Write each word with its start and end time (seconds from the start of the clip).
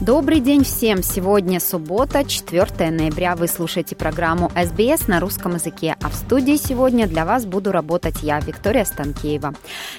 Добрый 0.00 0.40
день 0.40 0.64
всем! 0.64 1.02
Сегодня 1.02 1.60
суббота, 1.60 2.24
4 2.24 2.90
ноября. 2.90 3.36
Вы 3.36 3.46
слушаете 3.48 3.94
программу 3.94 4.50
СБС 4.56 5.08
на 5.08 5.20
русском 5.20 5.56
языке, 5.56 5.94
а 6.00 6.08
в 6.08 6.14
студии 6.14 6.56
сегодня 6.56 7.06
для 7.06 7.26
вас 7.26 7.44
буду 7.44 7.70
работать 7.70 8.22
я, 8.22 8.40
Виктория 8.40 8.86
Станкеева. 8.86 9.52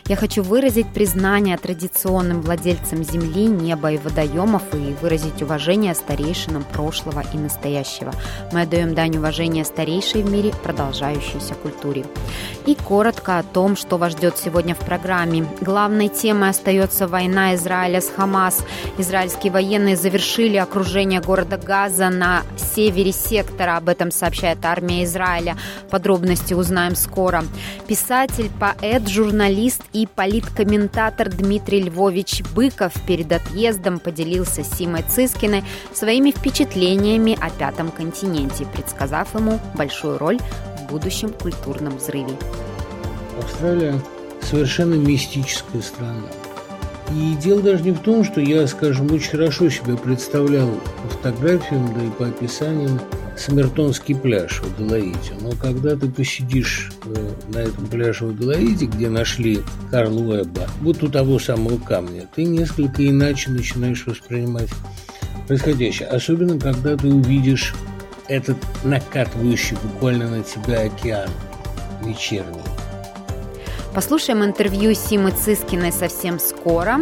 Я 0.08 0.16
хочу 0.16 0.41
выразить 0.41 0.91
признание 0.91 1.55
традиционным 1.55 2.41
владельцам 2.41 3.04
земли, 3.04 3.46
неба 3.46 3.91
и 3.91 4.00
водоемов 4.00 4.64
и 4.74 4.96
выразить 5.04 5.44
уважение 5.44 5.94
старейшинам 5.94 6.63
прошлого 6.63 7.24
и 7.32 7.38
настоящего. 7.38 8.12
Мы 8.52 8.63
отдаем 8.63 8.96
дань 8.96 9.18
уважения 9.18 9.63
старейшей 9.63 10.24
в 10.24 10.32
мире 10.32 10.52
продолжающейся 10.63 11.54
культуре. 11.54 12.08
И 12.66 12.74
коротко 12.74 13.38
о 13.38 13.44
том, 13.44 13.76
что 13.76 13.99
вас 13.99 14.13
ждет 14.13 14.40
сегодня 14.40 14.74
в 14.74 14.80
программе. 14.80 15.46
Главной 15.62 16.08
темой 16.08 16.49
остается 16.49 17.08
война 17.08 17.54
Израиля 17.54 18.02
с 18.02 18.10
Хамас. 18.10 18.66
Израильские 18.98 19.52
военные 19.52 19.91
военные 19.91 19.95
завершили 19.95 20.58
окружение 20.58 21.22
города 21.22 21.58
Газа 21.58 22.09
на 22.09 22.44
севере 22.58 23.12
сектора. 23.12 23.77
Об 23.77 23.90
этом 23.90 24.12
сообщает 24.12 24.66
армия 24.66 25.04
Израиля. 25.04 25.58
Подробности 25.90 26.54
узнаем 26.54 26.95
скоро. 26.95 27.43
Писатель, 27.88 28.49
поэт, 28.60 29.07
журналист 29.07 29.84
и 29.93 30.07
политкомментатор 30.07 31.29
Дмитрий 31.29 31.84
Львович 31.84 32.43
Быков 32.55 32.93
перед 33.07 33.32
отъездом 33.32 33.99
поделился 33.99 34.63
с 34.63 34.77
Симой 34.77 35.04
Цискиной 35.04 35.63
своими 35.94 36.32
впечатлениями 36.32 37.38
о 37.40 37.49
Пятом 37.49 37.91
континенте, 37.91 38.66
предсказав 38.66 39.35
ему 39.35 39.60
большую 39.76 40.18
роль 40.18 40.40
в 40.79 40.91
будущем 40.91 41.29
культурном 41.29 41.98
взрыве. 41.98 42.35
Австралия 43.40 43.99
совершенно 44.41 44.96
мистическая 44.96 45.82
страна. 45.82 46.27
И 47.15 47.35
дело 47.35 47.62
даже 47.62 47.84
не 47.84 47.91
в 47.91 47.99
том, 47.99 48.23
что 48.23 48.40
я, 48.40 48.65
скажем, 48.67 49.12
очень 49.12 49.31
хорошо 49.31 49.70
себе 49.70 49.98
представлял 49.98 50.70
по 51.04 51.09
фотографиям, 51.09 51.93
да 51.93 52.05
и 52.05 52.09
по 52.09 52.27
описаниям 52.27 52.99
Самертонский 53.37 54.15
пляж 54.15 54.62
в 54.62 54.73
Аделаиде. 54.73 55.34
Но 55.41 55.51
когда 55.51 55.95
ты 55.95 56.07
посидишь 56.09 56.91
э, 57.05 57.32
на 57.54 57.59
этом 57.59 57.87
пляже 57.87 58.26
в 58.26 58.29
Аделаиде, 58.29 58.85
где 58.85 59.09
нашли 59.09 59.62
Карла 59.89 60.20
Уэбба, 60.20 60.67
вот 60.82 61.01
у 61.04 61.09
того 61.09 61.39
самого 61.39 61.77
камня, 61.77 62.27
ты 62.35 62.43
несколько 62.43 63.07
иначе 63.07 63.49
начинаешь 63.51 64.06
воспринимать 64.06 64.69
происходящее. 65.47 66.07
Особенно, 66.09 66.59
когда 66.59 66.95
ты 66.95 67.07
увидишь 67.07 67.73
этот 68.28 68.57
накатывающий 68.84 69.75
буквально 69.84 70.29
на 70.29 70.44
тебя 70.44 70.81
океан 70.84 71.29
вечерний. 72.06 72.62
Послушаем 73.94 74.44
интервью 74.46 74.94
Симы 74.94 75.31
Цискиной 75.31 75.92
совсем 75.92 76.40
скоро. 76.40 77.02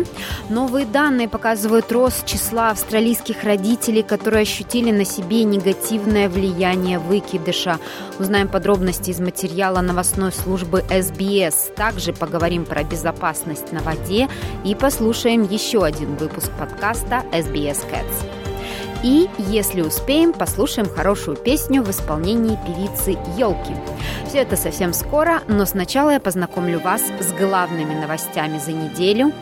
Новые 0.50 0.88
данные 0.88 1.30
показывают 1.30 1.92
рост 1.92 2.26
числа 2.26 2.72
австралийских 2.72 3.44
родителей, 3.44 4.02
которые 4.02 4.42
ощутили 4.42 4.90
на 4.90 5.06
себе 5.06 5.44
негативное 5.44 6.28
влияние 6.30 6.98
выкидыша. 6.98 7.78
Узнаем 8.18 8.48
подробности 8.48 9.12
из 9.12 9.20
материала 9.20 9.82
новостной 9.82 10.32
службы 10.32 10.84
СБС. 10.90 11.72
Также 11.76 12.12
поговорим 12.12 12.66
про 12.66 12.84
безопасность 12.84 13.72
на 13.72 13.82
воде 13.82 14.28
и 14.66 14.74
послушаем 14.74 15.44
еще 15.44 15.84
один 15.84 16.16
выпуск 16.16 16.50
подкаста 16.58 17.24
SBS 17.32 17.86
Cats. 17.92 18.39
И, 19.04 19.30
если 19.38 19.82
успеем, 19.82 20.34
послушаем 20.34 20.90
хорошую 20.90 21.38
песню 21.38 21.82
в 21.82 21.90
исполнении 21.90 22.58
певицы 22.66 23.12
Елки. 23.38 23.74
Все 24.28 24.40
это 24.40 24.56
совсем 24.56 24.94
скоро, 24.94 25.42
но 25.48 25.66
сначала 25.66 26.12
я 26.12 26.20
познакомлю 26.20 26.80
вас 26.80 27.02
с 27.20 27.32
главными 27.34 27.94
новостями 27.94 28.60
за 28.60 28.72
неделю– 28.72 29.32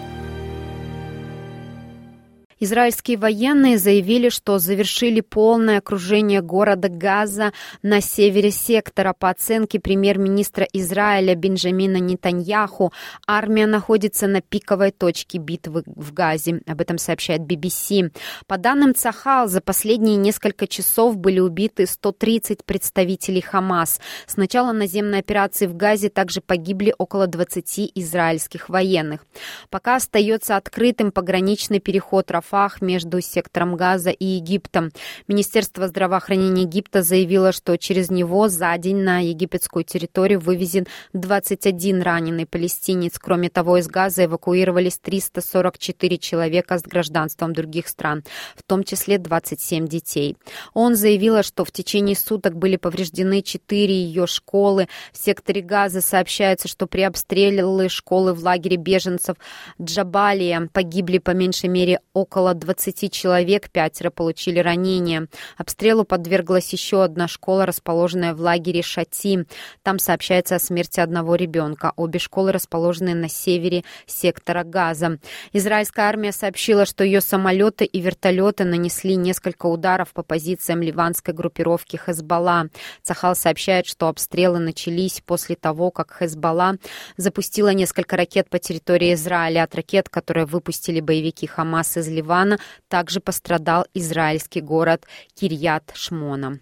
Израильские 2.59 3.17
военные 3.17 3.77
заявили, 3.77 4.29
что 4.29 4.57
завершили 4.57 5.21
полное 5.21 5.77
окружение 5.77 6.41
города 6.41 6.89
Газа 6.89 7.53
на 7.83 8.01
севере 8.01 8.49
сектора. 8.49 9.13
По 9.13 9.29
оценке 9.29 9.79
премьер-министра 9.79 10.67
Израиля 10.73 11.35
Бенджамина 11.35 11.97
Нетаньяху, 11.97 12.91
армия 13.27 13.67
находится 13.67 14.25
на 14.25 14.41
пиковой 14.41 14.89
точке 14.91 15.37
битвы 15.37 15.83
в 15.85 16.13
Газе. 16.13 16.61
Об 16.65 16.81
этом 16.81 16.97
сообщает 16.97 17.41
BBC. 17.41 18.11
По 18.47 18.57
данным 18.57 18.95
Цахал, 18.95 19.47
за 19.47 19.61
последние 19.61 20.15
несколько 20.15 20.65
часов 20.65 21.15
были 21.15 21.39
убиты 21.39 21.85
130 21.85 22.65
представителей 22.65 23.41
Хамас. 23.41 23.99
С 24.25 24.35
начала 24.35 24.71
наземной 24.71 25.19
операции 25.19 25.67
в 25.67 25.75
Газе 25.75 26.09
также 26.09 26.41
погибли 26.41 26.95
около 26.97 27.27
20 27.27 27.91
израильских 27.93 28.69
военных. 28.69 29.25
Пока 29.69 29.97
остается 29.97 30.55
открытым 30.55 31.11
пограничный 31.11 31.79
переход 31.79 32.31
Рафа 32.31 32.46
Рафах 32.47 32.81
между 32.81 33.21
сектором 33.21 33.75
Газа 33.75 34.09
и 34.09 34.25
Египтом. 34.25 34.91
Министерство 35.27 35.87
здравоохранения 35.87 36.63
Египта 36.63 37.01
заявило, 37.01 37.51
что 37.51 37.77
через 37.77 38.09
него 38.09 38.47
за 38.47 38.77
день 38.77 38.97
на 38.97 39.19
египетскую 39.19 39.83
территорию 39.83 40.39
вывезен 40.39 40.87
21 41.13 42.01
раненый 42.01 42.45
палестинец. 42.45 43.19
Кроме 43.19 43.49
того, 43.49 43.77
из 43.77 43.87
Газа 43.87 44.25
эвакуировались 44.25 44.97
344 44.97 46.17
человека 46.17 46.77
с 46.77 46.83
гражданством 46.83 47.53
других 47.53 47.87
стран, 47.87 48.23
в 48.55 48.63
том 48.63 48.83
числе 48.83 49.17
27 49.17 49.87
детей. 49.87 50.37
Он 50.73 50.95
заявила, 50.95 51.43
что 51.43 51.65
в 51.65 51.71
течение 51.71 52.15
суток 52.15 52.55
были 52.55 52.77
повреждены 52.77 53.41
4 53.41 53.93
ее 53.93 54.27
школы. 54.27 54.87
В 55.11 55.17
секторе 55.17 55.61
Газа 55.61 56.01
сообщается, 56.01 56.67
что 56.67 56.87
при 56.87 57.01
обстреле 57.01 57.89
школы 57.89 58.33
в 58.33 58.43
лагере 58.43 58.77
беженцев 58.77 59.35
Джабалия 59.81 60.69
погибли 60.71 61.17
по 61.17 61.31
меньшей 61.31 61.69
мере 61.69 61.99
около 62.13 62.36
около 62.37 62.53
20 62.53 63.11
человек, 63.11 63.71
пятеро 63.71 64.11
получили 64.11 64.59
ранения. 64.59 65.27
Обстрелу 65.57 66.03
подверглась 66.03 66.71
еще 66.71 67.03
одна 67.03 67.27
школа, 67.27 67.65
расположенная 67.65 68.35
в 68.35 68.41
лагере 68.41 68.83
Шати. 68.83 69.47
Там 69.81 69.97
сообщается 69.97 70.55
о 70.55 70.59
смерти 70.59 70.99
одного 70.99 71.33
ребенка. 71.33 71.93
Обе 71.95 72.19
школы 72.19 72.51
расположены 72.51 73.15
на 73.15 73.27
севере 73.27 73.83
сектора 74.05 74.63
Газа. 74.63 75.17
Израильская 75.51 76.03
армия 76.03 76.31
сообщила, 76.31 76.85
что 76.85 77.03
ее 77.03 77.21
самолеты 77.21 77.85
и 77.85 77.99
вертолеты 78.01 78.65
нанесли 78.65 79.15
несколько 79.15 79.65
ударов 79.65 80.13
по 80.13 80.21
позициям 80.21 80.83
ливанской 80.83 81.33
группировки 81.33 81.97
Хезбалла. 81.97 82.69
Цахал 83.01 83.35
сообщает, 83.35 83.87
что 83.87 84.09
обстрелы 84.09 84.59
начались 84.59 85.23
после 85.25 85.55
того, 85.55 85.89
как 85.89 86.15
Хезбалла 86.19 86.75
запустила 87.17 87.73
несколько 87.73 88.15
ракет 88.15 88.47
по 88.47 88.59
территории 88.59 89.15
Израиля. 89.15 89.63
От 89.63 89.73
ракет, 89.73 90.07
которые 90.07 90.45
выпустили 90.45 90.99
боевики 90.99 91.47
Хамас 91.47 91.97
из 91.97 92.07
Ливана, 92.07 92.26
Ливана 92.27 92.59
также 92.89 93.19
пострадал 93.19 93.85
израильский 93.93 94.61
город 94.61 95.05
Кирьят-Шмона. 95.35 96.59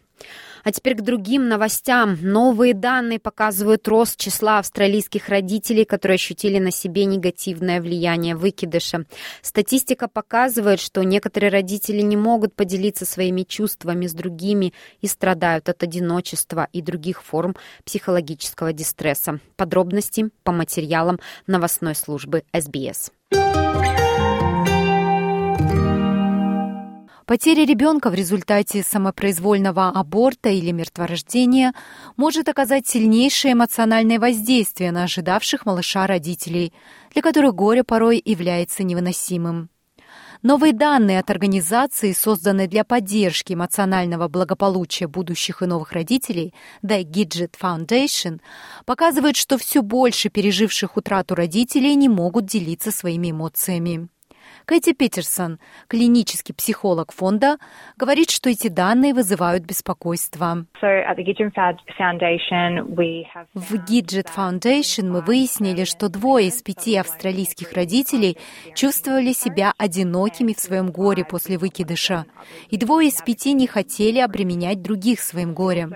А 0.63 0.71
теперь 0.71 0.95
к 0.95 1.01
другим 1.01 1.47
новостям. 1.47 2.17
Новые 2.21 2.73
данные 2.73 3.19
показывают 3.19 3.87
рост 3.87 4.17
числа 4.17 4.57
австралийских 4.57 5.29
родителей, 5.29 5.85
которые 5.85 6.15
ощутили 6.15 6.57
на 6.57 6.71
себе 6.71 7.05
негативное 7.05 7.81
влияние 7.81 8.35
выкидыша. 8.35 9.05
Статистика 9.43 10.07
показывает, 10.07 10.79
что 10.79 11.03
некоторые 11.03 11.51
родители 11.51 12.01
не 12.01 12.17
могут 12.17 12.55
поделиться 12.55 13.05
своими 13.05 13.43
чувствами 13.43 14.07
с 14.07 14.13
другими 14.13 14.73
и 15.01 15.07
страдают 15.07 15.69
от 15.69 15.83
одиночества 15.83 16.67
и 16.73 16.81
других 16.81 17.21
форм 17.21 17.55
психологического 17.83 18.73
дистресса. 18.73 19.39
Подробности 19.57 20.29
по 20.43 20.51
материалам 20.51 21.19
новостной 21.45 21.93
службы 21.93 22.43
СБС. 22.53 23.11
Потеря 27.25 27.65
ребенка 27.65 28.11
в 28.11 28.13
результате 28.13 28.83
самопроизвольного 28.83 29.89
аборта 29.89 30.49
или 30.49 30.69
мертворождения 30.69 31.73
может 32.17 32.47
оказать 32.49 32.87
сильнейшее 32.87 33.53
эмоциональное 33.53 34.19
воздействие 34.19 34.91
на 34.91 35.05
ожидавших 35.05 35.65
малыша 35.65 36.05
родителей, 36.05 36.71
для 37.13 37.23
которых 37.23 37.55
горе 37.55 37.83
порой 37.83 38.21
является 38.23 38.83
невыносимым. 38.83 39.69
Новые 40.43 40.73
данные 40.73 41.19
от 41.19 41.31
организации, 41.31 42.11
созданной 42.11 42.67
для 42.67 42.83
поддержки 42.83 43.53
эмоционального 43.53 44.27
благополучия 44.27 45.07
будущих 45.07 45.63
и 45.63 45.65
новых 45.65 45.93
родителей, 45.93 46.53
The 46.83 47.01
Gidget 47.01 47.55
Foundation, 47.59 48.39
показывают, 48.85 49.35
что 49.35 49.57
все 49.57 49.81
больше 49.81 50.29
переживших 50.29 50.95
утрату 50.95 51.33
родителей 51.33 51.95
не 51.95 52.07
могут 52.07 52.45
делиться 52.45 52.91
своими 52.91 53.31
эмоциями. 53.31 54.09
Кэти 54.65 54.93
Питерсон, 54.93 55.59
клинический 55.87 56.55
психолог 56.55 57.11
фонда, 57.11 57.57
говорит, 57.97 58.31
что 58.31 58.49
эти 58.49 58.67
данные 58.67 59.13
вызывают 59.13 59.63
беспокойство. 59.63 60.65
В 60.81 60.85
Gidget 63.75 64.27
Foundation 64.35 65.09
мы 65.09 65.21
выяснили, 65.21 65.83
что 65.83 66.09
двое 66.09 66.47
из 66.47 66.63
пяти 66.63 66.95
австралийских 66.97 67.73
родителей 67.73 68.37
чувствовали 68.73 69.33
себя 69.33 69.73
одинокими 69.77 70.53
в 70.53 70.59
своем 70.59 70.91
горе 70.91 71.23
после 71.25 71.59
выкидыша, 71.59 72.25
и 72.69 72.77
двое 72.77 73.09
из 73.09 73.21
пяти 73.21 73.53
не 73.53 73.67
хотели 73.67 74.17
обременять 74.19 74.81
других 74.81 75.19
своим 75.19 75.53
горем. 75.53 75.93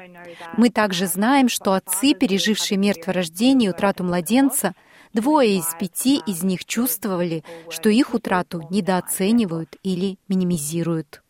Мы 0.58 0.70
также 0.70 1.08
знаем, 1.08 1.50
что 1.50 1.74
отцы, 1.74 2.14
пережившие 2.14 2.78
мертворождение 2.78 3.70
и 3.70 3.74
утрату 3.74 4.04
младенца, 4.04 4.76
Двое 5.14 5.58
из 5.58 5.66
пяти 5.80 6.22
из 6.28 6.44
них 6.44 6.66
чувствовали, 6.66 7.44
что 7.70 7.90
их 7.90 8.14
утрату 8.14 8.62
недооценивают 8.70 9.76
или 9.82 10.20
минимизируют. 10.28 11.24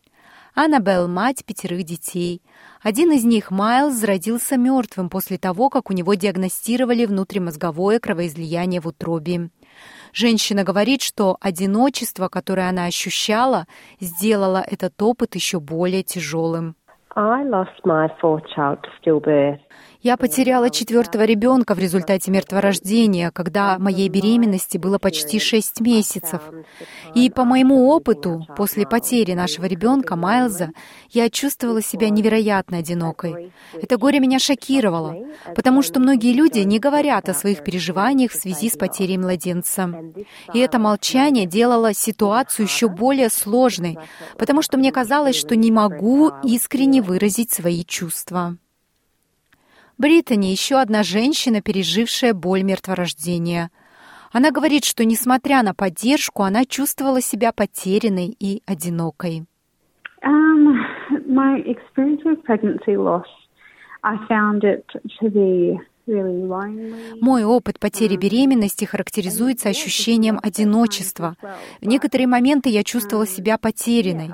Аннабелл— 0.54 1.08
мать 1.08 1.44
пятерых 1.46 1.84
детей. 1.84 2.42
Один 2.82 3.12
из 3.12 3.24
них, 3.24 3.50
Майлз, 3.50 4.04
родился 4.04 4.58
мертвым 4.58 5.08
после 5.08 5.38
того, 5.38 5.70
как 5.70 5.90
у 5.90 5.94
него 5.94 6.14
диагностировали 6.14 7.06
внутримозговое 7.06 8.00
кровоизлияние 8.00 8.80
в 8.80 8.86
утробе. 8.86 9.50
Женщина 10.12 10.64
говорит, 10.64 11.00
что 11.02 11.38
одиночество, 11.40 12.28
которое 12.28 12.68
она 12.68 12.84
ощущала, 12.84 13.66
сделало 14.00 14.62
этот 14.66 15.00
опыт 15.00 15.36
еще 15.36 15.60
более 15.60 16.02
тяжелым. 16.02 16.74
Я 20.02 20.16
потеряла 20.16 20.70
четвертого 20.70 21.24
ребенка 21.24 21.74
в 21.74 21.78
результате 21.78 22.30
мертворождения, 22.30 23.30
когда 23.30 23.78
моей 23.78 24.08
беременности 24.08 24.78
было 24.78 24.98
почти 24.98 25.38
шесть 25.38 25.80
месяцев. 25.80 26.40
И 27.14 27.28
по 27.28 27.44
моему 27.44 27.88
опыту, 27.88 28.46
после 28.56 28.86
потери 28.86 29.34
нашего 29.34 29.66
ребенка 29.66 30.16
Майлза, 30.16 30.70
я 31.10 31.28
чувствовала 31.28 31.82
себя 31.82 32.08
невероятно 32.08 32.78
одинокой. 32.78 33.52
Это 33.74 33.98
горе 33.98 34.20
меня 34.20 34.38
шокировало, 34.38 35.16
потому 35.54 35.82
что 35.82 36.00
многие 36.00 36.32
люди 36.32 36.60
не 36.60 36.78
говорят 36.78 37.28
о 37.28 37.34
своих 37.34 37.62
переживаниях 37.62 38.30
в 38.32 38.40
связи 38.40 38.70
с 38.70 38.78
потерей 38.78 39.18
младенца. 39.18 39.92
И 40.54 40.60
это 40.60 40.78
молчание 40.78 41.44
делало 41.44 41.92
ситуацию 41.92 42.64
еще 42.64 42.88
более 42.88 43.28
сложной, 43.28 43.98
потому 44.38 44.62
что 44.62 44.78
мне 44.78 44.92
казалось, 44.92 45.36
что 45.36 45.56
не 45.56 45.70
могу 45.70 46.32
искренне 46.42 47.02
выразить 47.02 47.52
свои 47.52 47.84
чувства. 47.84 48.56
Британи 50.00 50.46
еще 50.46 50.76
одна 50.76 51.02
женщина, 51.02 51.60
пережившая 51.60 52.32
боль 52.32 52.62
мертворождения. 52.62 53.68
Она 54.32 54.50
говорит, 54.50 54.86
что, 54.86 55.04
несмотря 55.04 55.62
на 55.62 55.74
поддержку, 55.74 56.42
она 56.42 56.64
чувствовала 56.64 57.20
себя 57.20 57.52
потерянной 57.52 58.34
и 58.40 58.62
одинокой. 58.66 59.44
Um, 60.24 60.78
my 61.28 61.62
experience 61.66 62.22
with 62.24 62.42
pregnancy 62.44 62.96
loss, 62.96 63.26
I 64.02 64.16
found 64.26 64.64
it 64.64 64.86
to 65.20 65.28
be 65.28 65.78
мой 66.06 67.44
опыт 67.44 67.78
потери 67.78 68.16
беременности 68.16 68.84
характеризуется 68.84 69.68
ощущением 69.68 70.40
одиночества. 70.42 71.36
В 71.80 71.86
некоторые 71.86 72.26
моменты 72.26 72.68
я 72.68 72.82
чувствовала 72.82 73.26
себя 73.26 73.58
потерянной. 73.58 74.30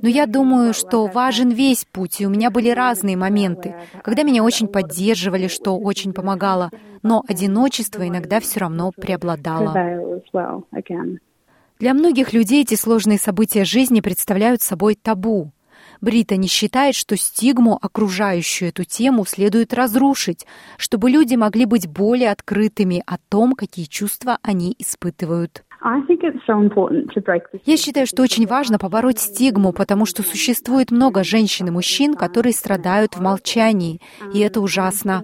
Но 0.00 0.08
я 0.08 0.26
думаю, 0.26 0.72
что 0.74 1.06
важен 1.06 1.50
весь 1.50 1.84
путь, 1.84 2.20
и 2.20 2.26
у 2.26 2.30
меня 2.30 2.50
были 2.50 2.70
разные 2.70 3.16
моменты, 3.16 3.74
когда 4.02 4.22
меня 4.22 4.42
очень 4.42 4.68
поддерживали, 4.68 5.48
что 5.48 5.76
очень 5.76 6.12
помогало, 6.12 6.70
но 7.02 7.22
одиночество 7.28 8.06
иногда 8.06 8.40
все 8.40 8.60
равно 8.60 8.92
преобладало. 8.92 9.74
Для 11.78 11.94
многих 11.94 12.32
людей 12.32 12.62
эти 12.62 12.74
сложные 12.74 13.18
события 13.18 13.64
жизни 13.64 14.00
представляют 14.00 14.62
собой 14.62 14.96
табу. 14.96 15.52
Брита 16.00 16.36
не 16.36 16.48
считает, 16.48 16.94
что 16.94 17.16
стигму, 17.16 17.78
окружающую 17.80 18.68
эту 18.68 18.84
тему, 18.84 19.24
следует 19.24 19.74
разрушить, 19.74 20.46
чтобы 20.76 21.10
люди 21.10 21.34
могли 21.34 21.64
быть 21.64 21.88
более 21.88 22.30
открытыми 22.30 23.02
о 23.06 23.18
том, 23.28 23.54
какие 23.54 23.86
чувства 23.86 24.38
они 24.42 24.74
испытывают. 24.78 25.64
Я 27.64 27.76
считаю, 27.76 28.06
что 28.06 28.22
очень 28.22 28.46
важно 28.46 28.78
побороть 28.78 29.20
стигму, 29.20 29.72
потому 29.72 30.06
что 30.06 30.22
существует 30.24 30.90
много 30.90 31.22
женщин 31.22 31.68
и 31.68 31.70
мужчин, 31.70 32.14
которые 32.14 32.52
страдают 32.52 33.16
в 33.16 33.20
молчании, 33.20 34.00
и 34.34 34.40
это 34.40 34.60
ужасно. 34.60 35.22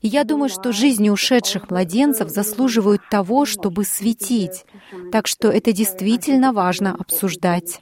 И 0.00 0.08
я 0.08 0.24
думаю, 0.24 0.48
что 0.48 0.72
жизни 0.72 1.08
ушедших 1.08 1.70
младенцев 1.70 2.28
заслуживают 2.28 3.02
того, 3.08 3.46
чтобы 3.46 3.84
светить. 3.84 4.64
Так 5.12 5.28
что 5.28 5.48
это 5.48 5.72
действительно 5.72 6.52
важно 6.52 6.94
обсуждать. 6.94 7.80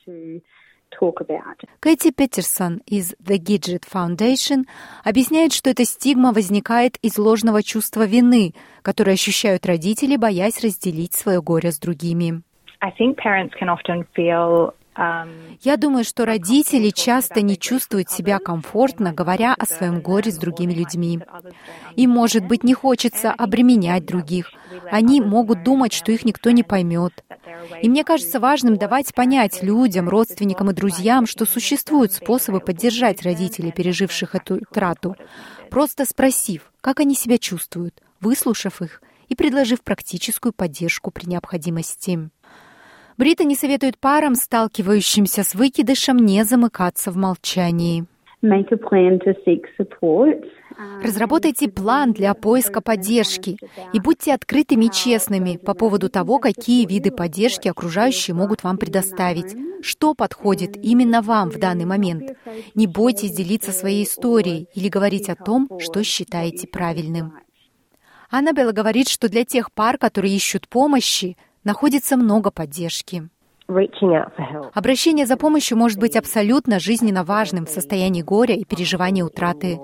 Кэти 1.80 2.10
Петерсон 2.10 2.82
из 2.86 3.14
The 3.14 3.38
Gidget 3.38 3.84
Foundation 3.90 4.64
объясняет, 5.04 5.52
что 5.52 5.70
эта 5.70 5.84
стигма 5.84 6.32
возникает 6.32 6.96
из 7.02 7.18
ложного 7.18 7.62
чувства 7.62 8.04
вины, 8.06 8.54
которое 8.82 9.12
ощущают 9.12 9.66
родители, 9.66 10.16
боясь 10.16 10.62
разделить 10.62 11.14
свое 11.14 11.40
горе 11.40 11.72
с 11.72 11.78
другими. 11.78 12.42
I 12.82 12.90
think 12.98 13.16
parents 13.16 13.52
can 13.60 13.68
often 13.68 14.06
feel 14.16 14.72
я 14.96 15.76
думаю, 15.76 16.04
что 16.04 16.24
родители 16.26 16.90
часто 16.90 17.42
не 17.42 17.56
чувствуют 17.56 18.10
себя 18.10 18.38
комфортно, 18.38 19.12
говоря 19.12 19.54
о 19.54 19.64
своем 19.64 20.00
горе 20.00 20.32
с 20.32 20.36
другими 20.36 20.72
людьми. 20.72 21.20
Им, 21.96 22.10
может 22.10 22.46
быть, 22.46 22.64
не 22.64 22.74
хочется 22.74 23.32
обременять 23.32 24.04
других. 24.04 24.50
Они 24.90 25.20
могут 25.20 25.62
думать, 25.62 25.92
что 25.92 26.10
их 26.12 26.24
никто 26.24 26.50
не 26.50 26.64
поймет. 26.64 27.24
И 27.80 27.88
мне 27.88 28.04
кажется 28.04 28.40
важным 28.40 28.76
давать 28.76 29.14
понять 29.14 29.62
людям, 29.62 30.08
родственникам 30.08 30.70
и 30.70 30.74
друзьям, 30.74 31.26
что 31.26 31.46
существуют 31.46 32.12
способы 32.12 32.60
поддержать 32.60 33.22
родителей, 33.22 33.72
переживших 33.72 34.34
эту 34.34 34.56
утрату, 34.56 35.16
просто 35.70 36.04
спросив, 36.04 36.72
как 36.80 37.00
они 37.00 37.14
себя 37.14 37.38
чувствуют, 37.38 38.02
выслушав 38.20 38.82
их 38.82 39.02
и 39.28 39.36
предложив 39.36 39.82
практическую 39.82 40.52
поддержку 40.52 41.10
при 41.10 41.26
необходимости. 41.26 42.30
Брита 43.20 43.44
не 43.44 43.54
советует 43.54 43.98
парам, 43.98 44.34
сталкивающимся 44.34 45.42
с 45.42 45.54
выкидышем, 45.54 46.16
не 46.16 46.42
замыкаться 46.42 47.10
в 47.10 47.16
молчании. 47.18 48.06
Разработайте 51.04 51.68
план 51.68 52.14
для 52.14 52.32
поиска 52.32 52.80
поддержки 52.80 53.58
и 53.92 54.00
будьте 54.00 54.32
открытыми 54.32 54.86
и 54.86 54.90
честными 54.90 55.58
по 55.58 55.74
поводу 55.74 56.08
того, 56.08 56.38
какие 56.38 56.86
виды 56.86 57.10
поддержки 57.10 57.68
окружающие 57.68 58.34
могут 58.34 58.64
вам 58.64 58.78
предоставить, 58.78 59.54
что 59.82 60.14
подходит 60.14 60.78
именно 60.82 61.20
вам 61.20 61.50
в 61.50 61.58
данный 61.58 61.84
момент. 61.84 62.38
Не 62.74 62.86
бойтесь 62.86 63.32
делиться 63.32 63.72
своей 63.72 64.04
историей 64.04 64.66
или 64.74 64.88
говорить 64.88 65.28
о 65.28 65.36
том, 65.36 65.68
что 65.78 66.02
считаете 66.02 66.66
правильным. 66.68 67.34
Аннабелла 68.30 68.72
говорит, 68.72 69.08
что 69.08 69.28
для 69.28 69.44
тех 69.44 69.72
пар, 69.72 69.98
которые 69.98 70.34
ищут 70.34 70.68
помощи, 70.68 71.36
находится 71.64 72.16
много 72.16 72.50
поддержки. 72.50 73.28
Обращение 74.74 75.26
за 75.26 75.36
помощью 75.36 75.78
может 75.78 76.00
быть 76.00 76.16
абсолютно 76.16 76.80
жизненно 76.80 77.22
важным 77.22 77.66
в 77.66 77.70
состоянии 77.70 78.20
горя 78.20 78.56
и 78.56 78.64
переживания 78.64 79.24
утраты. 79.24 79.78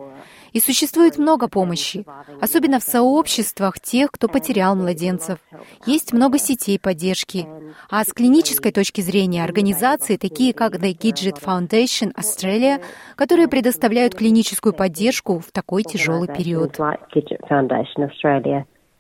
И 0.53 0.59
существует 0.59 1.19
много 1.19 1.49
помощи, 1.49 2.05
особенно 2.41 2.81
в 2.81 2.83
сообществах 2.83 3.79
тех, 3.79 4.11
кто 4.11 4.27
потерял 4.27 4.75
младенцев. 4.75 5.39
Есть 5.87 6.13
много 6.13 6.39
сетей 6.39 6.81
поддержки. 6.81 7.47
А 7.89 8.03
с 8.03 8.13
клинической 8.13 8.73
точки 8.73 9.03
зрения 9.03 9.45
организации, 9.45 10.17
такие 10.17 10.53
как 10.53 10.77
The 10.77 10.97
Gidget 10.97 11.41
Foundation 11.41 12.13
Australia, 12.15 12.83
которые 13.15 13.47
предоставляют 13.47 14.17
клиническую 14.17 14.73
поддержку 14.73 15.39
в 15.39 15.53
такой 15.53 15.85
тяжелый 15.85 16.27
период 16.27 16.77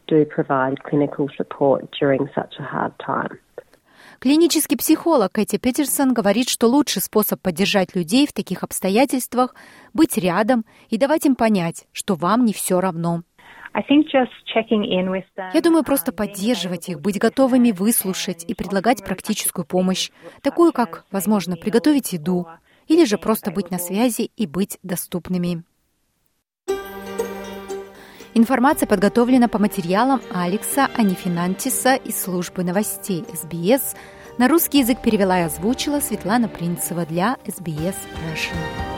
do 0.07 0.25
provide 0.25 0.83
clinical 0.85 1.29
support 1.37 1.91
during 2.01 2.29
such 2.35 2.59
a 2.59 2.65
hard 2.65 2.93
time. 2.99 3.39
Клинический 4.19 4.79
психолог 4.79 5.33
Кэти 5.33 5.59
Питерсон 5.59 6.15
говорит, 6.15 6.49
что 6.49 6.69
лучший 6.69 7.03
способ 7.03 7.41
поддержать 7.41 7.95
людей 7.95 8.27
в 8.27 8.33
таких 8.33 8.63
обстоятельствах— 8.63 9.55
быть 9.93 10.17
рядом 10.17 10.65
и 10.89 10.97
давать 10.97 11.27
им 11.27 11.35
понять, 11.35 11.87
что 11.93 12.15
вам 12.15 12.45
не 12.47 12.55
все 12.55 12.81
равно. 12.81 13.23
Я 15.53 15.61
думаю, 15.61 15.85
просто 15.85 16.13
поддерживать 16.13 16.89
их, 16.89 17.01
быть 17.03 17.19
готовыми 17.19 17.73
выслушать 17.73 18.43
и 18.49 18.55
предлагать 18.55 19.05
практическую 19.05 19.67
помощь, 19.67 20.11
такую 20.43 20.73
как, 20.73 21.05
возможно, 21.11 21.57
приготовить 21.57 22.15
еду, 22.15 22.47
или 22.89 23.05
же 23.05 23.19
просто 23.19 23.51
быть 23.51 23.71
на 23.71 23.79
связи 23.79 24.31
и 24.35 24.47
быть 24.47 24.79
доступными. 24.83 25.63
Информация 28.37 28.87
подготовлена 28.87 29.49
по 29.49 29.59
материалам 29.59 30.21
Алекса 30.31 30.91
Анифинантиса 30.95 31.95
из 31.95 32.21
службы 32.23 32.65
новостей 32.65 33.25
СБС. 33.33 33.97
На 34.37 34.47
русский 34.47 34.81
язык 34.81 35.01
перевела 35.01 35.41
и 35.41 35.45
озвучила 35.45 36.01
Светлана 36.01 36.47
Принцева 36.47 37.07
для 37.07 37.39
СБС 37.47 37.97
Russian. 38.29 38.96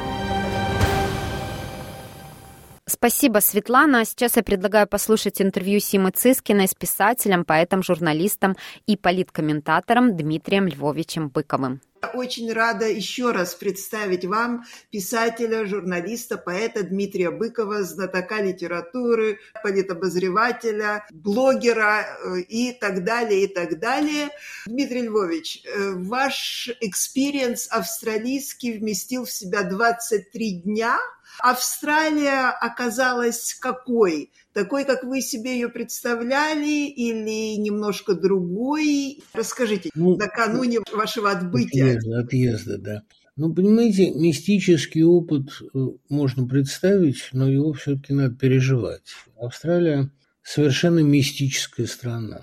Спасибо, 2.89 3.41
Светлана. 3.41 4.07
Сейчас 4.07 4.37
я 4.37 4.43
предлагаю 4.43 4.89
послушать 4.89 5.43
интервью 5.43 5.79
Симы 5.79 6.11
Цискиной 6.11 6.67
с 6.67 6.75
писателем, 6.75 7.45
поэтом, 7.45 7.83
журналистом 7.83 8.57
и 8.87 8.97
политкомментатором 8.97 10.17
Дмитрием 10.17 10.67
Львовичем 10.67 11.29
Быковым. 11.29 11.83
Очень 12.15 12.51
рада 12.53 12.89
еще 12.89 13.33
раз 13.33 13.55
представить 13.55 14.25
вам 14.25 14.65
писателя, 14.91 15.67
журналиста, 15.67 16.39
поэта 16.39 16.83
Дмитрия 16.83 17.31
Быкова, 17.31 17.83
знатока 17.83 18.41
литературы, 18.41 19.39
политобозревателя, 19.63 21.05
блогера 21.11 22.07
э, 22.07 22.41
и 22.43 22.73
так 22.73 23.05
далее, 23.05 23.45
и 23.45 23.47
так 23.49 23.81
далее. 23.81 24.31
Дмитрий 24.67 25.03
Львович, 25.03 25.65
э, 25.65 25.91
ваш 25.97 26.71
experience 26.81 27.69
австралийский 27.71 28.79
вместил 28.79 29.25
в 29.25 29.31
себя 29.31 29.65
23 29.65 30.63
дня– 30.63 30.99
Австралия 31.41 32.51
оказалась 32.51 33.55
какой? 33.61 34.33
Такой, 34.53 34.85
как 34.85 35.05
вы 35.05 35.21
себе 35.21 35.55
ее 35.55 35.69
представляли, 35.69 36.89
или 36.89 37.57
немножко 37.57 38.15
другой? 38.15 39.23
Расскажите, 39.33 39.91
ну, 39.95 40.17
накануне 40.17 40.81
вашего 40.93 41.31
отбытия. 41.31 41.99
Отъезда, 41.99 42.21
отъезда, 42.21 42.79
да. 42.79 43.03
Ну, 43.37 43.55
понимаете, 43.55 44.11
мистический 44.11 45.05
опыт 45.05 45.49
э, 45.63 45.79
можно 46.09 46.47
представить, 46.49 47.29
но 47.33 47.49
его 47.49 47.73
все-таки 47.73 48.13
надо 48.13 48.35
переживать. 48.35 49.15
Австралия 49.41 50.11
совершенно 50.43 51.01
мистическая 51.01 51.87
страна. 51.87 52.43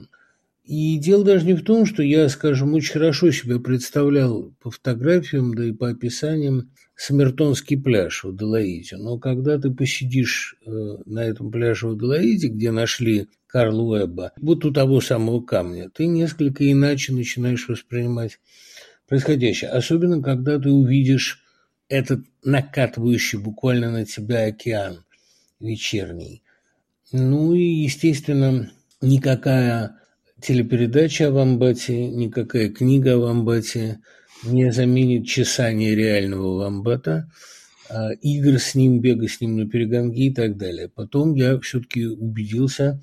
И 0.65 0.97
дело 0.97 1.23
даже 1.23 1.45
не 1.45 1.53
в 1.53 1.63
том, 1.63 1.85
что 1.85 2.01
я, 2.01 2.27
скажем, 2.27 2.73
очень 2.73 2.93
хорошо 2.93 3.29
себя 3.31 3.59
представлял 3.59 4.51
по 4.59 4.71
фотографиям, 4.71 5.53
да 5.53 5.65
и 5.65 5.71
по 5.71 5.89
описаниям 5.89 6.71
Самертонский 6.95 7.79
пляж 7.79 8.23
в 8.23 8.29
Адалаиде. 8.29 8.97
Но 8.97 9.19
когда 9.19 9.59
ты 9.59 9.69
посидишь 9.69 10.55
э, 10.65 10.71
на 11.05 11.23
этом 11.23 11.51
пляже 11.51 11.87
в 11.87 11.91
Адалаиде, 11.91 12.47
где 12.47 12.71
нашли 12.71 13.27
Карла 13.45 13.81
Уэбба, 13.81 14.31
вот 14.37 14.65
у 14.65 14.73
того 14.73 15.01
самого 15.01 15.41
камня, 15.41 15.89
ты 15.93 16.07
несколько 16.07 16.69
иначе 16.71 17.13
начинаешь 17.13 17.67
воспринимать 17.67 18.39
происходящее. 19.07 19.69
Особенно, 19.69 20.23
когда 20.23 20.57
ты 20.57 20.71
увидишь 20.71 21.43
этот 21.89 22.21
накатывающий 22.43 23.37
буквально 23.37 23.91
на 23.91 24.05
тебя 24.05 24.45
океан 24.45 25.03
вечерний. 25.59 26.41
Ну 27.11 27.53
и, 27.53 27.61
естественно, 27.61 28.71
никакая 29.01 29.99
телепередача 30.45 31.27
о 31.27 31.31
Вамбате, 31.31 32.07
никакая 32.07 32.69
книга 32.69 33.15
о 33.15 33.19
Вамбате– 33.19 33.99
не 34.43 34.71
заменит 34.71 35.27
чесание 35.27 35.95
реального 35.95 36.59
вамбата, 36.59 37.31
а 37.89 38.11
игр 38.13 38.59
с 38.59 38.75
ним, 38.75 38.99
бега 38.99 39.27
с 39.27 39.41
ним 39.41 39.57
на 39.57 39.67
перегонки 39.67 40.19
и 40.19 40.33
так 40.33 40.57
далее. 40.57 40.89
Потом 40.89 41.35
я 41.35 41.59
все-таки 41.59 42.05
убедился, 42.05 43.01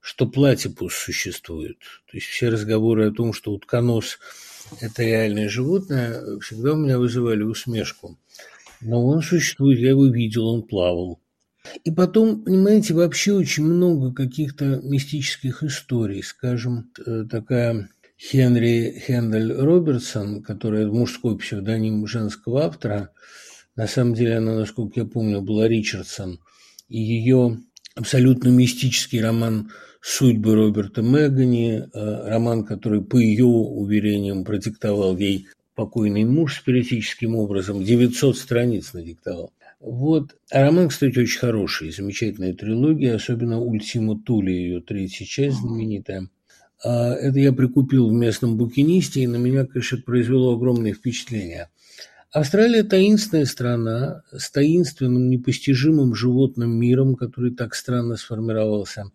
что 0.00 0.26
платипус 0.26 0.94
существует. 0.94 1.78
То 2.10 2.16
есть 2.16 2.26
все 2.26 2.48
разговоры 2.48 3.08
о 3.08 3.12
том, 3.12 3.32
что 3.32 3.52
утконос– 3.52 4.18
это 4.80 5.02
реальное 5.02 5.48
животное, 5.48 6.38
всегда 6.40 6.74
у 6.74 6.76
меня 6.76 6.98
вызывали 6.98 7.42
усмешку. 7.42 8.18
Но 8.80 9.04
он 9.06 9.22
существует, 9.22 9.80
я 9.80 9.90
его 9.90 10.06
видел, 10.06 10.46
он 10.46 10.62
плавал. 10.62 11.20
И 11.84 11.90
потом, 11.90 12.44
понимаете, 12.44 12.94
вообще 12.94 13.32
очень 13.32 13.64
много 13.64 14.12
каких-то 14.12 14.80
мистических 14.82 15.62
историй. 15.62 16.22
Скажем, 16.22 16.90
э, 17.04 17.24
такая 17.30 17.88
Хенри 18.18 19.02
Хендель 19.06 19.52
Робертсон, 19.52 20.42
которая 20.42 20.86
мужской 20.88 21.38
псевдоним 21.38 22.06
женского 22.06 22.64
автора, 22.64 23.10
на 23.76 23.86
самом 23.86 24.14
деле 24.14 24.38
она, 24.38 24.56
насколько 24.56 25.00
я 25.00 25.06
помню, 25.06 25.40
была 25.40 25.68
Ричардсон, 25.68 26.40
и 26.88 26.98
ее 26.98 27.58
абсолютно 27.94 28.48
мистический 28.48 29.20
роман 29.20 29.70
«Судьбы 30.00 30.54
Роберта 30.54 31.02
Мегани», 31.02 31.82
э, 31.92 32.28
роман, 32.28 32.64
который, 32.64 33.02
по 33.02 33.16
ее 33.18 33.44
уверениям, 33.44 34.44
продиктовал 34.44 35.16
ей 35.16 35.46
покойный 35.76 36.24
муж 36.24 36.56
спиритическим 36.56 37.36
образом, 37.36 37.84
900 37.84 38.36
страниц 38.36 38.94
надиктовал. 38.94 39.52
Вот. 39.80 40.36
А 40.50 40.62
роман, 40.62 40.88
кстати, 40.88 41.18
очень 41.18 41.38
хороший, 41.38 41.92
замечательная 41.92 42.52
трилогия, 42.52 43.14
особенно 43.14 43.60
«Ультима 43.60 44.20
Тули», 44.20 44.50
ее 44.50 44.80
третья 44.80 45.24
часть 45.24 45.58
знаменитая. 45.58 46.28
А, 46.84 47.14
это 47.14 47.38
я 47.38 47.52
прикупил 47.52 48.08
в 48.08 48.12
местном 48.12 48.56
букинисте, 48.56 49.20
и 49.20 49.26
на 49.28 49.36
меня, 49.36 49.66
конечно, 49.66 49.98
произвело 49.98 50.54
огромное 50.54 50.94
впечатление. 50.94 51.70
Австралия– 52.32 52.82
таинственная 52.84 53.44
страна 53.46 54.22
с 54.36 54.50
таинственным, 54.50 55.30
непостижимым 55.30 56.14
животным 56.14 56.76
миром, 56.78 57.14
который 57.14 57.54
так 57.54 57.74
странно 57.74 58.16
сформировался, 58.16 59.12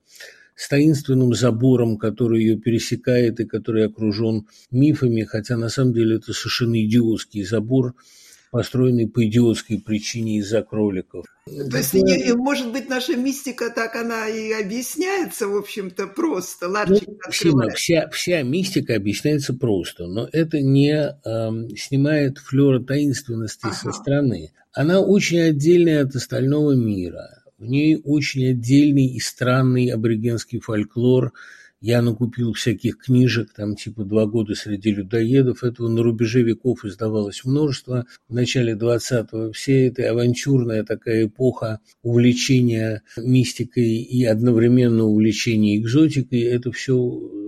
с 0.56 0.70
таинственным 0.70 1.34
забором, 1.34 1.98
который 1.98 2.42
ее 2.42 2.58
пересекает 2.58 3.40
и 3.42 3.46
который 3.46 3.86
окружен 3.86 4.48
мифами, 4.72 5.24
хотя 5.24 5.58
на 5.58 5.68
самом 5.68 5.94
деле 5.94 6.16
это 6.16 6.32
совершенно 6.32 6.82
идиотский 6.82 7.44
забор– 7.44 7.96
построенный 8.54 9.08
по 9.08 9.26
идиотской 9.26 9.80
причине 9.80 10.38
из-за 10.38 10.62
кроликов. 10.62 11.26
То 11.46 11.78
есть, 11.78 11.96
не, 11.96 12.34
может 12.34 12.72
быть, 12.72 12.88
наша 12.88 13.16
мистика 13.16 13.72
так 13.72 13.96
она 13.96 14.28
и 14.28 14.52
объясняется, 14.52 15.48
в 15.48 15.58
общем-то, 15.58 16.06
просто. 16.06 16.70
Ларчик 16.70 17.08
ну, 17.08 17.32
Сима, 17.32 17.70
вся, 17.72 18.08
вся 18.10 18.44
мистика 18.44 18.96
объясняется 18.96 19.56
просто, 19.56 20.06
но 20.06 20.30
это 20.32 20.62
не 20.62 20.94
э, 20.94 21.76
снимает 21.76 22.38
флера 22.38 22.80
таинственности 22.80 23.66
ага. 23.66 23.74
со 23.74 23.92
стороны. 23.92 24.52
Она 24.72 25.00
очень 25.00 25.40
отдельная 25.40 26.04
от 26.04 26.16
остального 26.16 26.74
мира. 26.76 27.42
В 27.58 27.66
ней 27.66 28.00
очень 28.06 28.52
отдельный 28.52 29.08
и 29.08 29.20
странный 29.20 29.88
аборигенский 29.88 30.60
фольклор– 30.60 31.34
я 31.84 32.02
накупил 32.02 32.54
всяких 32.54 32.98
книжек, 32.98 33.52
там 33.54 33.76
типа 33.76 34.06
«Два 34.06 34.26
года 34.26 34.56
среди 34.56 34.92
людоедов». 34.92 35.66
Этого 35.66 35.90
на 35.90 36.02
рубеже 36.02 36.42
веков 36.42 36.86
издавалось 36.86 37.44
множество. 37.44 38.06
В 38.30 38.34
начале 38.34 38.74
20-го 38.74 39.52
вся 39.52 39.74
эта 39.74 40.10
авантюрная 40.10 40.86
такая 40.86 41.26
эпоха 41.26 41.82
увлечения 42.02 43.02
мистикой 43.18 43.98
и 43.98 44.24
одновременно 44.24 45.04
увлечения 45.04 45.78
экзотикой, 45.78 46.44
это 46.44 46.72
все 46.72 46.96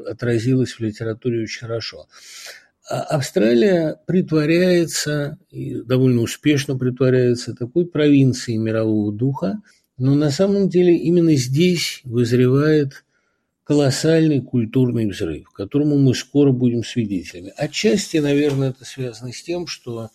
отразилось 0.06 0.74
в 0.74 0.82
литературе 0.82 1.44
очень 1.44 1.62
хорошо. 1.62 2.08
А 2.90 3.04
Австралия 3.04 4.02
притворяется, 4.06 5.38
и 5.50 5.76
довольно 5.76 6.20
успешно 6.20 6.78
притворяется, 6.78 7.56
такой 7.56 7.86
провинцией 7.86 8.58
мирового 8.58 9.14
духа, 9.14 9.62
но 9.98 10.14
на 10.14 10.30
самом 10.30 10.68
деле 10.68 10.98
именно 10.98 11.36
здесь 11.36 12.02
вызревает 12.04 13.05
колоссальный 13.66 14.42
культурный 14.42 15.08
взрыв, 15.08 15.50
которому 15.50 15.98
мы 15.98 16.14
скоро 16.14 16.52
будем 16.52 16.84
свидетелями. 16.84 17.52
Отчасти, 17.58 18.18
наверное, 18.18 18.70
это 18.70 18.86
связано 18.86 19.34
с 19.34 19.42
тем, 19.42 19.66
что 19.66 20.10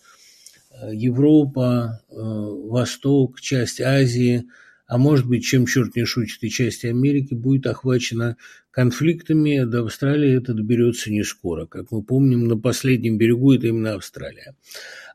э, 0.71 0.95
Европа, 0.95 2.01
э, 2.09 2.15
Восток, 2.15 3.41
часть 3.41 3.81
Азии, 3.81 4.45
а 4.87 4.97
может 4.97 5.27
быть, 5.27 5.43
чем 5.43 5.65
черт 5.65 5.95
не 5.97 6.05
шутит, 6.05 6.37
и 6.41 6.49
часть 6.49 6.85
Америки 6.85 7.33
будет 7.33 7.67
охвачена 7.67 8.37
конфликтами, 8.71 9.65
до 9.65 9.83
Австралии 9.83 10.37
это 10.37 10.53
доберется 10.53 11.11
не 11.11 11.23
скоро. 11.23 11.65
Как 11.65 11.91
мы 11.91 12.03
помним, 12.03 12.45
на 12.47 12.57
последнем 12.57 13.17
берегу 13.17 13.53
это 13.53 13.67
именно 13.67 13.95
Австралия. 13.95 14.55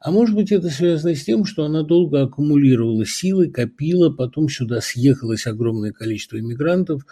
А 0.01 0.11
может 0.11 0.35
быть, 0.35 0.53
это 0.53 0.69
связано 0.69 1.15
с 1.15 1.25
тем, 1.25 1.47
что 1.47 1.65
она 1.65 1.83
долго 1.83 2.23
аккумулировала 2.23 3.07
силы, 3.07 3.51
копила, 3.51 4.11
потом 4.11 4.51
сюда 4.51 4.83
съехалось 4.83 5.47
огромное 5.47 5.93
количество 5.93 6.39
иммигрантов, 6.39 7.07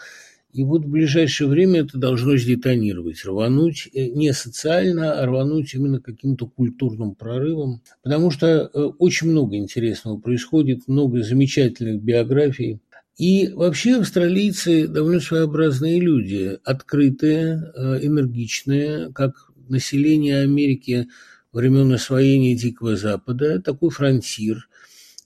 и 0.54 0.62
вот 0.62 0.84
в 0.84 0.88
ближайшее 0.88 1.49
время 1.49 1.80
это 1.80 1.99
должно 1.99 2.37
сдетонировать, 2.37 3.25
рвануть 3.25 3.88
э, 3.92 4.06
не 4.06 4.32
социально, 4.32 5.20
а 5.20 5.26
рвануть 5.26 5.75
именно 5.75 6.00
каким-то 6.00 6.46
культурным 6.46 7.16
прорывом, 7.16 7.82
потому 8.04 8.30
что 8.30 8.46
э, 8.46 8.78
очень 8.99 9.30
много 9.30 9.56
интересного 9.56 10.16
происходит, 10.16 10.87
много 10.87 11.25
замечательных 11.25 12.00
биографий. 12.00 12.78
И 13.18 13.49
вообще 13.49 13.96
австралийцы 13.96 14.87
довольно 14.87 15.20
своеобразные 15.20 15.99
люди, 15.99 16.56
открытые, 16.62 17.73
э, 17.75 18.06
энергичные, 18.06 19.12
как 19.12 19.50
население 19.68 20.42
Америки 20.42 21.08
времен 21.52 21.92
освоения 21.92 22.54
Дикого 22.54 22.94
Запада, 22.94 23.61
такой 23.61 23.90
фронтир. 23.90 24.68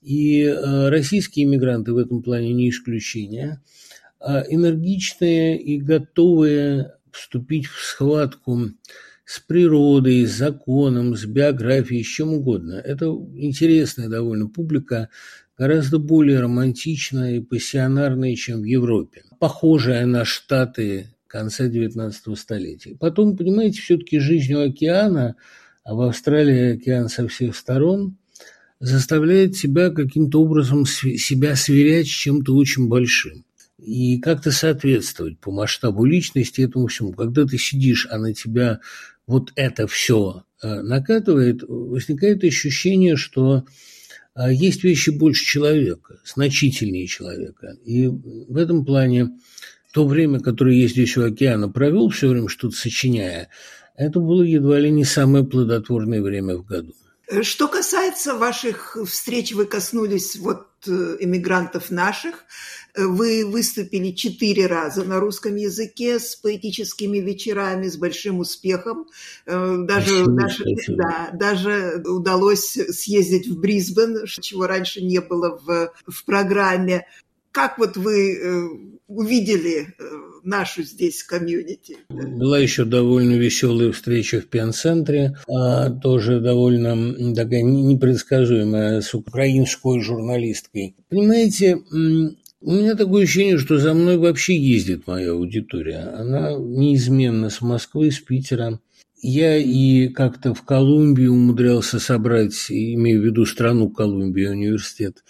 И 0.01 0.51
российские 0.65 1.45
иммигранты 1.45 1.93
в 1.93 1.99
этом 1.99 2.23
плане 2.23 2.55
не 2.55 2.71
исключение– 2.71 3.61
энергичные 4.21 5.61
и 5.61 5.79
готовые 5.79 6.93
вступить 7.11 7.67
в 7.67 7.83
схватку 7.85 8.71
с 9.25 9.41
природой, 9.41 10.25
с 10.27 10.37
законом, 10.37 11.17
с 11.17 11.25
биографией, 11.25 12.03
с 12.03 12.07
чем 12.07 12.33
угодно. 12.35 12.75
Это 12.75 13.07
интересная 13.35 14.09
довольно 14.09 14.49
публика, 14.49 15.11
гораздо 15.59 15.99
более 15.99 16.41
романтичная 16.41 17.37
и 17.37 17.41
пассионарная, 17.41 18.35
чем 18.37 18.63
в 18.63 18.65
Европе. 18.65 19.25
Похожая 19.39 20.07
на 20.07 20.25
Штаты 20.25 21.15
конца 21.27 21.69
XIX 21.69 22.13
столетия. 22.37 22.97
Потом, 22.99 23.37
понимаете, 23.37 23.83
все-таки 23.83 24.19
жизнь 24.19 24.55
у 24.55 24.67
океана, 24.67 25.37
а 25.85 25.95
в 25.95 26.01
Австралии 26.01 26.77
океан 26.77 27.09
со 27.09 27.29
всех 27.29 27.55
сторон, 27.55 28.17
заставляет 28.81 29.57
тебя 29.57 29.91
каким-то 29.91 30.41
образом 30.41 30.87
себя 30.87 31.55
сверять 31.55 32.07
с 32.07 32.11
чем-то 32.11 32.55
очень 32.55 32.89
большим 32.89 33.45
и 33.79 34.19
как-то 34.21 34.51
соответствовать 34.51 35.39
по 35.39 35.53
масштабу 35.53 36.05
личности 36.05 36.63
этому 36.63 36.89
всему. 36.89 37.13
Когда 37.13 37.47
ты 37.47 37.59
сидишь, 37.59 38.07
а 38.11 38.19
на 38.19 38.35
тебя 38.35 38.81
вот 39.27 39.53
это 39.55 39.87
все 39.87 40.45
э, 40.63 40.81
накатывает, 40.83 41.63
возникает 41.63 42.43
ощущение, 42.45 43.17
что 43.17 43.65
э, 44.35 44.53
есть 44.53 44.83
вещи 44.83 45.11
больше 45.11 45.45
человека, 45.45 46.19
значительнее 46.25 47.07
человека. 47.07 47.77
И 47.85 48.09
в 48.09 48.57
этом 48.57 48.85
плане 48.85 49.31
то 49.93 50.07
время, 50.07 50.41
которое 50.41 50.77
я 50.77 50.89
здесь 50.89 51.17
у 51.17 51.25
океана 51.25 51.69
провел, 51.69 52.09
все 52.11 52.29
время 52.29 52.49
что-то 52.49 52.77
сочиняя, 52.77 53.49
это 53.97 54.21
было 54.21 54.43
едва 54.43 54.79
ли 54.79 54.91
не 54.91 55.05
самое 55.05 55.45
плодотворное 55.45 56.21
время 56.21 56.57
в 56.57 56.65
году. 56.65 56.95
Что 57.43 57.69
касается 57.69 58.35
ваших 58.35 58.97
встреч, 59.07 59.53
вы 59.53 59.67
коснулись 59.67 60.37
вот 60.37 60.67
иммигрантов 60.87 61.91
э, 61.91 61.95
наших. 61.95 62.45
Вы 63.07 63.47
выступили 63.47 64.13
четыре 64.13 64.67
раза 64.67 65.05
на 65.05 65.21
русском 65.21 65.57
языке 65.57 66.19
с 66.19 66.35
поэтическими 66.37 67.19
вечерами, 67.19 67.89
с 67.89 67.97
большим 67.97 68.41
успехом. 68.41 69.07
Э, 69.47 69.77
даже, 69.87 70.27
даже, 70.27 70.65
да, 70.89 71.31
даже 71.33 72.03
удалось 72.05 72.73
съездить 72.73 73.47
в 73.49 73.59
Брисбен, 73.61 74.27
чего 74.27 74.67
раньше 74.67 75.01
не 75.01 75.21
было 75.21 75.61
в, 75.65 75.93
в 76.07 76.25
программе. 76.25 77.07
Как 77.53 77.79
вот 77.79 77.97
вы 77.97 78.35
э, 78.35 78.69
увидели 79.09 79.95
нашу 80.49 80.83
здесь 80.83 81.23
комьюнити. 81.23 81.97
Была 82.09 82.59
еще 82.59 82.85
довольно 82.85 83.35
веселая 83.35 83.93
встреча 83.93 84.41
в 84.41 84.47
Пен-центре, 84.47 85.37
а 85.49 85.91
тоже 85.91 86.41
довольно 86.41 87.35
такая 87.35 87.63
непредсказуемая 87.63 89.01
с 89.01 89.15
украинской 89.15 90.01
журналисткой. 90.01 90.95
Понимаете, 91.09 91.81
у 92.61 92.73
меня 92.73 92.95
такое 92.95 93.25
ощущение, 93.25 93.59
что 93.59 93.79
за 93.79 93.95
мной 93.95 94.17
вообще 94.17 94.57
ездит 94.57 95.07
моя 95.07 95.33
аудитория. 95.33 96.15
Она 96.17 96.53
неизменно 96.53 97.51
с 97.51 97.61
Москвы, 97.61 98.11
с 98.11 98.19
Питера. 98.19 98.81
Я 99.21 99.57
и 99.57 100.09
как-то 100.09 100.55
в 100.55 100.63
Колумбии 100.63 101.27
умудрялся 101.27 101.99
собрать, 101.99 102.71
имею 102.71 103.21
в 103.21 103.25
виду 103.25 103.47
страну 103.47 103.91
Колумбия, 103.91 104.53
университет, 104.53 105.25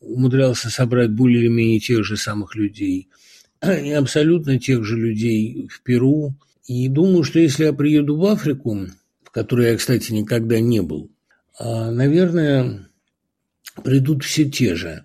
умудрялся 0.00 0.68
собрать 0.70 1.10
более 1.10 1.42
или 1.42 1.48
менее 1.48 1.80
тех 1.80 2.04
же 2.04 2.16
самых 2.16 2.54
людей– 2.56 3.08
и 3.62 3.92
абсолютно 3.92 4.58
тех 4.58 4.84
же 4.84 4.96
людей 4.96 5.68
в 5.68 5.82
Перу. 5.82 6.34
И 6.66 6.88
думаю, 6.88 7.22
что 7.22 7.38
если 7.38 7.64
я 7.64 7.72
приеду 7.72 8.16
в 8.16 8.26
Африку, 8.26 8.86
в 9.22 9.30
которой 9.30 9.70
я, 9.70 9.76
кстати, 9.76 10.12
никогда 10.12 10.60
не 10.60 10.82
был, 10.82 11.10
а, 11.58 11.90
наверное, 11.90 12.88
придут 13.84 14.24
все 14.24 14.48
те 14.50 14.74
же, 14.74 15.04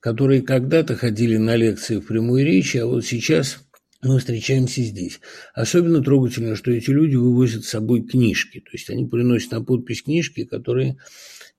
которые 0.00 0.42
когда-то 0.42 0.96
ходили 0.96 1.36
на 1.36 1.56
лекции 1.56 1.98
в 1.98 2.06
прямой 2.06 2.44
речи, 2.44 2.76
а 2.78 2.86
вот 2.86 3.04
сейчас 3.04 3.58
мы 4.02 4.18
встречаемся 4.20 4.82
здесь. 4.82 5.20
Особенно 5.54 6.02
трогательно, 6.02 6.54
что 6.54 6.70
эти 6.70 6.90
люди 6.90 7.16
вывозят 7.16 7.64
с 7.64 7.70
собой 7.70 8.02
книжки. 8.02 8.60
То 8.60 8.70
есть 8.72 8.88
они 8.90 9.06
приносят 9.06 9.50
на 9.52 9.64
подпись 9.64 10.02
книжки, 10.02 10.44
которые 10.44 10.98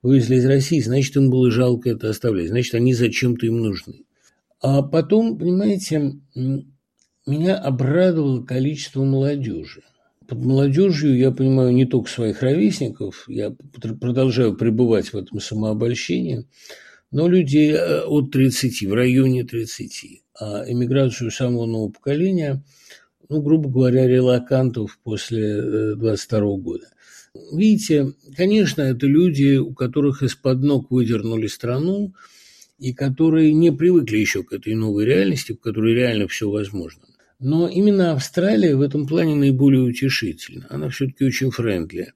вывезли 0.02 0.36
из 0.36 0.46
России. 0.46 0.80
Значит, 0.80 1.18
им 1.18 1.30
было 1.30 1.52
жалко 1.52 1.90
это 1.90 2.10
оставлять. 2.10 2.50
Значит, 2.50 2.76
они 2.76 2.94
зачем-то 2.94 3.46
им 3.46 3.58
нужны. 3.58 4.06
А 4.62 4.82
потом, 4.82 5.38
понимаете, 5.38 6.14
меня 7.26 7.58
обрадовало 7.58 8.44
количество 8.44 9.04
молодежи. 9.04 9.84
Под 10.28 10.40
молодежью 10.46 11.18
я 11.18 11.32
понимаю 11.32 11.74
не 11.74 11.86
только 11.86 12.10
своих 12.10 12.42
ровесников, 12.42 13.26
я 13.28 13.52
продолжаю 14.00 14.56
пребывать 14.56 15.12
в 15.12 15.18
этом 15.18 15.40
самообольщении, 15.40 16.46
но 17.12 17.28
людей 17.28 17.72
э, 17.72 18.02
от 18.04 18.32
30, 18.32 18.84
в 18.84 18.94
районе 18.94 19.44
30. 19.44 20.24
А 20.40 20.64
эмиграцию 20.68 21.32
самого 21.32 21.66
нового 21.66 21.92
поколения, 21.92 22.64
ну, 23.28 23.42
грубо 23.42 23.70
говоря, 23.70 24.08
релакантов 24.08 24.98
после 25.04 25.96
22 25.96 26.40
э, 26.40 26.58
года. 26.58 26.88
Видите, 27.54 28.14
конечно, 28.36 28.82
это 28.82 29.06
люди, 29.06 29.58
у 29.58 29.74
которых 29.74 30.24
из-под 30.24 30.64
ног 30.64 30.92
выдернули 30.92 31.48
страну, 31.48 32.14
и 32.80 32.94
которые 32.94 33.54
не 33.54 33.72
привыкли 33.72 34.18
еще 34.18 34.44
к 34.44 34.54
этой 34.54 34.74
новой 34.74 35.06
реальности, 35.06 35.52
в 35.52 35.60
которой 35.60 35.94
реально 35.94 36.28
все 36.28 36.50
возможно. 36.50 37.04
Но 37.40 37.68
именно 37.68 38.14
Австралия 38.14 38.76
в 38.76 38.82
этом 38.82 39.06
плане 39.06 39.36
наиболее 39.36 39.82
утешительна. 39.82 40.66
Она 40.70 40.90
все-таки 40.90 41.26
очень 41.26 41.52
френдли. 41.52 42.14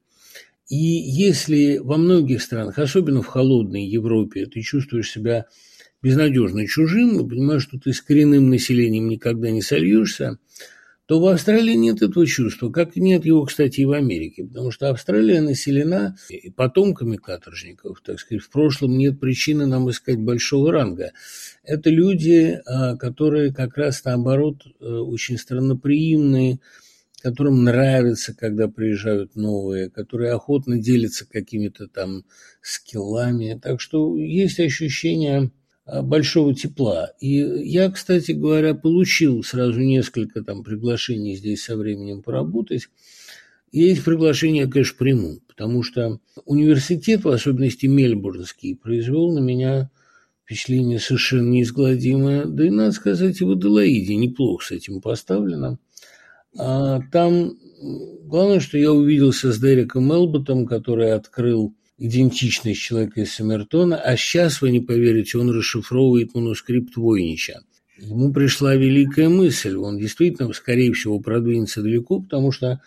И 0.69 0.75
если 0.75 1.77
во 1.77 1.97
многих 1.97 2.41
странах, 2.41 2.79
особенно 2.79 3.21
в 3.21 3.27
холодной 3.27 3.85
Европе, 3.85 4.45
ты 4.45 4.61
чувствуешь 4.61 5.11
себя 5.11 5.45
безнадежно 6.01 6.67
чужим, 6.67 7.27
понимаешь, 7.27 7.63
что 7.63 7.79
ты 7.79 7.93
с 7.93 8.01
коренным 8.01 8.49
населением 8.49 9.07
никогда 9.07 9.51
не 9.51 9.61
сольешься, 9.61 10.37
то 11.05 11.19
в 11.19 11.27
Австралии 11.27 11.73
нет 11.73 12.01
этого 12.01 12.25
чувства, 12.25 12.69
как 12.69 12.95
нет 12.95 13.25
его, 13.25 13.43
кстати, 13.43 13.81
и 13.81 13.85
в 13.85 13.91
Америке, 13.91 14.45
потому 14.45 14.71
что 14.71 14.89
Австралия 14.89 15.41
населена 15.41 16.15
потомками 16.55 17.17
каторжников, 17.17 18.01
так 18.01 18.19
сказать, 18.19 18.41
в 18.41 18.49
прошлом 18.49 18.97
нет 18.97 19.19
причины 19.19 19.65
нам 19.65 19.89
искать 19.89 20.17
большого 20.17 20.71
ранга. 20.71 21.11
Это 21.63 21.89
люди, 21.89 22.57
а, 22.65 22.95
которые 22.95 23.53
как 23.53 23.77
раз 23.77 24.03
наоборот 24.05 24.63
э, 24.65 24.85
очень 24.85 25.37
странноприимные, 25.37 26.59
которым 27.23 27.63
нравится, 27.63 28.35
когда 28.35 28.67
приезжают 28.67 29.35
новые, 29.35 29.89
которые 29.89 30.33
охотно 30.33 30.77
делятся 30.77 31.27
какими-то 31.27 31.87
там 31.87 32.25
скиллами. 32.61 33.59
Так 33.61 33.81
что 33.81 34.15
есть 34.17 34.59
ощущение 34.59 35.51
Э, 35.85 36.01
большого 36.01 36.55
тепла. 36.55 37.11
И 37.19 37.29
я, 37.29 37.89
кстати 37.91 38.31
говоря, 38.31 38.73
получил 38.73 39.43
сразу 39.43 39.79
несколько 39.81 40.41
там 40.41 40.63
приглашений 40.63 41.35
здесь 41.35 41.63
со 41.63 41.75
временем 41.75 42.21
поработать. 42.21 42.87
И 43.71 43.85
эти 43.85 43.99
приглашения 44.01 44.65
я, 44.65 44.69
конечно, 44.69 44.95
приму, 44.97 45.39
потому 45.47 45.83
что 45.83 46.19
университет, 46.45 47.23
в 47.23 47.29
особенности 47.29 47.87
мельбурнский, 47.87 48.75
произвел 48.75 49.33
на 49.33 49.39
меня 49.39 49.89
впечатление 50.45 50.99
совершенно 50.99 51.49
неизгладимое. 51.49 52.45
Да 52.45 52.65
и, 52.65 52.69
надо 52.69 52.91
сказать, 52.91 53.41
и 53.41 53.43
в 53.43 53.51
Аделаиде 53.51 54.15
неплохо 54.15 54.65
с 54.65 54.71
этим 54.71 55.01
поставлено. 55.01 55.79
А 56.57 56.99
там 57.11 57.53
главное, 58.25 58.59
что 58.59 58.77
я 58.77 58.91
увиделся 58.91 59.51
с 59.51 59.59
Дереком 59.59 60.05
Мелботом, 60.07 60.65
который 60.65 61.13
открыл 61.13 61.73
идентичность 61.97 62.81
человека 62.81 63.21
из 63.21 63.33
Саммертона, 63.33 63.97
а 63.97 64.17
сейчас, 64.17 64.61
вы 64.61 64.71
не 64.71 64.79
поверите, 64.79 65.37
он 65.37 65.51
расшифровывает 65.51 66.33
манускрипт 66.33 66.95
Войнича. 66.95 67.61
Ему 67.97 68.33
пришла 68.33 68.75
великая 68.75 69.29
мысль, 69.29 69.75
он 69.75 69.97
действительно, 69.97 70.51
скорее 70.53 70.91
всего, 70.93 71.19
продвинется 71.19 71.81
далеко, 71.81 72.19
потому 72.19 72.51
что 72.51 72.81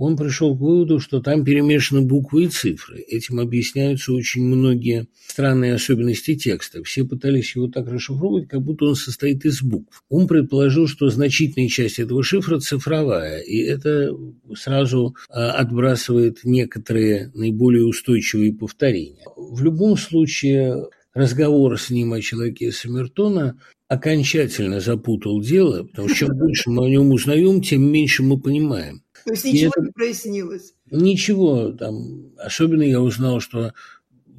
он 0.00 0.16
пришел 0.16 0.56
к 0.56 0.60
выводу, 0.60 0.98
что 0.98 1.20
там 1.20 1.44
перемешаны 1.44 2.00
буквы 2.00 2.44
и 2.44 2.48
цифры. 2.48 3.00
Этим 3.00 3.38
объясняются 3.38 4.12
очень 4.12 4.42
многие 4.42 5.08
странные 5.26 5.74
особенности 5.74 6.34
текста. 6.36 6.82
Все 6.82 7.04
пытались 7.04 7.54
его 7.54 7.68
так 7.68 7.86
расшифровывать, 7.86 8.48
как 8.48 8.62
будто 8.62 8.86
он 8.86 8.94
состоит 8.94 9.44
из 9.44 9.62
букв. 9.62 10.02
Он 10.08 10.26
предположил, 10.26 10.86
что 10.86 11.10
значительная 11.10 11.68
часть 11.68 11.98
этого 11.98 12.22
шифра 12.22 12.58
цифровая, 12.60 13.40
и 13.40 13.58
это 13.58 14.10
сразу 14.56 15.14
а, 15.28 15.52
отбрасывает 15.52 16.44
некоторые 16.44 17.30
наиболее 17.34 17.84
устойчивые 17.84 18.54
повторения. 18.54 19.26
В 19.36 19.62
любом 19.62 19.98
случае, 19.98 20.88
разговор 21.12 21.78
с 21.78 21.90
ним 21.90 22.14
о 22.14 22.22
человеке 22.22 22.72
Саммертона 22.72 23.58
окончательно 23.90 24.80
запутал 24.80 25.42
дело, 25.42 25.82
потому 25.82 26.08
что 26.08 26.16
чем 26.16 26.28
больше 26.38 26.70
мы 26.70 26.86
о 26.86 26.88
нем 26.88 27.10
узнаем, 27.10 27.60
тем 27.60 27.82
меньше 27.82 28.22
мы 28.22 28.40
понимаем. 28.40 29.02
То 29.24 29.32
есть 29.32 29.44
ничего 29.44 29.72
это... 29.76 29.86
не 29.86 29.92
прояснилось? 29.92 30.74
Ничего. 30.90 31.72
Там, 31.72 32.32
особенно 32.38 32.82
я 32.82 33.00
узнал, 33.00 33.40
что 33.40 33.72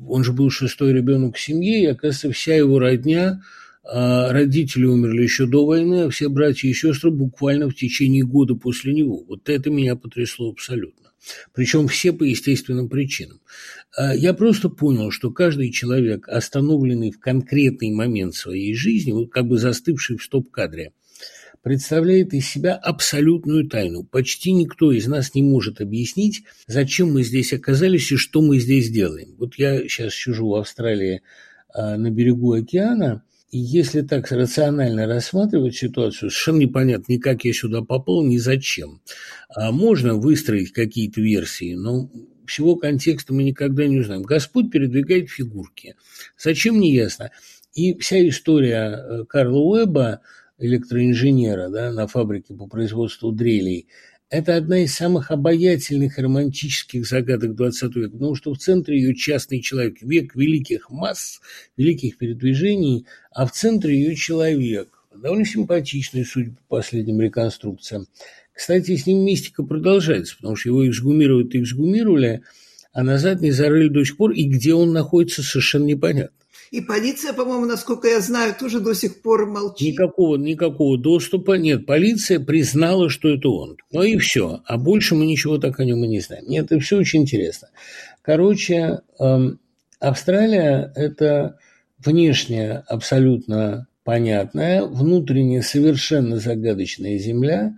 он 0.07 0.23
же 0.23 0.33
был 0.33 0.49
шестой 0.49 0.93
ребенок 0.93 1.35
в 1.35 1.41
семье, 1.41 1.83
и, 1.83 1.85
оказывается, 1.85 2.31
вся 2.31 2.55
его 2.55 2.79
родня, 2.79 3.41
а 3.83 4.31
родители 4.31 4.85
умерли 4.85 5.23
еще 5.23 5.45
до 5.45 5.65
войны, 5.65 6.03
а 6.03 6.09
все 6.09 6.29
братья 6.29 6.67
и 6.67 6.73
сестры 6.73 7.11
буквально 7.11 7.69
в 7.69 7.75
течение 7.75 8.23
года 8.23 8.55
после 8.55 8.93
него. 8.93 9.23
Вот 9.27 9.49
это 9.49 9.69
меня 9.69 9.95
потрясло 9.95 10.49
абсолютно. 10.49 11.11
Причем 11.53 11.87
все 11.87 12.13
по 12.13 12.23
естественным 12.23 12.89
причинам. 12.89 13.41
А 13.95 14.15
я 14.15 14.33
просто 14.33 14.69
понял, 14.69 15.11
что 15.11 15.31
каждый 15.31 15.71
человек, 15.71 16.27
остановленный 16.27 17.11
в 17.11 17.19
конкретный 17.19 17.91
момент 17.91 18.33
своей 18.33 18.73
жизни, 18.73 19.11
вот 19.11 19.31
как 19.31 19.47
бы 19.47 19.57
застывший 19.57 20.17
в 20.17 20.23
стоп-кадре, 20.23 20.93
представляет 21.61 22.33
из 22.33 22.47
себя 22.47 22.75
абсолютную 22.75 23.67
тайну. 23.67 24.03
Почти 24.03 24.51
никто 24.51 24.91
из 24.91 25.07
нас 25.07 25.35
не 25.35 25.43
может 25.43 25.81
объяснить, 25.81 26.43
зачем 26.67 27.13
мы 27.13 27.23
здесь 27.23 27.53
оказались 27.53 28.11
и 28.11 28.17
что 28.17 28.41
мы 28.41 28.59
здесь 28.59 28.89
делаем. 28.89 29.35
Вот 29.37 29.55
я 29.55 29.79
сейчас 29.81 30.13
сижу 30.13 30.49
в 30.49 30.55
Австралии 30.55 31.21
а, 31.73 31.97
на 31.97 32.09
берегу 32.09 32.53
океана, 32.53 33.23
и 33.51 33.57
если 33.57 34.01
так 34.01 34.31
рационально 34.31 35.07
рассматривать 35.07 35.75
ситуацию, 35.75 36.31
совершенно 36.31 36.59
непонятно 36.59 37.11
ни 37.11 37.17
как 37.17 37.43
я 37.43 37.53
сюда 37.53 37.81
попал, 37.81 38.23
ни 38.23 38.37
зачем. 38.37 39.01
А 39.49 39.71
можно 39.71 40.15
выстроить 40.15 40.71
какие-то 40.71 41.19
версии, 41.19 41.75
но 41.75 42.09
всего 42.47 42.77
контекста 42.77 43.33
мы 43.33 43.43
никогда 43.43 43.85
не 43.87 43.99
узнаем. 43.99 44.23
Господь 44.23 44.71
передвигает 44.71 45.29
фигурки. 45.29 45.95
Зачем, 46.37 46.79
не 46.79 46.93
ясно. 46.93 47.31
И 47.73 47.97
вся 47.99 48.27
история 48.27 48.97
э, 48.97 49.25
Карла 49.25 49.59
Уэба, 49.59 50.21
электроинженера 50.61 51.69
да, 51.69 51.91
на 51.91 52.07
фабрике 52.07 52.53
по 52.53 52.67
производству 52.67 53.31
дрелей, 53.31 53.87
это 54.29 54.55
одна 54.55 54.79
из 54.79 54.95
самых 54.95 55.29
обаятельных 55.29 56.17
и 56.17 56.21
романтических 56.21 57.05
загадок 57.05 57.51
XX 57.51 57.91
века, 57.95 58.11
потому 58.11 58.35
что 58.35 58.53
в 58.53 58.57
центре 58.57 58.97
ее 58.97 59.13
частный 59.13 59.59
человек, 59.59 60.01
век 60.01 60.35
великих 60.35 60.89
масс, 60.89 61.41
великих 61.75 62.17
передвижений, 62.17 63.05
а 63.31 63.45
в 63.45 63.51
центре 63.51 63.93
ее 63.99 64.15
человек, 64.15 64.87
довольно 65.13 65.45
симпатичный, 65.45 66.23
судя 66.23 66.51
по 66.51 66.77
последним 66.77 67.19
реконструкциям. 67.19 68.07
Кстати, 68.53 68.95
с 68.95 69.05
ним 69.05 69.25
мистика 69.25 69.63
продолжается, 69.63 70.37
потому 70.37 70.55
что 70.55 70.69
его 70.69 70.87
эксгумируют 70.87 71.53
и 71.53 71.61
эксгумировали, 71.61 72.43
а 72.93 73.03
назад 73.03 73.41
не 73.41 73.51
зарыли 73.51 73.89
до 73.89 74.05
сих 74.05 74.15
пор, 74.15 74.31
и 74.31 74.45
где 74.45 74.73
он 74.73 74.93
находится, 74.93 75.43
совершенно 75.43 75.85
непонятно. 75.85 76.35
И 76.71 76.79
полиция, 76.79 77.33
по-моему, 77.33 77.65
насколько 77.65 78.07
я 78.07 78.21
знаю, 78.21 78.55
тоже 78.57 78.79
до 78.79 78.93
сих 78.93 79.21
пор 79.21 79.45
молчит. 79.45 79.89
Никакого, 79.89 80.37
никакого 80.37 80.97
доступа 80.97 81.57
нет. 81.57 81.85
Полиция 81.85 82.39
признала, 82.39 83.09
что 83.09 83.27
это 83.27 83.49
он. 83.49 83.75
Ну 83.91 84.03
и 84.03 84.17
все. 84.17 84.61
А 84.65 84.77
больше 84.77 85.13
мы 85.15 85.25
ничего 85.25 85.57
так 85.57 85.81
о 85.81 85.85
нем 85.85 86.01
и 86.05 86.07
не 86.07 86.21
знаем. 86.21 86.45
Нет, 86.47 86.71
это 86.71 86.79
все 86.79 86.97
очень 86.97 87.23
интересно. 87.23 87.67
Короче, 88.21 89.01
эм, 89.19 89.59
Австралия– 89.99 90.93
это 90.95 91.57
внешне 91.99 92.83
абсолютно 92.87 93.87
понятная, 94.05 94.83
внутренне 94.83 95.61
совершенно 95.61 96.37
загадочная 96.37 97.17
земля. 97.17 97.75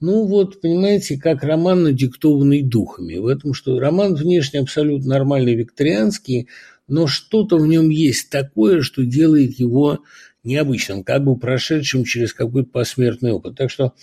Ну 0.00 0.26
вот, 0.26 0.60
понимаете, 0.60 1.16
как 1.16 1.42
роман, 1.44 1.84
надиктованный 1.84 2.62
духами. 2.62 3.16
В 3.16 3.26
этом, 3.26 3.54
что 3.54 3.78
роман 3.78 4.14
внешне 4.14 4.60
абсолютно 4.60 5.14
нормальный, 5.14 5.54
викторианский– 5.54 6.48
но 6.86 7.06
что-то 7.06 7.56
в 7.56 7.66
нем 7.66 7.88
есть 7.88 8.30
такое, 8.30 8.82
что 8.82 9.04
делает 9.04 9.58
его 9.58 10.00
необычным, 10.44 11.02
как 11.02 11.24
бы 11.24 11.36
прошедшим 11.38 12.04
через 12.04 12.34
какой-то 12.34 12.68
посмертный 12.70 13.32
опыт. 13.32 13.56
Так 13.56 13.70
что, 13.70 13.94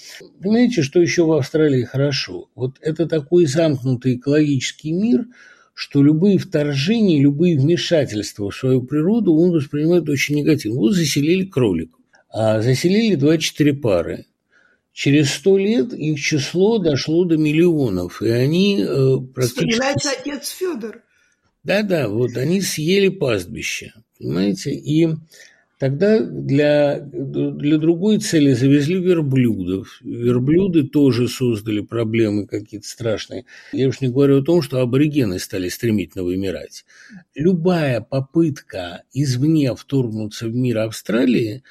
понимаете, 0.42 0.82
что 0.82 1.00
еще 1.00 1.24
в 1.24 1.32
Австралии 1.32 1.84
хорошо? 1.84 2.50
Вот 2.56 2.78
это 2.82 3.08
такой 3.08 3.46
замкнутый 3.46 4.16
экологический 4.16 4.92
мир, 4.92 5.28
что 5.74 6.04
любые 6.04 6.38
вторжения, 6.40 7.22
любые 7.22 7.58
вмешательства 7.58 8.50
в 8.50 8.56
свою 8.56 8.82
природу 8.82 9.34
он 9.36 9.52
воспринимает 9.52 10.10
очень 10.10 10.36
негативно. 10.36 10.80
Вот 10.80 10.94
заселили 10.94 11.46
кроликов, 11.46 12.00
а 12.30 12.62
заселили 12.62 13.16
24 13.16 13.74
пары. 13.74 14.26
Через 14.94 15.32
сто 15.32 15.58
лет 15.58 15.94
их 15.94 16.20
число 16.20 16.78
дошло 16.78 17.24
до 17.24 17.38
миллионов, 17.38 18.22
и 18.22 18.28
они 18.28 18.82
э, 18.82 19.18
практически... 19.34 19.70
Вспоминается 19.70 20.10
отец 20.12 20.50
Федор. 20.50 21.02
Да-да, 21.64 22.08
вот 22.08 22.38
они 22.38 22.62
съели 22.62 23.10
пастбище, 23.10 23.94
понимаете, 24.18 24.74
и 24.74 25.10
тогда 25.78 26.20
для, 26.20 27.00
для 27.00 27.78
другой 27.78 28.18
цели 28.18 28.54
завезли 28.54 29.00
верблюдов. 29.00 30.00
Верблюды 30.02 30.88
тоже 30.88 31.28
создали 31.28 31.82
проблемы 31.82 32.48
какие-то 32.48 32.88
страшные. 32.88 33.46
Я 33.74 33.88
уж 33.88 34.02
не 34.02 34.10
говорю 34.10 34.40
о 34.40 34.44
том, 34.44 34.64
что 34.64 34.80
аборигены 34.80 35.38
стали 35.38 35.70
стремительно 35.70 36.24
вымирать. 36.24 36.84
Любая 37.36 38.02
попытка 38.02 39.04
извне 39.14 39.76
вторгнуться 39.76 40.48
в 40.48 40.56
мир 40.56 40.80
Австралии 40.80 41.64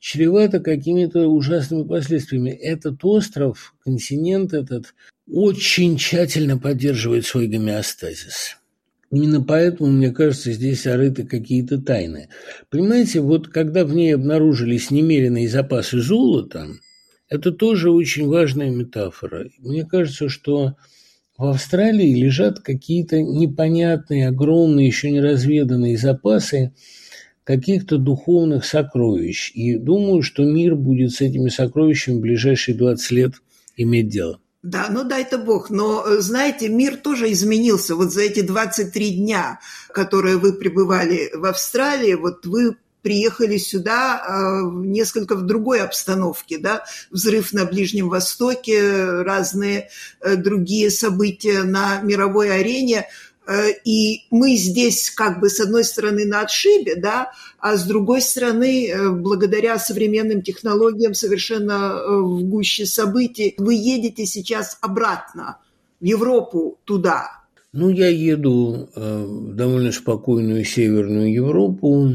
чревата 0.00 0.60
какими-то 0.60 1.26
ужасными 1.28 1.84
последствиями. 1.84 2.50
Этот 2.50 3.04
остров, 3.04 3.74
континент 3.84 4.52
этот, 4.52 4.94
очень 5.28 5.98
тщательно 5.98 6.58
поддерживает 6.58 7.26
свой 7.26 7.48
гомеостазис. 7.48 8.56
Именно 9.10 9.42
поэтому, 9.42 9.90
мне 9.90 10.10
кажется, 10.10 10.52
здесь 10.52 10.86
орыты 10.86 11.24
какие-то 11.24 11.80
тайны. 11.80 12.28
Понимаете, 12.70 13.20
вот 13.20 13.48
когда 13.48 13.84
в 13.84 13.94
ней 13.94 14.14
обнаружились 14.14 14.90
немеренные 14.90 15.48
запасы 15.48 16.00
золота, 16.00 16.68
это 17.28 17.52
тоже 17.52 17.90
очень 17.90 18.26
важная 18.28 18.70
метафора. 18.70 19.48
Мне 19.58 19.84
кажется, 19.84 20.28
что 20.28 20.76
в 21.38 21.44
Австралии 21.44 22.14
лежат 22.14 22.60
какие-то 22.60 23.20
непонятные, 23.22 24.28
огромные, 24.28 24.86
еще 24.86 25.10
не 25.10 25.20
разведанные 25.20 25.98
запасы 25.98 26.72
каких-то 27.44 27.98
духовных 27.98 28.64
сокровищ. 28.64 29.52
И 29.54 29.76
думаю, 29.76 30.22
что 30.22 30.44
мир 30.44 30.74
будет 30.74 31.12
с 31.12 31.20
этими 31.20 31.48
сокровищами 31.48 32.16
в 32.16 32.20
ближайшие 32.20 32.76
20 32.76 33.10
лет 33.12 33.32
иметь 33.76 34.08
дело. 34.08 34.40
Да, 34.66 34.88
ну 34.90 35.04
дай-то 35.04 35.38
бог. 35.38 35.70
Но, 35.70 36.04
э, 36.04 36.18
знаете, 36.18 36.68
мир 36.68 36.96
тоже 36.96 37.30
изменился. 37.30 37.94
Вот 37.94 38.12
за 38.12 38.22
эти 38.22 38.40
23 38.40 39.12
дня, 39.12 39.60
которые 39.92 40.38
вы 40.38 40.54
пребывали 40.54 41.30
в 41.32 41.44
Австралии, 41.44 42.14
вот 42.14 42.44
вы 42.46 42.76
приехали 43.00 43.58
сюда 43.58 44.20
э, 44.20 44.62
несколько 44.84 45.36
в 45.36 45.42
другой 45.42 45.82
обстановке, 45.82 46.58
да, 46.58 46.84
взрыв 47.12 47.52
на 47.52 47.64
Ближнем 47.64 48.08
Востоке, 48.08 49.22
разные 49.22 49.88
э, 50.20 50.34
другие 50.34 50.90
события 50.90 51.62
на 51.62 52.00
мировой 52.00 52.50
арене. 52.50 53.06
Э, 53.46 53.70
и 53.84 54.24
мы 54.30 54.56
здесь 54.56 55.10
как 55.10 55.40
бы 55.40 55.48
с 55.48 55.60
одной 55.60 55.84
стороны 55.84 56.24
на 56.26 56.40
отшибе, 56.40 56.96
да, 56.96 57.30
а 57.60 57.76
с 57.76 57.84
другой 57.84 58.20
стороны, 58.20 58.88
э, 58.88 59.10
благодаря 59.10 59.78
современным 59.78 60.42
технологиям 60.42 61.14
совершенно 61.14 61.94
э, 61.94 62.20
в 62.20 62.42
гуще 62.44 62.86
событий, 62.86 63.54
вы 63.58 63.74
едете 63.74 64.26
сейчас 64.26 64.78
обратно 64.80 65.58
в 66.00 66.04
Европу 66.04 66.78
туда. 66.84 67.30
Ну, 67.72 67.90
я 67.90 68.08
еду 68.08 68.88
в 68.94 69.54
довольно 69.54 69.92
спокойную 69.92 70.64
Северную 70.64 71.30
Европу, 71.30 72.10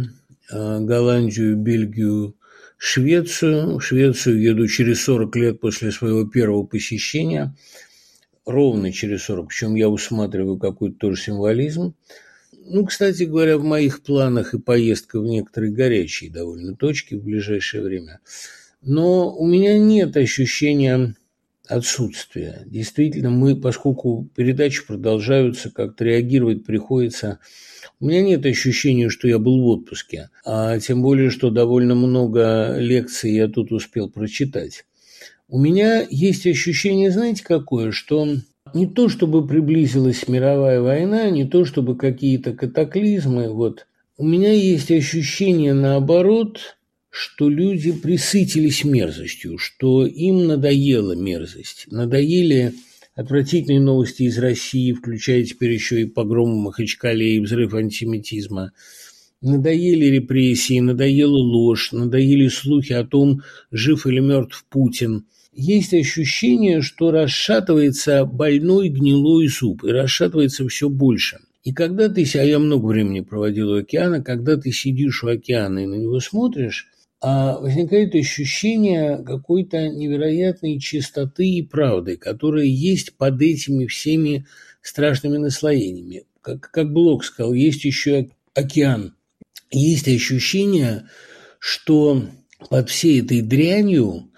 Голландию, 0.51 1.55
Бельгию, 1.55 2.35
Швецию. 2.77 3.77
В 3.77 3.81
Швецию 3.81 4.41
еду 4.41 4.67
через 4.67 5.03
40 5.03 5.35
лет 5.35 5.59
после 5.59 5.91
своего 5.91 6.25
первого 6.25 6.63
посещения– 6.63 7.55
ровно 8.45 8.91
через 8.91 9.23
40, 9.23 9.47
причем 9.47 9.75
я 9.75 9.89
усматриваю 9.89 10.57
какой-то 10.57 10.97
тоже 10.97 11.21
символизм. 11.21 11.95
Ну, 12.65 12.85
кстати 12.85 13.23
говоря, 13.23 13.57
в 13.57 13.63
моих 13.63 14.03
планах 14.03 14.53
и 14.53 14.59
поездка 14.59 15.19
в 15.19 15.25
некоторые 15.25 15.71
горячие 15.71 16.31
довольно 16.31 16.75
точки 16.75 17.15
в 17.15 17.23
ближайшее 17.23 17.83
время. 17.83 18.19
Но 18.81 19.35
у 19.35 19.45
меня 19.47 19.77
нет 19.77 20.15
ощущения 20.17 21.15
отсутствия. 21.67 22.63
Действительно, 22.65 23.29
мы, 23.29 23.55
поскольку 23.55 24.27
передачи 24.35 24.85
продолжаются, 24.85 25.71
как-то 25.71 26.03
реагировать 26.03 26.65
приходится. 26.65 27.39
У 27.99 28.07
меня 28.07 28.21
нет 28.21 28.45
ощущения, 28.45 29.09
что 29.09 29.27
я 29.27 29.39
был 29.39 29.61
в 29.61 29.67
отпуске, 29.67 30.29
а 30.43 30.79
тем 30.79 31.01
более, 31.01 31.29
что 31.29 31.49
довольно 31.49 31.95
много 31.95 32.75
лекций 32.77 33.33
я 33.33 33.47
тут 33.47 33.71
успел 33.71 34.09
прочитать. 34.09 34.85
У 35.53 35.59
меня 35.59 36.07
есть 36.09 36.47
ощущение, 36.47 37.11
знаете, 37.11 37.43
какое, 37.43 37.91
что 37.91 38.25
не 38.73 38.87
то, 38.87 39.09
чтобы 39.09 39.45
приблизилась 39.45 40.29
мировая 40.29 40.79
война, 40.79 41.29
не 41.29 41.43
то, 41.43 41.65
чтобы 41.65 41.97
какие-то 41.97 42.53
катаклизмы, 42.53 43.49
вот. 43.49 43.85
У 44.17 44.25
меня 44.25 44.53
есть 44.53 44.89
ощущение, 44.91 45.73
наоборот, 45.73 46.77
что 47.09 47.49
люди 47.49 47.91
присытились 47.91 48.85
мерзостью, 48.85 49.57
что 49.57 50.05
им 50.05 50.47
надоела 50.47 51.17
мерзость, 51.17 51.87
надоели 51.91 52.71
отвратительные 53.13 53.81
новости 53.81 54.23
из 54.23 54.37
России, 54.37 54.93
включая 54.93 55.43
теперь 55.43 55.73
еще 55.73 56.01
и 56.01 56.05
погром 56.05 56.53
в 56.53 56.61
Махачкале 56.61 57.35
и 57.35 57.39
взрыв 57.41 57.73
антисемитизма. 57.73 58.71
Надоели 59.41 60.05
репрессии, 60.05 60.79
надоела 60.79 61.35
ложь, 61.35 61.91
надоели 61.91 62.47
слухи 62.47 62.93
о 62.93 63.03
том, 63.03 63.41
жив 63.69 64.07
или 64.07 64.21
мертв 64.21 64.65
Путин– 64.69 65.25
есть 65.51 65.93
ощущение, 65.93 66.81
что 66.81 67.11
расшатывается 67.11 68.25
больной 68.25 68.89
гнилой 68.89 69.47
зуб, 69.47 69.83
и 69.83 69.91
расшатывается 69.91 70.67
все 70.67 70.89
больше. 70.89 71.39
И 71.63 71.73
когда 71.73 72.09
ты, 72.09 72.25
а 72.35 72.43
я 72.43 72.57
много 72.57 72.87
времени 72.87 73.19
проводил 73.19 73.71
у 73.71 73.77
океана, 73.77 74.23
когда 74.23 74.57
ты 74.57 74.71
сидишь 74.71 75.23
у 75.23 75.27
океана 75.27 75.79
и 75.79 75.85
на 75.85 75.95
него 75.95 76.19
смотришь, 76.19 76.87
а 77.21 77.59
возникает 77.59 78.15
ощущение 78.15 79.23
какой-то 79.23 79.89
невероятной 79.89 80.79
чистоты 80.79 81.47
и 81.47 81.61
правды, 81.61 82.17
которая 82.17 82.65
есть 82.65 83.15
под 83.15 83.39
этими 83.41 83.85
всеми 83.85 84.47
страшными 84.81 85.37
наслоениями. 85.37 86.23
Как, 86.41 86.71
как 86.71 86.91
Блок 86.91 87.23
сказал, 87.23 87.53
есть 87.53 87.85
еще 87.85 88.31
океан. 88.55 89.13
Есть 89.69 90.07
ощущение, 90.07 91.07
что 91.59 92.23
под 92.71 92.89
всей 92.89 93.21
этой 93.21 93.41
дрянью 93.41 94.30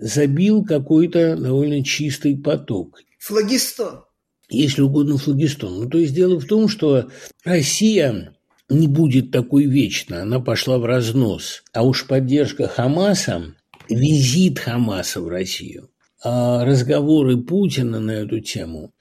забил 0.00 0.64
какой-то 0.64 1.36
довольно 1.36 1.84
чистый 1.84 2.36
поток. 2.36 3.00
Флагистон. 3.18 4.04
Если 4.48 4.82
угодно, 4.82 5.16
флагистон. 5.16 5.84
Ну, 5.84 5.88
то 5.88 5.98
есть 5.98 6.14
дело 6.14 6.40
в 6.40 6.46
том, 6.46 6.68
что 6.68 7.10
Россия 7.44 8.34
не 8.68 8.88
будет 8.88 9.30
такой 9.30 9.66
вечно, 9.66 10.22
она 10.22 10.40
пошла 10.40 10.78
в 10.78 10.84
разнос. 10.84 11.62
А 11.72 11.84
уж 11.84 12.06
поддержка 12.06 12.66
Хамаса, 12.66 13.54
визит 13.88 14.58
Хамаса 14.58 15.20
в 15.20 15.28
Россию, 15.28 15.90
а 16.22 16.64
разговоры 16.64 17.36
Путина 17.36 18.00
на 18.00 18.12
эту 18.12 18.40
тему, 18.40 18.92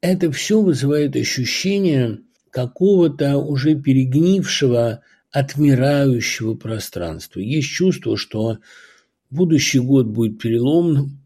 это 0.00 0.30
все 0.32 0.60
вызывает 0.60 1.16
ощущение 1.16 2.20
какого-то 2.50 3.38
уже 3.38 3.74
перегнившего, 3.74 5.02
отмирающего 5.30 6.54
пространства. 6.54 7.40
Есть 7.40 7.68
чувство, 7.68 8.16
что 8.16 8.58
будущий 9.30 9.78
год 9.78 10.06
будет 10.06 10.38
переломным, 10.38 11.20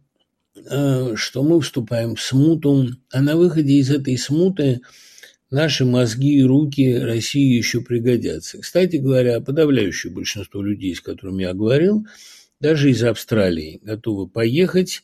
э, 0.55 1.15
что 1.17 1.43
мы 1.43 1.61
вступаем 1.61 2.15
в 2.15 2.23
смуту, 2.23 2.89
а 3.11 3.23
на 3.23 3.37
выходе 3.37 3.75
из 3.75 3.91
этой 3.91 4.17
смуты 4.17 4.81
наши 5.51 5.85
мозги 5.85 6.39
и 6.39 6.43
руки 6.43 6.99
России 6.99 7.57
еще 7.57 7.81
пригодятся. 7.81 8.59
Кстати 8.59 8.97
говоря, 8.97 9.41
подавляющее 9.41 10.13
большинство 10.13 10.63
людей, 10.63 10.95
с 10.95 11.01
которыми 11.01 11.43
я 11.43 11.55
говорил, 11.55 12.07
даже 12.61 12.91
из 12.91 13.03
Австралии, 13.03 13.81
готовы 13.83 14.29
поехать 14.29 15.03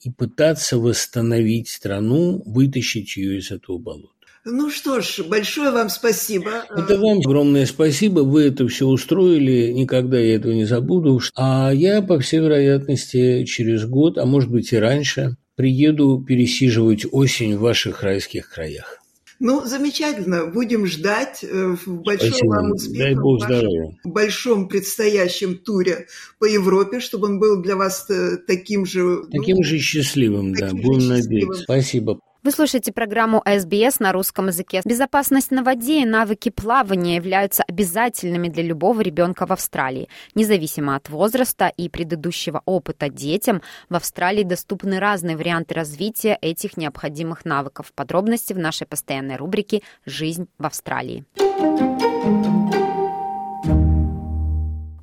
и 0.00 0.10
пытаться 0.10 0.78
восстановить 0.78 1.68
страну, 1.68 2.42
вытащить 2.46 3.16
ее 3.16 3.38
из 3.38 3.50
этого 3.50 3.78
болота. 3.78 4.19
Ну 4.44 4.70
что 4.70 5.00
ж, 5.00 5.22
большое 5.28 5.70
вам 5.70 5.90
спасибо. 5.90 6.64
Это 6.74 6.98
вам 6.98 7.18
огромное 7.18 7.66
спасибо. 7.66 8.20
Вы 8.20 8.44
это 8.44 8.66
все 8.68 8.86
устроили. 8.86 9.70
Никогда 9.72 10.18
я 10.18 10.36
этого 10.36 10.52
не 10.52 10.64
забуду. 10.64 11.20
А 11.36 11.70
я, 11.74 12.00
по 12.00 12.18
всей 12.20 12.40
вероятности, 12.40 13.44
через 13.44 13.84
год, 13.84 14.16
а 14.16 14.24
может 14.24 14.50
быть 14.50 14.72
и 14.72 14.78
раньше, 14.78 15.36
приеду 15.56 16.24
пересиживать 16.26 17.04
осень 17.12 17.56
в 17.56 17.60
ваших 17.60 18.02
райских 18.02 18.48
краях. 18.48 18.96
Ну, 19.42 19.64
замечательно. 19.64 20.46
Будем 20.46 20.86
ждать 20.86 21.42
э, 21.42 21.76
в 21.84 22.02
большом 22.02 22.28
Спасибо. 22.28 22.48
вам 22.50 22.72
успехе 22.72 22.98
Дай 23.04 23.14
Бог 23.14 23.38
в 23.38 23.42
вашем 23.42 23.56
здоровья. 23.56 23.98
большом 24.04 24.68
предстоящем 24.68 25.56
туре 25.56 26.06
по 26.38 26.44
Европе, 26.44 27.00
чтобы 27.00 27.26
он 27.28 27.38
был 27.40 27.62
для 27.62 27.76
вас 27.76 28.04
э, 28.10 28.36
таким 28.46 28.84
же... 28.84 29.00
ну, 29.02 29.22
Таким 29.30 29.62
же 29.62 29.78
счастливым, 29.78 30.52
да. 30.54 30.66
таким 30.66 30.78
же 30.78 30.82
Будем 30.86 31.00
счастливым. 31.00 31.22
надеяться. 31.22 31.62
Спасибо. 31.62 32.20
Вы 32.42 32.52
слушаете 32.52 32.90
программу 32.90 33.42
SBS 33.44 33.96
на 33.98 34.12
русском 34.12 34.46
языке. 34.46 34.80
Безопасность 34.86 35.50
на 35.50 35.62
воде 35.62 36.00
и 36.00 36.06
навыки 36.06 36.48
плавания 36.48 37.16
являются 37.16 37.62
обязательными 37.64 38.48
для 38.48 38.62
любого 38.62 39.02
ребенка 39.02 39.44
в 39.44 39.52
Австралии. 39.52 40.08
Независимо 40.34 40.96
от 40.96 41.10
возраста 41.10 41.68
и 41.68 41.90
предыдущего 41.90 42.62
опыта 42.64 43.10
детям, 43.10 43.60
в 43.90 43.94
Австралии 43.94 44.42
доступны 44.42 44.98
разные 44.98 45.36
варианты 45.36 45.74
развития 45.74 46.38
этих 46.40 46.78
необходимых 46.78 47.44
навыков. 47.44 47.92
Подробности 47.94 48.54
в 48.54 48.58
нашей 48.58 48.86
постоянной 48.86 49.36
рубрике 49.36 49.82
«Жизнь 50.06 50.48
в 50.56 50.64
Австралии». 50.64 51.26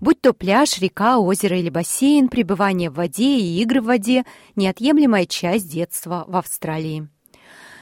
Будь 0.02 0.22
то 0.22 0.34
пляж, 0.34 0.80
река, 0.80 1.20
озеро 1.20 1.60
или 1.60 1.70
бассейн, 1.70 2.30
пребывание 2.30 2.90
в 2.90 2.96
воде 2.96 3.38
и 3.38 3.62
игры 3.62 3.82
в 3.82 3.86
воде– 3.86 4.24
неотъемлемая 4.56 5.28
часть 5.28 5.70
детства 5.70 6.24
в 6.28 6.36
Австралии. 6.36 7.08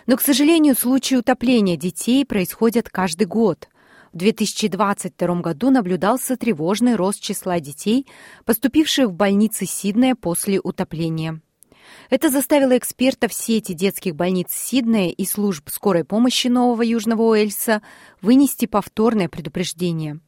Но, 0.05 0.17
к 0.17 0.21
сожалению, 0.21 0.75
случаи 0.75 1.15
утопления 1.15 1.77
детей 1.77 2.25
происходят 2.25 2.89
каждый 2.89 3.25
год. 3.25 3.67
В 4.13 4.17
2022 4.17 5.41
году 5.41 5.71
наблюдался 5.71 6.37
тревожный 6.37 6.95
рост 6.95 7.21
числа 7.21 7.59
детей, 7.59 8.07
поступивших 8.45 9.09
в 9.09 9.13
больницы 9.13 9.65
Сиднея 9.65 10.15
после 10.15 10.59
утопления. 10.59 11.41
Это 12.09 12.29
заставило 12.29 12.77
экспертов 12.77 13.33
сети 13.33 13.73
детских 13.73 14.15
больниц 14.15 14.47
Сиднея 14.51 15.11
и 15.11 15.25
служб 15.25 15.69
скорой 15.69 16.03
помощи 16.03 16.47
Нового 16.47 16.81
Южного 16.81 17.23
Уэльса 17.23 17.81
вынести 18.21 18.65
повторное 18.65 19.27
предупреждение. 19.27 20.19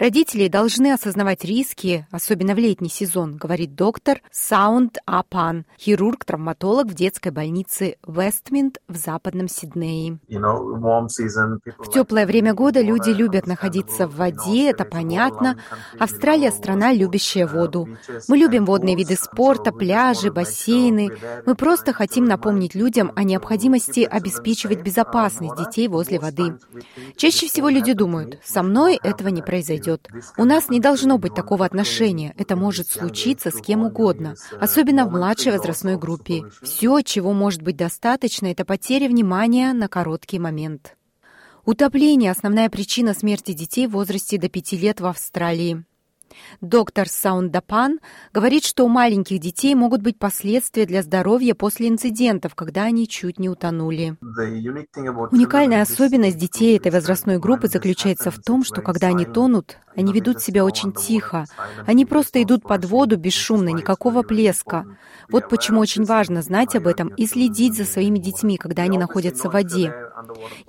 Родители 0.00 0.48
должны 0.48 0.94
осознавать 0.94 1.44
риски, 1.44 2.06
особенно 2.10 2.54
в 2.54 2.58
летний 2.58 2.88
сезон, 2.88 3.36
говорит 3.36 3.74
доктор 3.74 4.22
Саунд 4.32 4.96
Апан, 5.04 5.66
хирург-травматолог 5.78 6.86
в 6.86 6.94
детской 6.94 7.30
больнице 7.30 7.96
Вестминд 8.06 8.78
в 8.88 8.96
западном 8.96 9.46
Сиднее. 9.46 10.18
В 10.26 11.90
теплое 11.92 12.24
время 12.24 12.54
года 12.54 12.80
люди 12.80 13.10
любят 13.10 13.46
находиться 13.46 14.06
в 14.06 14.16
воде, 14.16 14.70
это 14.70 14.86
понятно. 14.86 15.58
Австралия– 15.98 16.50
страна, 16.50 16.94
любящая 16.94 17.46
воду. 17.46 17.86
Мы 18.26 18.38
любим 18.38 18.64
водные 18.64 18.96
виды 18.96 19.16
спорта, 19.16 19.70
пляжи, 19.70 20.32
бассейны. 20.32 21.10
Мы 21.44 21.54
просто 21.54 21.92
хотим 21.92 22.24
напомнить 22.24 22.74
людям 22.74 23.12
о 23.16 23.22
необходимости 23.22 24.00
обеспечивать 24.00 24.80
безопасность 24.80 25.56
детей 25.58 25.88
возле 25.88 26.18
воды. 26.18 26.58
Чаще 27.16 27.48
всего 27.48 27.68
люди 27.68 27.92
думают, 27.92 28.38
со 28.42 28.62
мной 28.62 28.98
этого 29.02 29.28
не 29.28 29.42
произойдет. 29.42 29.89
У 30.36 30.44
нас 30.44 30.68
не 30.68 30.80
должно 30.80 31.18
быть 31.18 31.34
такого 31.34 31.64
отношения. 31.64 32.34
Это 32.36 32.56
может 32.56 32.88
случиться 32.88 33.50
с 33.50 33.60
кем 33.60 33.84
угодно, 33.84 34.34
особенно 34.60 35.06
в 35.06 35.12
младшей 35.12 35.52
возрастной 35.52 35.96
группе. 35.96 36.42
Все, 36.62 37.00
чего 37.02 37.32
может 37.32 37.62
быть 37.62 37.76
достаточно, 37.76 38.46
это 38.46 38.64
потеря 38.64 39.08
внимания 39.08 39.72
на 39.72 39.88
короткий 39.88 40.38
момент. 40.38 40.96
Утопление– 41.64 42.30
основная 42.32 42.70
причина 42.70 43.14
смерти 43.14 43.52
детей 43.52 43.86
в 43.86 43.92
возрасте 43.92 44.38
до 44.38 44.48
5 44.48 44.72
лет 44.72 45.00
в 45.00 45.06
Австралии. 45.06 45.84
Доктор 46.60 47.08
Саундапан 47.08 48.00
говорит, 48.32 48.64
что 48.64 48.84
у 48.84 48.88
маленьких 48.88 49.38
детей 49.38 49.74
могут 49.74 50.02
быть 50.02 50.18
последствия 50.18 50.86
для 50.86 51.02
здоровья 51.02 51.54
после 51.54 51.88
инцидентов, 51.88 52.54
когда 52.54 52.84
они 52.84 53.08
чуть 53.08 53.38
не 53.38 53.48
утонули. 53.48 54.16
Уникальная 54.20 55.82
особенность 55.82 56.38
детей 56.38 56.76
этой 56.76 56.92
возрастной 56.92 57.38
группы 57.38 57.68
заключается 57.68 58.30
в 58.30 58.38
том, 58.38 58.64
что 58.64 58.82
когда 58.82 59.08
они 59.08 59.24
тонут, 59.24 59.78
они 59.96 60.12
ведут 60.12 60.40
себя 60.40 60.64
очень 60.64 60.92
тихо. 60.92 61.46
Они 61.86 62.04
просто 62.06 62.42
идут 62.42 62.62
под 62.62 62.84
воду 62.84 63.16
бесшумно, 63.16 63.70
никакого 63.70 64.22
плеска. 64.22 64.84
Вот 65.28 65.48
почему 65.48 65.80
очень 65.80 66.04
важно 66.04 66.42
знать 66.42 66.76
об 66.76 66.86
этом 66.86 67.08
и 67.08 67.26
следить 67.26 67.76
за 67.76 67.84
своими 67.84 68.18
детьми, 68.18 68.56
когда 68.56 68.82
они 68.82 68.98
находятся 68.98 69.48
в 69.48 69.52
воде. 69.52 69.92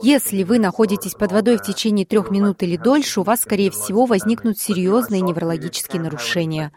Если 0.01 0.43
вы 0.43 0.59
находитесь 0.59 1.13
под 1.13 1.31
водой 1.31 1.57
в 1.57 1.63
течение 1.63 2.05
трех 2.05 2.31
минут 2.31 2.63
или 2.63 2.77
дольше, 2.77 3.21
у 3.21 3.23
вас, 3.23 3.41
скорее 3.41 3.71
всего, 3.71 4.05
возникнут 4.05 4.57
серьезные 4.59 5.21
неврологические 5.21 6.01
нарушения. 6.01 6.71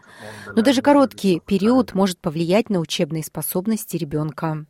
Но 0.55 0.61
даже 0.61 0.81
короткий 0.81 1.39
период 1.39 1.93
может 1.93 2.19
повлиять 2.19 2.69
на 2.69 2.79
учебные 2.79 3.23
способности 3.23 3.97
ребенка. 3.97 4.65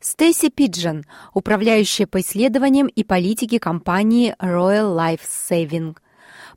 Стейси 0.00 0.50
Пиджин, 0.50 1.04
управляющая 1.32 2.06
по 2.06 2.20
исследованиям 2.20 2.86
и 2.86 3.02
политике 3.02 3.58
компании 3.58 4.34
Royal 4.40 4.94
Life 4.94 5.22
Saving. 5.22 5.96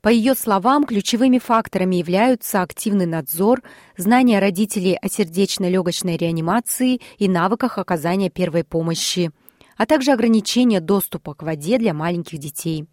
По 0.01 0.09
ее 0.09 0.33
словам, 0.35 0.85
ключевыми 0.85 1.39
факторами 1.39 1.97
являются 1.97 2.61
активный 2.61 3.05
надзор, 3.05 3.61
знания 3.97 4.39
родителей 4.39 4.97
о 5.01 5.09
сердечно-легочной 5.09 6.15
реанимации 6.15 7.01
и 7.17 7.27
навыках 7.27 7.77
оказания 7.77 8.29
первой 8.29 8.63
помощи, 8.63 9.31
а 9.79 9.85
также 9.85 10.11
ограничение 10.11 10.81
доступа 10.81 11.33
к 11.33 11.41
воде 11.41 11.77
для 11.77 11.93
маленьких 11.93 12.37
детей. 12.37 12.85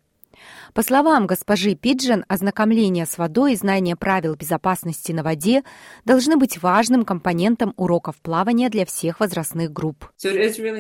По 0.75 0.83
словам 0.83 1.27
госпожи 1.27 1.75
Пиджин, 1.75 2.25
ознакомление 2.29 3.07
с 3.07 3.19
водой 3.19 3.53
и 3.53 3.57
знание 3.57 3.97
правил 3.97 4.35
безопасности 4.35 5.13
на 5.13 5.23
воде 5.23 5.63
должны 6.05 6.37
быть 6.37 6.63
важным 6.63 7.05
компонентом 7.05 7.73
уроков 7.77 8.17
плавания 8.17 8.69
для 8.69 8.85
всех 8.85 9.21
возрастных 9.21 9.73
групп. 9.73 10.11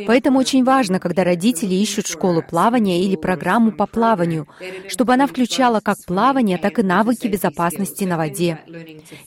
Поэтому 0.07 0.39
очень 0.39 0.65
важно, 0.65 1.01
когда 1.01 1.25
родители 1.25 1.75
ищут 1.75 2.07
школу 2.07 2.43
плавания 2.43 3.03
или 3.03 3.17
программу 3.17 3.73
по 3.73 3.87
плаванию, 3.87 4.49
чтобы 4.89 5.15
она 5.15 5.27
включала 5.27 5.81
как 5.81 5.99
плавание, 6.05 6.59
так 6.59 6.79
и 6.79 6.83
навыки 6.83 7.27
безопасности 7.27 8.05
на 8.05 8.17
воде. 8.17 8.61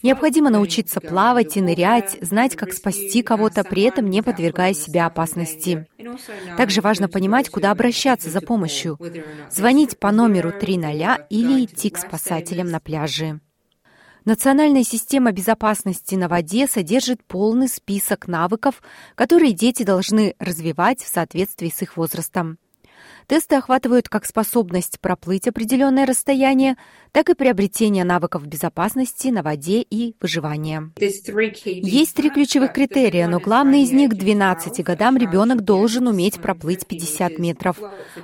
Необходимо 0.03 0.49
научиться 0.49 1.01
плавать 1.01 1.57
и 1.57 1.61
нырять, 1.61 2.17
знать, 2.21 2.55
как 2.55 2.73
спасти 2.73 3.23
кого-то, 3.23 3.63
при 3.63 3.83
этом 3.83 4.09
не 4.09 4.21
подвергая 4.21 4.73
себя 4.73 5.07
опасности. 5.07 5.87
Также 6.57 6.81
важно 6.81 7.09
понимать, 7.09 7.49
куда 7.49 7.71
обращаться 7.71 8.29
за 8.29 8.41
помощью. 8.41 8.97
Звонить 9.49 9.99
по 9.99 10.11
номеру 10.19 10.51
300 10.51 11.27
или 11.29 11.63
идти 11.63 11.89
к 11.89 11.97
спасателям 11.97 12.67
на 12.67 12.81
пляже. 12.81 13.39
Национальная 14.25 14.83
система 14.83 15.31
безопасности 15.31 16.15
на 16.15 16.27
воде 16.27 16.67
содержит 16.67 17.23
полный 17.23 17.69
список 17.69 18.27
навыков, 18.27 18.83
которые 19.15 19.53
дети 19.53 19.83
должны 19.83 20.35
развивать 20.37 21.01
в 21.01 21.07
соответствии 21.07 21.69
с 21.69 21.81
их 21.81 21.95
возрастом. 21.95 22.57
Тесты 23.29 23.57
охватывают 23.57 24.09
как 24.09 24.25
способность 24.25 24.99
проплыть 24.99 25.47
определенное 25.47 26.07
расстояние, 26.07 26.77
так 27.11 27.29
и 27.29 27.35
приобретение 27.35 28.03
навыков 28.03 28.47
безопасности 28.47 29.27
на 29.27 29.43
воде 29.43 29.81
и 29.87 30.15
выживания. 30.19 30.91
Есть 30.97 32.15
три 32.15 32.31
ключевых 32.31 32.73
критерия, 32.73 33.27
но 33.27 33.39
главный 33.39 33.83
из 33.83 33.91
них 33.91 34.09
к 34.09 34.15
12 34.15 34.83
годам 34.83 35.15
ребенок 35.15 35.61
должен 35.61 36.07
уметь 36.07 36.41
проплыть 36.41 36.87
50 36.87 37.37
метров, 37.37 37.77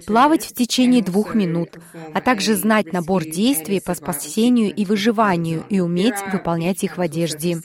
плавать 0.07 0.43
в 0.43 0.55
течение 0.55 1.03
двух 1.03 1.35
минут, 1.35 1.77
а 2.15 2.19
также 2.19 2.55
знать 2.55 2.91
набор 2.91 3.25
действий 3.25 3.81
по 3.81 3.93
спасению 3.93 4.73
и 4.73 4.85
выживанию 4.85 5.65
и 5.69 5.81
уметь 5.81 6.15
выполнять 6.33 6.83
их 6.83 6.97
в 6.97 7.01
одежде. 7.01 7.59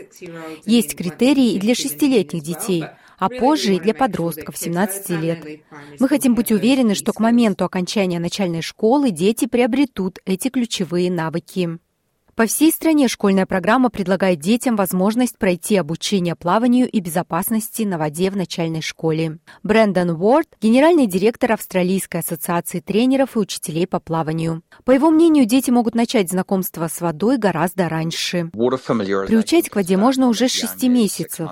Есть 0.67 0.95
критерии 0.95 1.55
и 1.55 1.59
для 1.59 1.75
шестилетних 1.75 2.43
детей– 2.43 2.85
а 3.21 3.29
позже 3.29 3.75
и 3.75 3.81
для 3.81 3.95
подростков 3.95 4.57
17 4.57 5.11
лет. 5.11 5.47
Мы 6.01 6.09
хотим 6.09 6.35
быть 6.35 6.51
уверены, 6.51 6.95
что 6.95 7.13
к 7.13 7.21
моменту 7.21 7.65
окончания 7.67 8.19
начальной 8.19 8.63
школы 8.63 9.11
дети 9.11 9.47
приобретут 9.47 10.19
эти 10.25 10.49
ключевые 10.49 11.11
навыки. 11.11 11.79
По 12.41 12.47
всей 12.47 12.73
стране 12.73 13.07
школьная 13.07 13.45
программа 13.45 13.91
предлагает 13.91 14.41
детям 14.41 14.75
возможность 14.75 15.37
пройти 15.37 15.77
обучение 15.77 16.35
плаванию 16.35 16.89
и 16.89 17.01
безопасности 17.01 17.83
на 17.83 17.99
воде 17.99 18.31
в 18.31 18.37
начальной 18.39 18.81
школе. 18.81 19.41
Брэндон 19.63 20.13
Уорд– 20.13 20.49
генеральный 20.63 21.07
директор 21.07 21.53
Австралийской 21.53 22.23
ассоциации 22.23 22.81
тренеров 22.81 23.37
и 23.37 23.41
учителей 23.41 23.87
по 23.87 24.01
плаванию. 24.01 24.63
По 24.87 24.93
его 24.93 25.11
мнению, 25.11 25.45
дети 25.45 25.71
могут 25.71 25.95
начать 25.95 26.31
знакомство 26.31 26.89
с 26.89 27.03
водой 27.03 27.37
гораздо 27.37 27.91
раньше. 27.91 28.49
Приучать 28.55 29.69
к 29.69 29.77
воде 29.77 29.99
можно 29.99 30.27
уже 30.27 30.49
с 30.49 30.53
6 30.53 30.85
месяцев. 30.85 31.51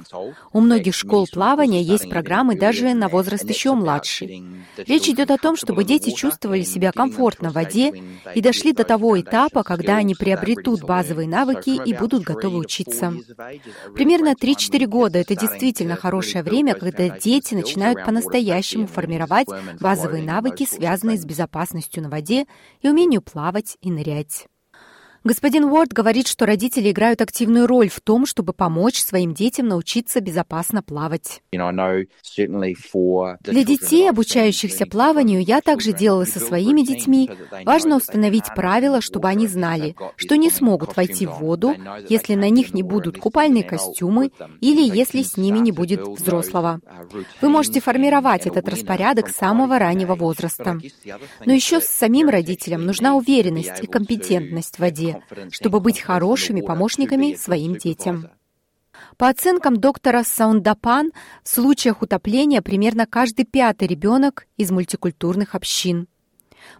У 0.54 0.60
многих 0.62 0.94
школ 0.94 1.28
плавания 1.30 1.82
есть 1.82 2.08
программы 2.08 2.56
даже 2.56 2.94
на 2.94 3.08
возраст 3.08 3.44
еще 3.46 3.74
младший. 3.74 4.42
Речь 4.78 5.10
идет 5.10 5.30
о 5.30 5.36
том, 5.36 5.54
чтобы 5.54 5.84
дети 5.84 6.12
чувствовали 6.12 6.62
себя 6.62 6.92
комфортно 6.92 7.50
в 7.50 7.52
воде 7.56 7.92
и 8.34 8.40
дошли 8.40 8.72
до 8.72 8.84
того 8.84 9.20
этапа, 9.20 9.62
когда 9.62 9.96
они 9.96 10.14
приобретут 10.14 10.77
обретут 10.78 10.88
базовые 10.88 11.28
навыки 11.28 11.80
и 11.84 11.94
будут 11.94 12.24
готовы 12.24 12.58
учиться. 12.58 13.12
Примерно 13.94 14.34
3-4 14.34 14.86
года– 14.86 15.18
это 15.20 15.34
действительно 15.34 15.96
хорошее 15.96 16.42
время, 16.42 16.74
когда 16.74 17.08
дети 17.08 17.54
начинают 17.54 18.04
по-настоящему 18.04 18.86
формировать 18.86 19.48
базовые 19.80 20.22
навыки, 20.22 20.66
связанные 20.68 21.18
с 21.18 21.24
безопасностью 21.24 22.02
на 22.02 22.10
воде 22.10 22.46
и 22.80 22.88
умению 22.88 23.22
плавать 23.22 23.76
и 23.80 23.90
нырять. 23.90 24.46
Господин 25.24 25.64
Уорд 25.64 25.92
говорит, 25.92 26.28
что 26.28 26.46
родители 26.46 26.92
играют 26.92 27.20
активную 27.20 27.66
роль 27.66 27.88
в 27.88 28.00
том, 28.00 28.24
чтобы 28.24 28.52
помочь 28.52 29.00
своим 29.00 29.34
детям 29.34 29.66
научиться 29.66 30.20
безопасно 30.20 30.82
плавать. 30.82 31.42
Для 31.52 32.04
детей, 33.64 34.08
обучающихся 34.08 34.86
плаванию, 34.86 35.42
я 35.42 35.60
также 35.60 35.92
делала 35.92 36.24
со 36.24 36.38
своими 36.38 36.82
детьми. 36.82 37.28
Важно 37.64 37.96
установить 37.96 38.44
правила, 38.54 39.00
чтобы 39.00 39.28
они 39.28 39.48
знали, 39.48 39.96
что 40.16 40.36
не 40.36 40.50
смогут 40.50 40.96
войти 40.96 41.26
в 41.26 41.40
воду, 41.40 41.74
если 42.08 42.34
на 42.34 42.48
них 42.48 42.72
не 42.72 42.84
будут 42.84 43.18
купальные 43.18 43.64
костюмы 43.64 44.30
или 44.60 44.96
если 44.96 45.22
с 45.22 45.36
ними 45.36 45.58
не 45.58 45.72
будет 45.72 46.06
взрослого. 46.06 46.80
Вы 47.40 47.48
можете 47.48 47.80
формировать 47.80 48.46
этот 48.46 48.68
распорядок 48.68 49.28
с 49.28 49.36
самого 49.36 49.80
раннего 49.80 50.14
возраста. 50.14 50.78
Но 51.44 51.52
еще 51.52 51.80
самим 51.80 52.28
родителям 52.28 52.86
нужна 52.86 53.16
уверенность 53.16 53.82
и 53.82 53.86
компетентность 53.86 54.76
в 54.76 54.78
воде 54.78 55.07
чтобы 55.50 55.80
быть 55.80 56.00
хорошими 56.00 56.60
помощниками 56.60 57.34
своим 57.34 57.76
детям. 57.76 58.30
По 59.16 59.28
оценкам 59.28 59.76
доктора 59.76 60.24
Саундапан, 60.24 61.12
в 61.44 61.48
случаях 61.48 62.02
утопления 62.02 62.62
примерно 62.62 63.06
каждый 63.06 63.44
пятый 63.44 63.86
ребенок 63.86 64.46
из 64.56 64.70
мультикультурных 64.70 65.54
общин– 65.54 66.08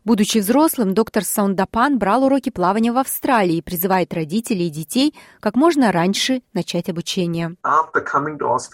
Будучи 0.04 0.38
взрослым, 0.38 0.94
доктор 0.94 1.24
Саундапан 1.24 1.98
брал 1.98 2.24
уроки 2.24 2.50
плавания 2.50 2.92
в 2.92 2.98
Австралии 2.98 3.56
и 3.56 3.62
призывает 3.62 4.14
родителей 4.14 4.68
и 4.68 4.70
детей 4.70 5.14
как 5.40 5.56
можно 5.56 5.92
раньше 5.92 6.42
начать 6.52 6.88
обучение. 6.88 7.56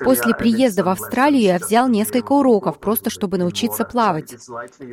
После 0.04 0.34
приезда 0.34 0.84
в 0.84 0.88
Австралию 0.88 1.42
я 1.42 1.58
взял 1.58 1.88
несколько 1.88 2.32
уроков, 2.32 2.78
просто 2.78 3.10
чтобы 3.10 3.38
научиться 3.38 3.84
плавать. 3.84 4.34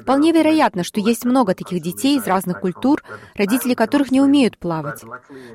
Вполне 0.01 0.31
вероятно, 0.31 0.83
что 0.83 0.99
есть 0.99 1.25
много 1.25 1.53
таких 1.53 1.81
детей 1.81 2.17
из 2.17 2.25
разных 2.25 2.59
культур, 2.59 3.03
родители 3.35 3.73
которых 3.73 4.11
не 4.11 4.21
умеют 4.21 4.57
плавать. 4.57 5.03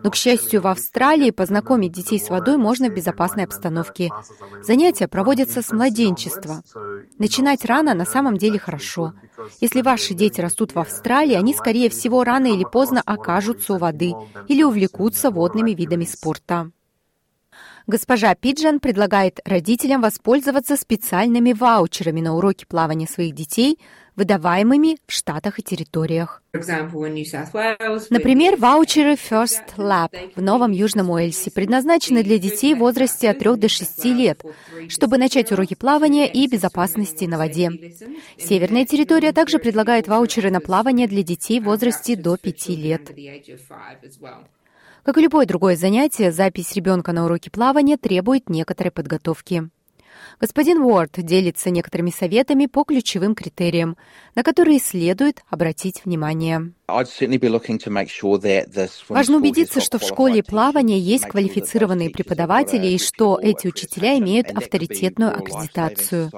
Но, 0.03 0.11
к 0.11 0.17
счастью, 0.17 0.61
в 0.61 0.67
Австралии 0.67 1.31
познакомить 1.31 1.93
детей 1.93 2.21
с 2.21 2.29
водой 2.29 2.57
можно 2.57 2.89
в 2.89 2.95
безопасной 2.95 3.45
обстановке. 3.45 4.11
Занятия 4.63 5.09
проводятся 5.09 5.63
с 5.63 5.73
младенчества. 5.73 6.63
Начинать 7.19 7.65
рано 7.65 7.95
на 7.95 8.05
самом 8.05 8.37
деле 8.37 8.59
хорошо. 8.59 9.15
Если 9.61 9.83
ваши 9.83 10.15
дети 10.15 10.41
растут 10.41 10.75
в 10.75 10.79
Австралии, 10.79 11.35
они, 11.35 11.55
скорее 11.55 11.91
всего, 11.91 12.25
рано 12.25 12.47
или 12.47 12.65
поздно 12.65 13.03
окажутся 13.05 13.75
у 13.75 13.79
воды 13.79 14.13
или 14.49 14.63
увлекутся 14.63 15.31
водными 15.31 15.73
видами 15.73 16.05
спорта. 16.05 16.71
Госпожа 17.87 18.35
Пиджан 18.35 18.81
предлагает 18.81 19.39
родителям 19.45 20.01
воспользоваться 20.01 20.77
специальными 20.77 21.53
ваучерами 21.53 22.21
на 22.21 22.35
уроки 22.35 22.65
плавания 22.65 23.07
своих 23.07 23.35
детей– 23.35 23.79
выдаваемыми 24.17 24.99
в 25.07 25.13
штатах 25.13 25.59
и 25.59 25.63
территориях. 25.63 26.43
Например, 28.11 28.57
ваучеры 28.57 29.15
First 29.15 29.77
Lab 29.77 30.11
в 30.35 30.43
Новом 30.43 30.73
Южном 30.73 31.11
Уэльсе 31.11 31.51
предназначены 31.51 32.23
для 32.23 32.39
детей 32.39 32.75
в 32.75 32.79
возрасте 32.79 33.31
от 33.31 33.39
3 33.39 33.57
до 33.57 33.69
6 33.69 34.05
лет, 34.07 34.43
чтобы 34.89 35.19
начать 35.19 35.53
уроки 35.53 35.75
плавания 35.75 36.27
и 36.31 36.49
безопасности 36.49 37.27
на 37.27 37.39
воде. 37.39 37.71
Северная 38.39 38.87
территория 38.87 39.33
также 39.33 39.59
предлагает 39.59 40.09
ваучеры 40.09 40.51
на 40.51 40.61
плавание 40.61 41.07
для 41.07 41.23
детей 41.23 41.61
в 41.61 41.65
возрасте 41.65 42.17
до 42.17 42.37
5 42.37 42.69
лет. 42.71 43.13
Как 45.05 45.19
и 45.19 45.21
любое 45.21 45.47
другое 45.47 45.77
занятие, 45.77 46.33
запись 46.33 46.73
ребенка 46.73 47.13
на 47.13 47.27
уроки 47.27 47.49
плавания 47.49 47.97
требует 47.97 48.49
некоторой 48.49 48.91
подготовки. 48.91 49.71
Господин 50.39 50.83
Уорд 50.83 51.13
делится 51.17 51.71
некоторыми 51.71 52.11
советами 52.11 52.67
по 52.67 52.85
ключевым 52.85 53.35
критериям, 53.35 53.97
на 54.35 54.43
которые 54.43 54.79
следует 54.79 55.43
обратить 55.49 56.05
внимание. 56.05 56.73
Важно 59.09 59.39
убедиться, 59.39 59.81
что 59.81 59.99
в 59.99 60.03
школе 60.05 60.43
плавания 60.45 61.01
есть 61.01 61.25
квалифицированные 61.25 62.11
преподаватели 62.11 62.87
и 62.87 62.99
что 62.99 63.41
эти 63.43 63.67
учителя 63.67 64.17
имеют 64.19 64.51
авторитетную 64.53 65.37
аккредитацию. 65.37 66.31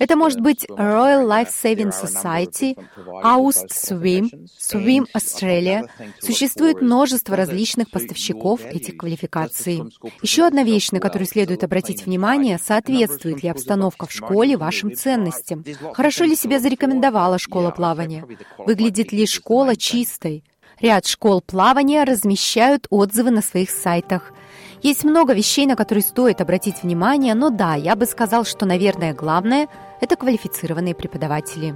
Это 0.00 0.16
может 0.16 0.40
быть 0.40 0.64
Royal 0.64 1.24
Life 1.24 1.50
Saving 1.50 1.92
Society, 1.92 2.76
Aust 3.22 3.68
Swim, 3.68 4.48
Swim 4.58 5.06
Australia. 5.14 5.88
Существует 6.20 6.82
множество 6.82 7.36
различных 7.36 7.88
поставщиков 7.90 8.64
этих 8.66 8.96
квалификаций. 8.96 9.80
Еще 10.22 10.44
одна 10.44 10.64
вещь, 10.64 10.90
на 10.90 10.98
которую 10.98 11.28
следует 11.28 11.62
обратить 11.62 12.04
внимание, 12.04 12.58
соответствует 12.58 13.44
ли 13.44 13.48
обстановка 13.48 14.06
в 14.06 14.12
школе 14.12 14.56
вашим 14.56 14.92
ценностям. 14.92 15.64
Хорошо 15.92 16.24
ли 16.24 16.34
себя 16.34 16.58
зарекомендовала 16.58 17.38
школа 17.38 17.70
плавания? 17.70 18.26
Выглядит 18.58 19.12
ли 19.12 19.24
школа 19.24 19.76
чистой. 19.84 20.44
Ряд 20.80 21.06
школ 21.06 21.40
плавания 21.40 22.04
размещают 22.04 22.86
отзывы 22.90 23.30
на 23.30 23.42
своих 23.42 23.70
сайтах. 23.70 24.32
Есть 24.82 25.04
много 25.04 25.34
вещей, 25.34 25.66
на 25.66 25.76
которые 25.76 26.02
стоит 26.02 26.40
обратить 26.40 26.82
внимание, 26.82 27.34
но 27.34 27.50
да, 27.50 27.74
я 27.74 27.94
бы 27.94 28.06
сказал, 28.06 28.44
что, 28.44 28.66
наверное, 28.66 29.14
главное– 29.14 29.68
это 30.00 30.16
квалифицированные 30.16 30.94
преподаватели. 30.94 31.74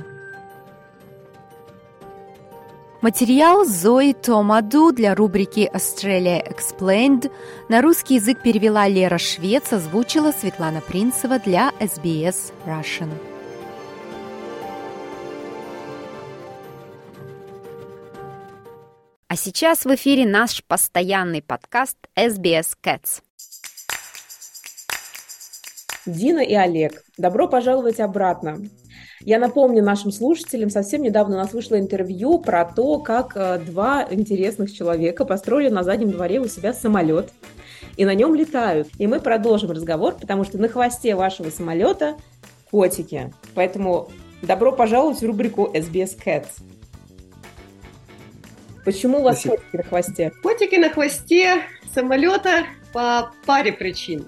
Материал 3.01 3.65
Зои 3.65 4.13
Томаду 4.13 4.91
для 4.93 5.15
рубрики 5.15 5.71
Australia 5.73 6.43
Explained 6.43 7.31
на 7.69 7.81
русский 7.81 8.17
язык 8.17 8.43
перевела 8.43 8.89
Лера 8.89 9.19
Швец, 9.19 9.73
озвучила 9.73 10.33
Светлана 10.33 10.81
Принцева 10.81 11.39
для 11.39 11.71
SBS 11.79 12.53
Russian. 12.67 13.28
А 19.31 19.37
сейчас 19.37 19.85
в 19.85 19.95
эфире 19.95 20.25
наш 20.25 20.65
постоянный 20.65 21.43
подкаст 21.43 21.99
SBS 22.17 22.69
Cats. 22.83 23.21
Дина 26.07 26.39
и 26.39 26.55
Олег, 26.55 27.05
добро 27.19 27.47
пожаловать 27.47 28.01
обратно. 28.01 28.57
Я 29.21 29.39
напомню 29.39 29.85
нашим 29.85 30.13
слушателям, 30.13 30.71
совсем 30.71 31.03
недавно 31.03 31.37
у 31.37 31.39
нас 31.41 31.53
вышло 31.53 31.79
интервью 31.79 32.39
про 32.39 32.65
то, 32.65 33.01
как 33.01 33.37
э, 33.37 33.59
два 33.59 34.07
интересных 34.11 34.73
человека 34.73 35.27
построили 35.27 35.69
на 35.69 35.83
заднем 35.83 36.11
дворе 36.11 36.41
у 36.41 36.49
себя 36.49 36.73
самолет, 36.73 37.31
и 37.99 38.07
на 38.07 38.15
нем 38.15 38.35
летают. 38.35 38.89
И 38.97 39.07
мы 39.07 39.21
продолжим 39.21 39.73
разговор, 39.73 40.15
потому 40.19 40.45
что 40.45 40.57
на 40.57 40.69
хвосте 40.69 41.15
вашего 41.15 41.51
самолета 41.51 42.17
котики. 42.71 43.31
Поэтому 43.55 44.09
добро 44.41 44.73
пожаловать 44.73 45.21
в 45.21 45.27
рубрику 45.27 45.71
SBS 45.75 46.17
Cats. 46.19 46.49
Почему 48.89 49.19
у 49.19 49.23
вас 49.23 49.41
Спасибо. 49.41 49.57
котики 49.57 49.77
на 49.77 49.83
хвосте? 49.83 50.33
Котики 50.43 50.77
на 50.77 50.89
хвосте 50.89 51.57
самолета 51.93 52.65
по 52.95 53.31
паре 53.45 53.71
причин. 53.71 54.27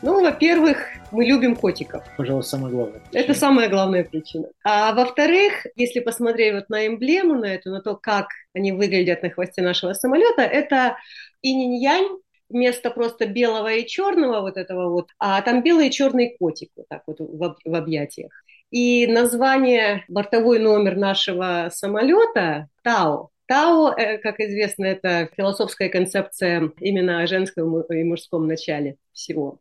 Ну, 0.00 0.22
во-первых, 0.22 0.78
мы 1.12 1.26
любим 1.26 1.54
котиков. 1.54 2.02
Пожалуй, 2.16 2.42
самое 2.42 2.74
главное. 2.74 3.02
Это 3.12 3.34
самая 3.34 3.68
главная 3.68 4.04
причина. 4.04 4.48
А 4.64 4.94
во-вторых, 4.94 5.66
если 5.76 6.00
посмотреть 6.00 6.54
вот 6.54 6.70
на 6.70 6.86
эмблему, 6.86 7.34
на 7.34 7.54
эту, 7.54 7.68
на 7.68 7.82
то, 7.82 7.94
как 7.94 8.28
они 8.54 8.72
выглядят 8.72 9.22
на 9.22 9.28
хвосте 9.28 9.60
нашего 9.60 9.92
самолета, 9.92 10.40
это 10.40 10.96
инь-янь, 11.42 12.20
вместо 12.48 12.90
просто 12.90 13.26
белого 13.26 13.70
и 13.70 13.86
черного 13.86 14.40
вот 14.40 14.56
этого 14.56 14.88
вот, 14.88 15.10
а 15.18 15.42
там 15.42 15.62
белый 15.62 15.88
и 15.88 15.90
черный 15.90 16.38
котик 16.38 16.70
вот 16.74 16.88
так 16.88 17.02
вот 17.06 17.20
в, 17.20 17.56
в 17.62 17.74
объятиях. 17.74 18.32
И 18.70 19.06
название, 19.06 20.04
бортовой 20.08 20.58
номер 20.58 20.96
нашего 20.96 21.68
самолета 21.70 22.68
Тао, 22.82 23.28
Тао, 23.50 23.90
э, 23.90 24.18
как 24.18 24.38
известно, 24.38 24.84
это 24.84 25.28
философская 25.36 25.88
концепция 25.88 26.70
именно 26.78 27.20
о 27.20 27.26
женском 27.26 27.80
и 27.80 28.04
мужском 28.04 28.46
начале 28.46 28.94
всего. 29.12 29.58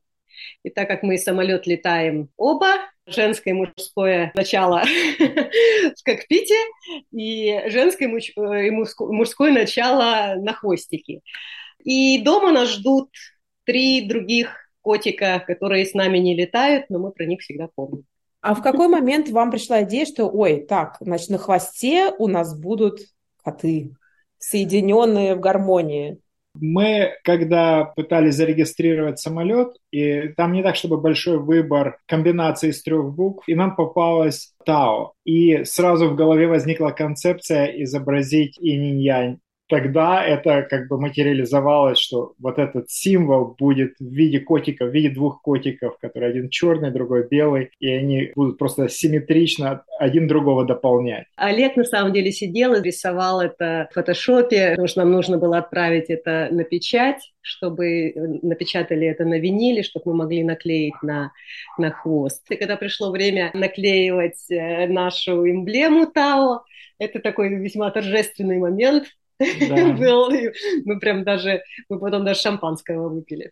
И 0.61 0.69
так 0.69 0.87
как 0.87 1.01
мы 1.01 1.17
самолет 1.17 1.65
летаем 1.65 2.29
оба, 2.37 2.67
женское 3.07 3.49
и 3.49 3.53
мужское 3.53 4.31
начало 4.35 4.83
в 5.17 6.03
кокпите 6.03 6.53
и 7.11 7.63
женское 7.65 8.07
э, 8.07 8.67
и 8.67 8.69
мужское 8.69 9.51
начало 9.51 10.35
на 10.35 10.53
хвостике. 10.53 11.21
И 11.83 12.21
дома 12.21 12.51
нас 12.51 12.69
ждут 12.69 13.09
три 13.63 14.07
других 14.07 14.55
котика, 14.81 15.43
которые 15.47 15.87
с 15.87 15.95
нами 15.95 16.19
не 16.19 16.35
летают, 16.35 16.91
но 16.91 16.99
мы 16.99 17.11
про 17.11 17.25
них 17.25 17.41
всегда 17.41 17.69
помним. 17.73 18.05
А 18.41 18.53
в 18.53 18.61
какой 18.61 18.87
момент 18.87 19.29
вам 19.29 19.49
пришла 19.49 19.81
идея, 19.81 20.05
что, 20.05 20.27
ой, 20.27 20.59
так, 20.59 20.97
значит, 20.99 21.29
на 21.29 21.39
хвосте 21.39 22.13
у 22.19 22.27
нас 22.27 22.55
будут 22.55 22.99
коты, 23.43 23.95
соединенные 24.37 25.35
в 25.35 25.39
гармонии? 25.39 26.19
Мы, 26.55 27.11
когда 27.23 27.85
пытались 27.85 28.35
зарегистрировать 28.35 29.19
самолет, 29.19 29.75
и 29.91 30.29
там 30.35 30.51
не 30.51 30.63
так, 30.63 30.75
чтобы 30.75 30.99
большой 30.99 31.37
выбор 31.39 31.99
комбинаций 32.07 32.69
из 32.69 32.81
трех 32.81 33.13
букв, 33.13 33.47
и 33.47 33.55
нам 33.55 33.75
попалась 33.75 34.53
Тао. 34.65 35.13
И 35.25 35.63
сразу 35.63 36.09
в 36.09 36.15
голове 36.15 36.47
возникла 36.47 36.89
концепция 36.89 37.67
изобразить 37.83 38.57
инь-янь 38.59 39.39
тогда 39.69 40.25
это 40.25 40.63
как 40.63 40.87
бы 40.87 40.99
материализовалось, 40.99 41.99
что 41.99 42.33
вот 42.39 42.57
этот 42.57 42.89
символ 42.89 43.55
будет 43.57 43.93
в 43.99 44.11
виде 44.11 44.39
котика, 44.39 44.85
в 44.85 44.89
виде 44.89 45.09
двух 45.09 45.41
котиков, 45.41 45.97
которые 45.99 46.31
один 46.31 46.49
черный, 46.49 46.91
другой 46.91 47.27
белый, 47.27 47.69
и 47.79 47.87
они 47.87 48.31
будут 48.35 48.57
просто 48.57 48.89
симметрично 48.89 49.83
один 49.99 50.27
другого 50.27 50.65
дополнять. 50.65 51.25
Олег 51.35 51.75
на 51.75 51.83
самом 51.83 52.13
деле 52.13 52.31
сидел 52.31 52.73
и 52.73 52.81
рисовал 52.81 53.41
это 53.41 53.87
в 53.91 53.93
фотошопе, 53.93 54.71
потому 54.71 54.87
что 54.87 55.01
нам 55.01 55.11
нужно 55.11 55.37
было 55.37 55.59
отправить 55.59 56.09
это 56.09 56.49
на 56.51 56.63
печать, 56.63 57.31
чтобы 57.41 58.13
напечатали 58.41 59.07
это 59.07 59.23
на 59.23 59.39
виниле, 59.39 59.83
чтобы 59.83 60.11
мы 60.11 60.23
могли 60.23 60.43
наклеить 60.43 61.01
на, 61.03 61.31
на 61.77 61.91
хвост. 61.91 62.43
И 62.49 62.55
когда 62.55 62.75
пришло 62.75 63.11
время 63.11 63.51
наклеивать 63.53 64.49
э, 64.49 64.87
нашу 64.87 65.47
эмблему 65.47 66.07
Тао, 66.07 66.63
это 66.97 67.19
такой 67.19 67.49
весьма 67.55 67.91
торжественный 67.91 68.57
момент, 68.57 69.05
да. 69.39 69.93
был. 69.97 70.29
Мы 70.85 70.99
прям 70.99 71.23
даже, 71.23 71.63
мы 71.89 71.99
потом 71.99 72.25
даже 72.25 72.41
шампанского 72.41 73.09
выпили. 73.09 73.51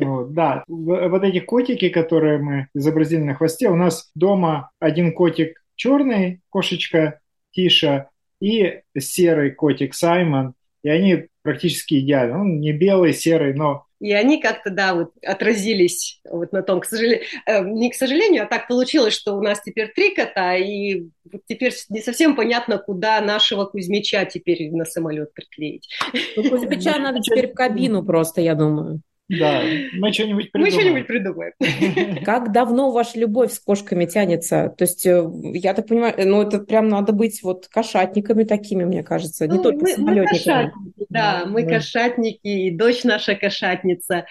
Вот, 0.00 0.32
да, 0.32 0.64
вот 0.66 1.22
эти 1.24 1.40
котики, 1.40 1.88
которые 1.88 2.38
мы 2.38 2.68
изобразили 2.74 3.22
на 3.22 3.34
хвосте, 3.34 3.68
у 3.68 3.76
нас 3.76 4.10
дома 4.14 4.70
один 4.78 5.12
котик 5.12 5.62
черный, 5.76 6.40
кошечка 6.50 7.20
Тиша, 7.52 8.10
и 8.40 8.80
серый 8.98 9.50
котик 9.50 9.94
Саймон, 9.94 10.54
и 10.82 10.88
они 10.88 11.26
практически 11.42 12.00
идеальны. 12.00 12.38
Он 12.38 12.60
не 12.60 12.72
белый, 12.72 13.12
серый, 13.12 13.54
но 13.54 13.84
и 14.00 14.12
они 14.12 14.40
как-то, 14.40 14.70
да, 14.70 14.94
вот 14.94 15.12
отразились 15.22 16.20
вот 16.28 16.52
на 16.52 16.62
том, 16.62 16.80
к 16.80 16.86
сожалению, 16.86 17.22
э, 17.46 17.62
не 17.62 17.90
к 17.90 17.94
сожалению, 17.94 18.44
а 18.44 18.46
так 18.46 18.66
получилось, 18.66 19.14
что 19.14 19.36
у 19.36 19.42
нас 19.42 19.60
теперь 19.62 19.92
три 19.94 20.14
кота, 20.14 20.56
и 20.56 21.04
теперь 21.46 21.74
не 21.90 22.00
совсем 22.00 22.34
понятно, 22.34 22.78
куда 22.78 23.20
нашего 23.20 23.66
Кузьмича 23.66 24.24
теперь 24.24 24.72
на 24.72 24.86
самолет 24.86 25.34
приклеить. 25.34 25.88
Ну, 26.34 26.48
Кузьмича 26.48 26.98
надо 26.98 27.20
теперь 27.20 27.52
в 27.52 27.54
кабину 27.54 28.02
просто, 28.02 28.40
я 28.40 28.54
думаю. 28.54 29.02
Да, 29.38 29.62
мы 29.92 30.12
что-нибудь 30.12 30.50
придумаем. 30.50 30.74
Мы 30.74 30.80
что-нибудь 30.80 31.06
придумаем. 31.06 32.24
Как 32.24 32.50
давно 32.50 32.90
ваша 32.90 33.18
любовь 33.18 33.52
с 33.52 33.60
кошками 33.60 34.04
тянется? 34.06 34.74
То 34.76 34.82
есть, 34.82 35.06
э, 35.06 35.24
я 35.54 35.72
так 35.72 35.86
понимаю, 35.86 36.14
ну 36.26 36.42
это 36.42 36.58
прям 36.58 36.88
надо 36.88 37.12
быть 37.12 37.42
вот 37.42 37.68
кошатниками 37.68 38.42
такими, 38.42 38.84
мне 38.84 39.04
кажется, 39.04 39.46
не 39.46 39.56
ну, 39.56 39.62
только 39.62 39.82
мы, 39.82 39.92
самолетниками. 39.92 40.72
Мы 40.96 41.06
да, 41.10 41.44
мы 41.46 41.62
да. 41.62 41.76
кошатники, 41.76 42.40
и 42.42 42.70
дочь 42.70 43.04
наша 43.04 43.36
кошатница. 43.36 44.26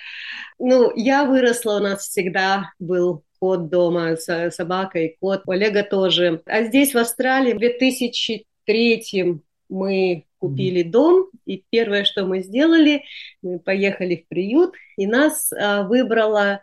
Ну, 0.60 0.92
я 0.96 1.24
выросла, 1.24 1.78
у 1.78 1.80
нас 1.80 2.02
всегда 2.02 2.74
был 2.80 3.24
кот 3.40 3.70
дома, 3.70 4.18
собака 4.18 5.00
и 5.00 5.16
кот. 5.20 5.44
У 5.46 5.52
Олега 5.52 5.84
тоже. 5.84 6.42
А 6.46 6.64
здесь, 6.64 6.94
в 6.94 6.98
Австралии, 6.98 7.54
в 7.54 7.60
2003 7.60 9.42
мы 9.70 10.26
купили 10.40 10.84
дом, 10.84 11.30
и 11.46 11.64
первое, 11.70 12.04
что 12.04 12.26
мы 12.26 12.42
сделали, 12.42 13.04
мы 13.42 13.60
поехали 13.60 14.16
в 14.16 14.28
приют, 14.28 14.74
и 14.98 15.06
нас 15.06 15.52
а, 15.52 15.84
выбрала 15.84 16.62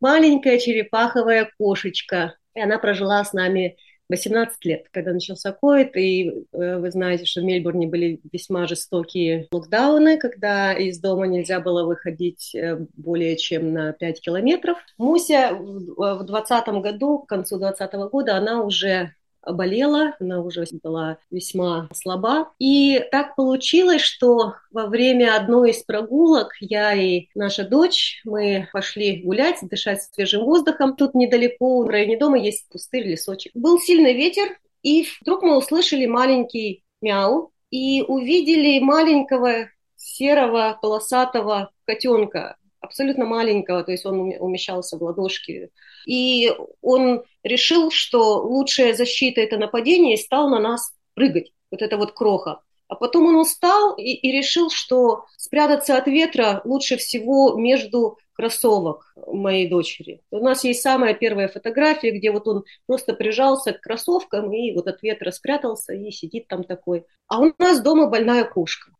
маленькая 0.00 0.58
черепаховая 0.58 1.50
кошечка, 1.58 2.36
и 2.54 2.60
она 2.60 2.78
прожила 2.78 3.24
с 3.24 3.32
нами 3.32 3.76
18 4.12 4.64
лет, 4.66 4.86
когда 4.90 5.12
начался 5.12 5.52
ковид, 5.52 5.96
и 5.96 6.28
э, 6.52 6.78
вы 6.78 6.90
знаете, 6.90 7.24
что 7.24 7.40
в 7.40 7.44
Мельбурне 7.44 7.86
были 7.86 8.20
весьма 8.30 8.66
жестокие 8.66 9.48
локдауны, 9.50 10.18
когда 10.18 10.74
из 10.74 11.00
дома 11.00 11.26
нельзя 11.26 11.60
было 11.60 11.84
выходить 11.84 12.54
э, 12.54 12.84
более 12.94 13.36
чем 13.36 13.72
на 13.72 13.92
5 13.92 14.20
километров. 14.20 14.76
Муся 14.98 15.54
в 15.54 16.24
2020 16.24 16.68
году, 16.82 17.20
к 17.20 17.28
концу 17.28 17.58
2020 17.58 18.10
года, 18.10 18.36
она 18.36 18.62
уже 18.62 19.14
болела, 19.46 20.14
она 20.20 20.40
уже 20.40 20.64
была 20.82 21.18
весьма 21.30 21.88
слаба. 21.92 22.52
И 22.58 23.02
так 23.10 23.34
получилось, 23.36 24.02
что 24.02 24.54
во 24.70 24.86
время 24.86 25.36
одной 25.36 25.70
из 25.70 25.82
прогулок 25.82 26.52
я 26.60 26.94
и 26.94 27.28
наша 27.34 27.64
дочь, 27.64 28.20
мы 28.24 28.68
пошли 28.72 29.22
гулять, 29.22 29.58
дышать 29.62 30.02
свежим 30.02 30.44
воздухом. 30.44 30.96
Тут 30.96 31.14
недалеко 31.14 31.82
в 31.82 31.88
районе 31.88 32.18
дома 32.18 32.38
есть 32.38 32.68
пустырь, 32.68 33.06
лесочек. 33.06 33.52
Был 33.54 33.78
сильный 33.80 34.14
ветер, 34.14 34.58
и 34.82 35.06
вдруг 35.20 35.42
мы 35.42 35.56
услышали 35.56 36.06
маленький 36.06 36.84
мяу 37.00 37.52
и 37.70 38.02
увидели 38.02 38.78
маленького 38.80 39.68
серого 39.96 40.78
полосатого 40.80 41.70
котенка, 41.84 42.56
абсолютно 42.80 43.24
маленького, 43.24 43.84
то 43.84 43.92
есть 43.92 44.04
он 44.04 44.20
умещался 44.38 44.98
в 44.98 45.02
ладошки. 45.02 45.70
И 46.06 46.52
он 46.80 47.22
решил, 47.42 47.90
что 47.90 48.42
лучшая 48.42 48.94
защита– 48.94 49.40
это 49.42 49.56
нападение, 49.56 50.14
и 50.14 50.22
стал 50.22 50.48
на 50.48 50.60
нас 50.60 50.92
прыгать. 51.14 51.52
Вот 51.70 51.82
это 51.82 51.96
вот 51.96 52.12
кроха. 52.12 52.60
А 52.88 52.94
потом 52.94 53.26
он 53.26 53.36
устал 53.36 53.94
и, 53.96 54.12
и 54.12 54.32
решил, 54.32 54.68
что 54.68 55.24
спрятаться 55.38 55.96
от 55.96 56.06
ветра 56.06 56.60
лучше 56.64 56.98
всего 56.98 57.54
между 57.54 58.18
кроссовок 58.34 59.14
моей 59.26 59.68
дочери. 59.68 60.20
У 60.30 60.38
нас 60.38 60.64
есть 60.64 60.82
самая 60.82 61.14
первая 61.14 61.48
фотография, 61.48 62.10
где 62.10 62.30
вот 62.30 62.46
он 62.48 62.64
просто 62.86 63.14
прижался 63.14 63.72
к 63.72 63.80
кроссовкам 63.80 64.52
и 64.52 64.74
вот 64.74 64.88
от 64.88 65.02
ветра 65.02 65.30
спрятался 65.30 65.94
и 65.94 66.10
сидит 66.10 66.48
там 66.48 66.64
такой. 66.64 67.04
А 67.28 67.40
у 67.40 67.52
нас 67.58 67.80
дома 67.80 68.08
больная 68.08 68.44
кошка. 68.44 68.90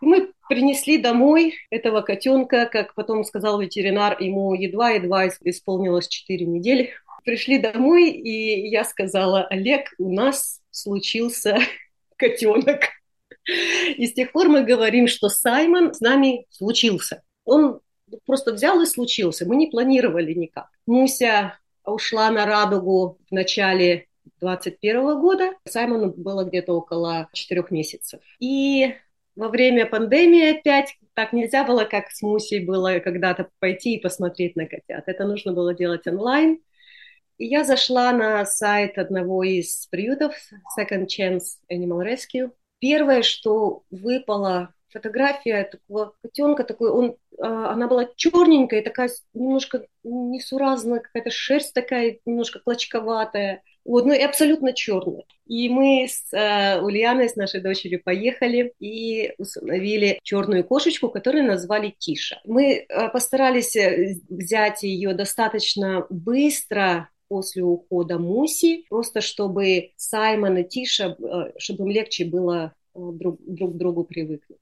Мы 0.00 0.32
принесли 0.48 0.98
домой 0.98 1.54
этого 1.70 2.00
котенка, 2.02 2.66
как 2.66 2.94
потом 2.94 3.24
сказал 3.24 3.60
ветеринар, 3.60 4.20
ему 4.20 4.54
едва-едва 4.54 5.28
исполнилось 5.28 6.08
4 6.08 6.46
недели. 6.46 6.92
Пришли 7.26 7.58
домой, 7.58 8.10
и 8.10 8.68
я 8.68 8.84
сказала, 8.84 9.42
Олег, 9.48 9.92
у 9.98 10.14
нас 10.14 10.60
случился 10.70 11.58
котенок. 12.16 12.82
И 13.96 14.06
с 14.06 14.12
тех 14.12 14.30
пор 14.30 14.48
мы 14.48 14.62
говорим, 14.62 15.08
что 15.08 15.28
Саймон 15.28 15.92
с 15.92 16.00
нами 16.00 16.46
случился. 16.50 17.24
Он 17.44 17.80
просто 18.26 18.52
взял 18.52 18.80
и 18.80 18.86
случился. 18.86 19.44
Мы 19.44 19.56
не 19.56 19.66
планировали 19.66 20.34
никак. 20.34 20.68
Муся 20.86 21.58
ушла 21.84 22.30
на 22.30 22.46
радугу 22.46 23.18
в 23.28 23.34
начале 23.34 24.06
21 24.40 25.20
года. 25.20 25.50
Саймону 25.64 26.14
было 26.16 26.44
где-то 26.44 26.74
около 26.74 27.28
четырех 27.32 27.72
месяцев. 27.72 28.20
И 28.38 28.94
во 29.34 29.48
время 29.48 29.86
пандемии 29.86 30.60
опять 30.60 30.96
так 31.14 31.32
нельзя 31.32 31.64
было, 31.64 31.86
как 31.86 32.12
с 32.12 32.22
Мусей 32.22 32.64
было 32.64 33.00
когда-то 33.00 33.48
пойти 33.58 33.96
и 33.96 34.00
посмотреть 34.00 34.54
на 34.54 34.66
котят. 34.66 35.08
Это 35.08 35.24
нужно 35.24 35.52
было 35.52 35.74
делать 35.74 36.06
онлайн. 36.06 36.60
И 37.38 37.46
я 37.46 37.64
зашла 37.64 38.12
на 38.12 38.44
сайт 38.44 38.98
одного 38.98 39.42
из 39.42 39.86
приютов 39.86 40.34
Second 40.78 41.06
Chance 41.06 41.58
Animal 41.70 42.02
Rescue. 42.04 42.50
Первое, 42.78 43.22
что 43.22 43.82
выпало 43.90 44.74
фотография 44.88 45.64
такого 45.64 46.14
котенка, 46.22 46.64
такой, 46.64 46.90
он, 46.90 47.16
а, 47.38 47.72
она 47.72 47.88
была 47.88 48.08
черненькая, 48.16 48.82
такая 48.82 49.10
немножко 49.34 49.86
несуразная, 50.02 51.00
какая-то 51.00 51.30
шерсть 51.30 51.74
такая 51.74 52.18
немножко 52.24 52.60
клочковатая. 52.60 53.62
Вот, 53.84 54.04
ну 54.04 54.12
и 54.14 54.20
абсолютно 54.20 54.72
черная. 54.72 55.24
И 55.46 55.68
мы 55.68 56.08
с 56.08 56.32
э, 56.32 56.80
Ульяной, 56.80 57.28
с 57.28 57.36
нашей 57.36 57.60
дочерью, 57.60 58.02
поехали 58.02 58.72
и 58.80 59.32
установили 59.38 60.18
черную 60.24 60.64
кошечку, 60.64 61.08
которую 61.08 61.44
назвали 61.44 61.94
Тиша. 61.96 62.40
Мы 62.44 62.84
э, 62.88 63.08
постарались 63.10 63.76
э, 63.76 64.16
взять 64.28 64.82
ее 64.82 65.14
достаточно 65.14 66.04
быстро 66.10 67.08
после 67.28 67.62
ухода 67.62 68.18
Муси, 68.18 68.84
просто 68.88 69.20
чтобы 69.20 69.92
Саймон 69.96 70.58
и 70.58 70.64
Тиша, 70.64 71.16
э, 71.18 71.58
чтобы 71.58 71.84
им 71.84 71.90
легче 71.90 72.24
было 72.24 72.74
э, 72.94 72.98
друг, 72.98 73.38
друг 73.46 73.74
к 73.74 73.76
другу 73.76 74.04
привыкнуть. 74.04 74.60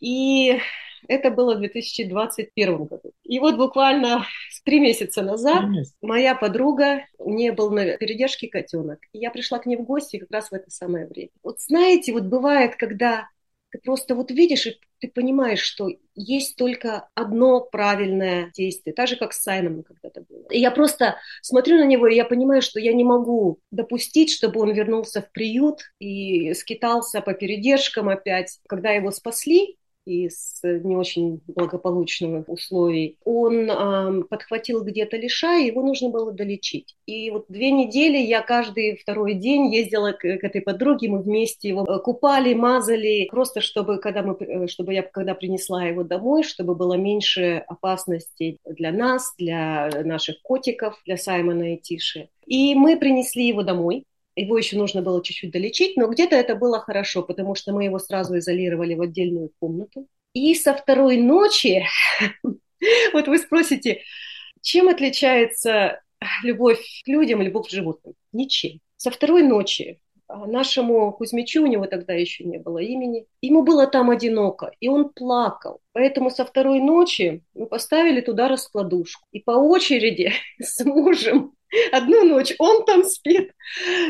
И 0.00 0.58
это 1.06 1.30
было 1.30 1.54
в 1.54 1.58
2021 1.58 2.84
году. 2.84 3.12
И 3.24 3.38
вот 3.38 3.56
буквально 3.56 4.24
три 4.64 4.80
месяца 4.80 5.22
назад 5.22 5.64
моя 6.02 6.34
подруга, 6.34 7.04
у 7.18 7.32
нее 7.32 7.52
был 7.52 7.70
на 7.70 7.96
передержке 7.96 8.48
котенок. 8.48 8.98
И 9.12 9.18
я 9.18 9.30
пришла 9.30 9.58
к 9.58 9.66
ней 9.66 9.76
в 9.76 9.84
гости 9.84 10.18
как 10.18 10.30
раз 10.30 10.50
в 10.50 10.54
это 10.54 10.70
самое 10.70 11.06
время. 11.06 11.30
Вот 11.42 11.60
знаете, 11.60 12.12
вот 12.12 12.24
бывает, 12.24 12.76
когда 12.76 13.28
ты 13.70 13.78
просто 13.78 14.14
вот 14.14 14.30
видишь 14.30 14.66
и 14.66 14.78
ты 15.00 15.08
понимаешь, 15.08 15.60
что 15.60 15.88
есть 16.14 16.56
только 16.56 17.08
одно 17.14 17.60
правильное 17.60 18.50
действие, 18.54 18.94
так 18.94 19.08
же, 19.08 19.16
как 19.16 19.32
с 19.32 19.42
Саймоном 19.42 19.84
когда-то 19.84 20.22
было. 20.28 20.46
И 20.50 20.58
я 20.58 20.70
просто 20.70 21.16
смотрю 21.42 21.76
на 21.76 21.84
него, 21.84 22.08
и 22.08 22.16
я 22.16 22.24
понимаю, 22.24 22.62
что 22.62 22.80
я 22.80 22.92
не 22.92 23.04
могу 23.04 23.60
допустить, 23.70 24.32
чтобы 24.32 24.60
он 24.60 24.72
вернулся 24.72 25.22
в 25.22 25.30
приют 25.30 25.80
и 26.00 26.52
скитался 26.54 27.20
по 27.20 27.34
передержкам 27.34 28.08
опять. 28.08 28.58
Когда 28.66 28.90
его 28.90 29.10
спасли, 29.10 29.76
из 30.08 30.60
не 30.62 30.96
очень 30.96 31.40
благополучных 31.46 32.48
условий, 32.48 33.18
он 33.24 33.70
э, 33.70 34.22
подхватил 34.24 34.82
где-то 34.82 35.16
лишай, 35.16 35.66
его 35.66 35.82
нужно 35.82 36.08
было 36.08 36.32
долечить. 36.32 36.96
И 37.06 37.30
вот 37.30 37.46
две 37.48 37.70
недели 37.70 38.16
я 38.16 38.40
каждый 38.40 38.96
второй 38.96 39.34
день 39.34 39.72
ездила 39.72 40.12
к, 40.12 40.20
к 40.20 40.44
этой 40.44 40.62
подруге, 40.62 41.08
мы 41.08 41.22
вместе 41.22 41.68
его 41.68 41.84
э, 41.84 41.98
купали, 41.98 42.54
мазали, 42.54 43.28
просто 43.30 43.60
чтобы, 43.60 43.98
когда 43.98 44.22
мы, 44.22 44.36
э, 44.40 44.66
чтобы 44.68 44.94
я 44.94 45.02
когда 45.02 45.34
принесла 45.34 45.84
его 45.84 46.02
домой, 46.02 46.42
чтобы 46.42 46.74
было 46.74 46.94
меньше 46.94 47.62
опасностей 47.66 48.58
для 48.64 48.92
нас, 48.92 49.34
для 49.38 49.90
наших 50.04 50.40
котиков, 50.42 51.00
для 51.04 51.16
Саймона 51.16 51.74
и 51.74 51.76
Тиши. 51.76 52.28
И 52.46 52.74
мы 52.74 52.96
принесли 52.96 53.46
его 53.46 53.62
домой, 53.62 54.04
его 54.40 54.58
еще 54.58 54.76
нужно 54.76 55.02
было 55.02 55.22
чуть-чуть 55.22 55.50
долечить, 55.50 55.96
но 55.96 56.06
где-то 56.08 56.36
это 56.36 56.54
было 56.54 56.80
хорошо, 56.80 57.22
потому 57.22 57.54
что 57.54 57.72
мы 57.72 57.84
его 57.84 57.98
сразу 57.98 58.38
изолировали 58.38 58.94
в 58.94 59.02
отдельную 59.02 59.50
комнату. 59.58 60.06
И 60.32 60.54
со 60.54 60.74
второй 60.74 61.16
ночи, 61.16 61.84
вот 63.12 63.28
вы 63.28 63.38
спросите, 63.38 64.02
чем 64.62 64.88
отличается 64.88 66.00
любовь 66.42 66.80
к 67.04 67.08
людям, 67.08 67.42
любовь 67.42 67.68
к 67.68 67.70
животным? 67.70 68.14
Ничем. 68.32 68.80
Со 68.96 69.10
второй 69.10 69.42
ночи 69.42 70.00
а, 70.26 70.46
нашему 70.46 71.12
Кузьмичу, 71.12 71.62
у 71.62 71.66
него 71.66 71.86
тогда 71.86 72.12
еще 72.12 72.44
не 72.44 72.58
было 72.58 72.78
имени, 72.78 73.26
ему 73.40 73.62
было 73.62 73.86
там 73.86 74.10
одиноко, 74.10 74.72
и 74.80 74.88
он 74.88 75.08
плакал. 75.10 75.80
Поэтому 75.92 76.30
со 76.30 76.44
второй 76.44 76.80
ночи 76.80 77.42
мы 77.54 77.66
поставили 77.66 78.20
туда 78.20 78.48
раскладушку. 78.48 79.26
И 79.32 79.40
по 79.40 79.52
очереди 79.52 80.32
с 80.60 80.84
мужем 80.84 81.54
Одну 81.92 82.24
ночь 82.24 82.54
он 82.58 82.84
там 82.84 83.04
спит, 83.04 83.52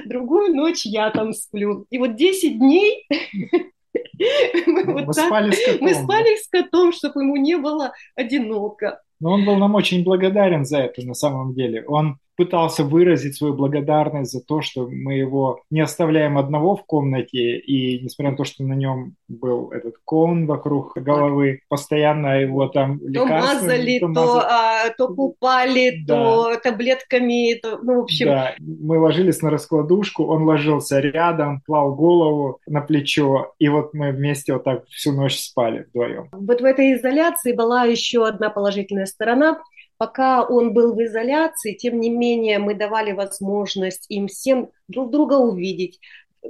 другую 0.06 0.54
ночь 0.54 0.84
я 0.84 1.10
там 1.10 1.32
сплю. 1.32 1.86
И 1.90 1.98
вот 1.98 2.16
10 2.16 2.58
дней 2.58 3.06
мы, 4.66 4.84
вот 4.84 5.06
так, 5.14 5.26
спали 5.26 5.50
с 5.52 5.64
котом. 5.64 5.78
мы 5.80 5.94
спали 5.94 6.36
с 6.36 6.48
котом, 6.48 6.92
чтобы 6.92 7.22
ему 7.22 7.36
не 7.36 7.56
было 7.56 7.92
одиноко. 8.14 9.00
Но 9.20 9.32
он 9.32 9.44
был 9.44 9.56
нам 9.56 9.74
очень 9.74 10.04
благодарен 10.04 10.64
за 10.64 10.78
это 10.78 11.04
на 11.04 11.14
самом 11.14 11.54
деле. 11.54 11.84
Он 11.86 12.18
пытался 12.38 12.84
выразить 12.84 13.36
свою 13.36 13.52
благодарность 13.52 14.30
за 14.30 14.40
то, 14.40 14.62
что 14.62 14.88
мы 14.88 15.14
его 15.14 15.60
не 15.70 15.80
оставляем 15.80 16.38
одного 16.38 16.76
в 16.76 16.84
комнате, 16.84 17.58
и 17.58 18.00
несмотря 18.00 18.30
на 18.30 18.36
то, 18.36 18.44
что 18.44 18.62
на 18.62 18.74
нем 18.74 19.16
был 19.26 19.72
этот 19.72 19.96
кон 20.04 20.46
вокруг 20.46 20.96
головы, 20.96 21.62
постоянно 21.68 22.40
его 22.40 22.68
там 22.68 23.00
то 23.00 23.26
мазали, 23.26 23.98
то, 23.98 24.14
то, 24.14 24.40
а, 24.48 24.90
то 24.96 25.08
купали, 25.08 26.04
да. 26.06 26.14
то 26.14 26.56
таблетками, 26.62 27.54
то, 27.54 27.80
ну, 27.82 27.96
в 27.96 28.02
общем... 28.04 28.26
Да, 28.26 28.54
мы 28.60 29.00
ложились 29.00 29.42
на 29.42 29.50
раскладушку, 29.50 30.24
он 30.24 30.44
ложился 30.44 31.00
рядом, 31.00 31.60
клал 31.66 31.96
голову 31.96 32.60
на 32.68 32.82
плечо, 32.82 33.52
и 33.58 33.68
вот 33.68 33.94
мы 33.94 34.12
вместе 34.12 34.52
вот 34.52 34.62
так 34.62 34.86
всю 34.90 35.10
ночь 35.10 35.36
спали 35.36 35.86
вдвоем. 35.88 36.28
Вот 36.30 36.60
в 36.60 36.64
этой 36.64 36.94
изоляции 36.94 37.52
была 37.52 37.82
еще 37.82 38.24
одна 38.28 38.48
положительная 38.48 39.06
сторона– 39.06 39.58
пока 39.98 40.44
он 40.44 40.72
был 40.72 40.94
в 40.94 41.02
изоляции, 41.02 41.74
тем 41.74 42.00
не 42.00 42.10
менее 42.10 42.58
мы 42.58 42.74
давали 42.74 43.12
возможность 43.12 44.06
им 44.08 44.28
всем 44.28 44.70
друг 44.88 45.10
друга 45.10 45.34
увидеть, 45.34 46.00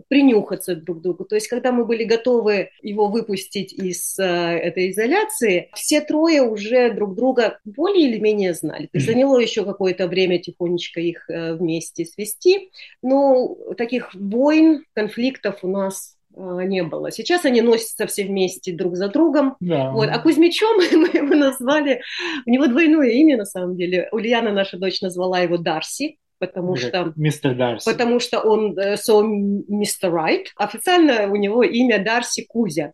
принюхаться 0.08 0.76
друг 0.76 0.98
к 0.98 1.02
другу. 1.02 1.24
То 1.24 1.34
есть, 1.34 1.48
когда 1.48 1.72
мы 1.72 1.84
были 1.84 2.04
готовы 2.04 2.70
его 2.82 3.08
выпустить 3.08 3.72
из 3.72 4.18
э, 4.18 4.24
этой 4.24 4.90
изоляции, 4.90 5.70
все 5.74 6.00
трое 6.00 6.42
уже 6.42 6.92
друг 6.92 7.14
друга 7.14 7.58
более 7.64 8.08
или 8.08 8.18
менее 8.18 8.54
знали. 8.54 8.86
То 8.86 8.98
есть, 8.98 9.06
заняло 9.08 9.38
еще 9.38 9.64
какое-то 9.64 10.06
время 10.06 10.38
тихонечко 10.38 11.00
их 11.00 11.28
э, 11.28 11.54
вместе 11.54 12.04
свести. 12.04 12.70
Но 13.02 13.56
таких 13.76 14.14
войн, 14.14 14.84
конфликтов 14.94 15.60
у 15.62 15.68
нас 15.68 16.17
не 16.36 16.82
было. 16.82 17.10
Сейчас 17.10 17.44
они 17.44 17.60
носятся 17.60 18.06
все 18.06 18.24
вместе 18.24 18.72
друг 18.72 18.96
за 18.96 19.08
другом. 19.08 19.56
Да. 19.60 19.90
Вот. 19.90 20.08
А 20.08 20.18
Кузьмичом 20.18 20.76
мы 20.92 21.08
его 21.08 21.34
назвали, 21.34 22.02
у 22.46 22.50
него 22.50 22.66
двойное 22.66 23.10
имя 23.10 23.36
на 23.36 23.44
самом 23.44 23.76
деле. 23.76 24.08
Ульяна, 24.12 24.52
наша 24.52 24.78
дочь, 24.78 25.00
назвала 25.00 25.40
его 25.40 25.56
Дарси, 25.56 26.18
потому 26.38 26.76
что... 26.76 27.12
Мистер 27.16 27.54
Дарси. 27.54 27.90
Потому 27.90 28.20
что 28.20 28.40
он 28.40 28.78
so 28.78 29.22
Mr. 29.68 30.10
Right. 30.10 30.46
Официально 30.56 31.30
у 31.30 31.36
него 31.36 31.62
имя 31.62 32.02
Дарси 32.02 32.44
Кузя. 32.48 32.92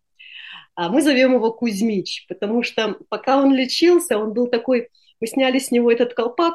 А 0.76 0.88
мы 0.88 1.02
зовем 1.02 1.34
его 1.34 1.52
Кузьмич, 1.52 2.26
потому 2.28 2.62
что 2.62 2.96
пока 3.08 3.38
он 3.38 3.54
лечился, 3.54 4.18
он 4.18 4.32
был 4.32 4.48
такой... 4.48 4.88
Мы 5.20 5.28
сняли 5.28 5.58
с 5.58 5.70
него 5.70 5.90
этот 5.92 6.12
колпак, 6.12 6.54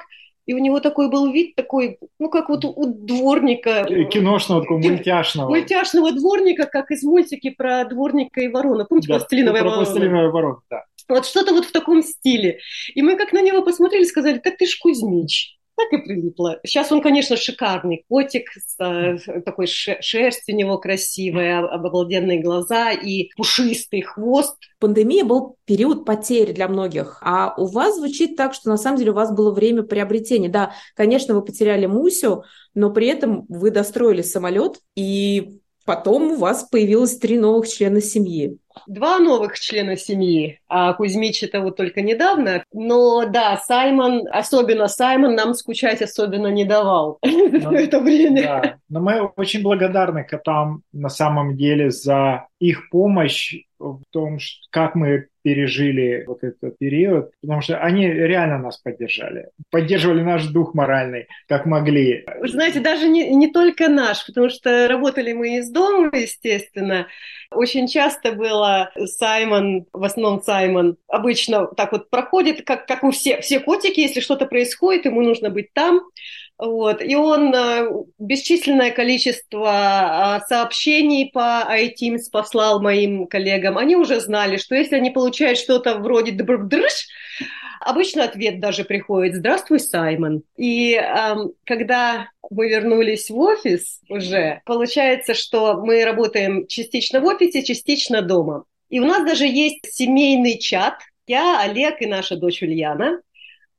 и 0.49 0.53
у 0.55 0.57
него 0.57 0.79
такой 0.79 1.11
был 1.11 1.31
вид 1.31 1.53
такой, 1.53 1.99
ну, 2.17 2.27
как 2.27 2.49
вот 2.49 2.65
у 2.65 2.85
дворника. 2.87 3.85
Киношного, 4.09 4.61
такого 4.61 4.79
мультяшного. 4.79 5.47
Мультяшного 5.47 6.11
дворника, 6.11 6.65
как 6.65 6.89
из 6.89 7.03
мультики 7.03 7.51
про 7.51 7.85
дворника 7.85 8.41
и 8.41 8.47
ворона. 8.47 8.85
Помните, 8.85 9.09
да, 9.09 9.19
пластилиновая 9.19 9.61
ворона? 9.61 9.85
Пластилиновая 9.85 10.29
ворона, 10.29 10.59
да. 10.71 10.85
Вот 11.07 11.27
что-то 11.27 11.53
вот 11.53 11.65
в 11.65 11.71
таком 11.71 12.01
стиле. 12.01 12.57
И 12.95 13.03
мы 13.03 13.15
как 13.15 13.31
на 13.31 13.43
него 13.43 13.61
посмотрели, 13.61 14.05
сказали, 14.05 14.39
так 14.39 14.57
ты 14.57 14.65
ж 14.65 14.75
Кузьмич 14.79 15.58
так 15.79 15.99
и 15.99 16.03
прилипло. 16.03 16.59
Сейчас 16.65 16.91
он, 16.91 17.01
конечно, 17.01 17.37
шикарный 17.37 18.05
котик, 18.09 18.49
с 18.51 18.75
э, 18.79 19.41
такой 19.41 19.67
шерсть 19.67 20.49
у 20.49 20.55
него 20.55 20.77
красивая, 20.77 21.65
обалденные 21.65 22.41
глаза 22.41 22.91
и 22.91 23.29
пушистый 23.35 24.01
хвост. 24.01 24.57
Пандемия 24.79 25.23
был 25.23 25.57
период 25.65 26.05
потерь 26.05 26.53
для 26.53 26.67
многих, 26.67 27.19
а 27.21 27.53
у 27.57 27.65
вас 27.65 27.95
звучит 27.95 28.35
так, 28.35 28.53
что 28.53 28.69
на 28.69 28.77
самом 28.77 28.97
деле 28.97 29.11
у 29.11 29.15
вас 29.15 29.31
было 29.31 29.51
время 29.51 29.83
приобретения. 29.83 30.49
Да, 30.49 30.73
конечно, 30.95 31.33
вы 31.33 31.43
потеряли 31.43 31.85
Мусю, 31.85 32.43
но 32.73 32.91
при 32.91 33.07
этом 33.07 33.45
вы 33.47 33.71
достроили 33.71 34.21
самолет, 34.21 34.79
и 34.95 35.59
потом 35.89 36.33
у 36.33 36.35
вас 36.35 36.65
появилось 36.65 37.17
три 37.17 37.39
новых 37.39 37.67
члена 37.67 37.99
семьи 37.99 38.59
два 38.85 39.19
новых 39.19 39.59
члена 39.59 39.97
семьи, 39.97 40.59
а 40.67 40.93
Кузьмич 40.93 41.43
это 41.43 41.61
вот 41.61 41.75
только 41.75 42.01
недавно. 42.01 42.63
Но 42.71 43.25
да, 43.25 43.57
Саймон, 43.57 44.27
особенно 44.31 44.87
Саймон, 44.87 45.35
нам 45.35 45.53
скучать 45.53 46.01
особенно 46.01 46.47
не 46.47 46.63
давал 46.63 47.19
в 47.23 47.73
это 47.73 47.99
время. 47.99 48.41
Да. 48.41 48.75
Но 48.87 49.01
мы 49.01 49.31
очень 49.35 49.63
благодарны 49.63 50.23
котам 50.23 50.83
на 50.93 51.09
самом 51.09 51.57
деле 51.57 51.91
за 51.91 52.47
их 52.59 52.89
помощь 52.89 53.55
в 53.79 54.03
том, 54.11 54.37
как 54.69 54.95
мы 54.95 55.27
пережили 55.41 56.25
вот 56.27 56.43
этот 56.43 56.77
период, 56.77 57.31
потому 57.41 57.61
что 57.61 57.79
они 57.79 58.07
реально 58.07 58.57
нас 58.57 58.77
поддержали, 58.77 59.49
поддерживали 59.71 60.21
наш 60.21 60.45
дух 60.47 60.73
моральный, 60.73 61.27
как 61.47 61.65
могли. 61.65 62.25
Знаете, 62.43 62.81
даже 62.81 63.07
не, 63.07 63.33
не 63.33 63.51
только 63.51 63.87
наш, 63.87 64.25
потому 64.25 64.49
что 64.49 64.87
работали 64.87 65.31
мы 65.33 65.57
из 65.57 65.71
дома, 65.71 66.11
естественно. 66.13 67.07
Очень 67.51 67.87
часто 67.87 68.33
было 68.33 68.91
Саймон, 69.05 69.85
в 69.93 70.03
основном 70.03 70.41
Саймон, 70.43 70.97
обычно 71.07 71.67
так 71.67 71.93
вот 71.93 72.09
проходит, 72.09 72.63
как, 72.65 72.85
как 72.85 73.03
у 73.03 73.11
все, 73.11 73.39
все 73.41 73.59
котики, 73.59 74.01
если 74.01 74.19
что-то 74.19 74.45
происходит, 74.45 75.05
ему 75.05 75.21
нужно 75.21 75.49
быть 75.49 75.73
там, 75.73 76.01
вот. 76.59 77.01
И 77.01 77.15
он 77.15 77.55
э, 77.55 77.87
бесчисленное 78.17 78.91
количество 78.91 80.41
э, 80.41 80.45
сообщений 80.49 81.31
по 81.31 81.65
iTeams 81.71 82.23
послал 82.29 82.81
моим 82.81 83.27
коллегам. 83.27 83.77
Они 83.77 83.95
уже 83.95 84.19
знали, 84.19 84.57
что 84.57 84.75
если 84.75 84.95
они 84.95 85.09
получают 85.09 85.57
что-то 85.57 85.97
вроде 85.97 86.33
«држ», 86.33 87.07
обычно 87.79 88.25
ответ 88.25 88.59
даже 88.59 88.83
приходит 88.83 89.35
«Здравствуй, 89.35 89.79
Саймон». 89.79 90.43
И 90.57 90.95
э, 90.95 91.35
когда 91.63 92.27
мы 92.49 92.67
вернулись 92.67 93.29
в 93.29 93.39
офис 93.39 94.01
уже, 94.09 94.61
получается, 94.65 95.35
что 95.35 95.77
мы 95.77 96.03
работаем 96.03 96.67
частично 96.67 97.21
в 97.21 97.25
офисе, 97.25 97.63
частично 97.63 98.21
дома. 98.21 98.65
И 98.89 98.99
у 98.99 99.05
нас 99.05 99.25
даже 99.25 99.45
есть 99.47 99.93
семейный 99.93 100.57
чат, 100.57 100.95
я, 101.25 101.61
Олег 101.61 102.01
и 102.01 102.05
наша 102.05 102.35
дочь 102.35 102.61
Ульяна 102.61 103.21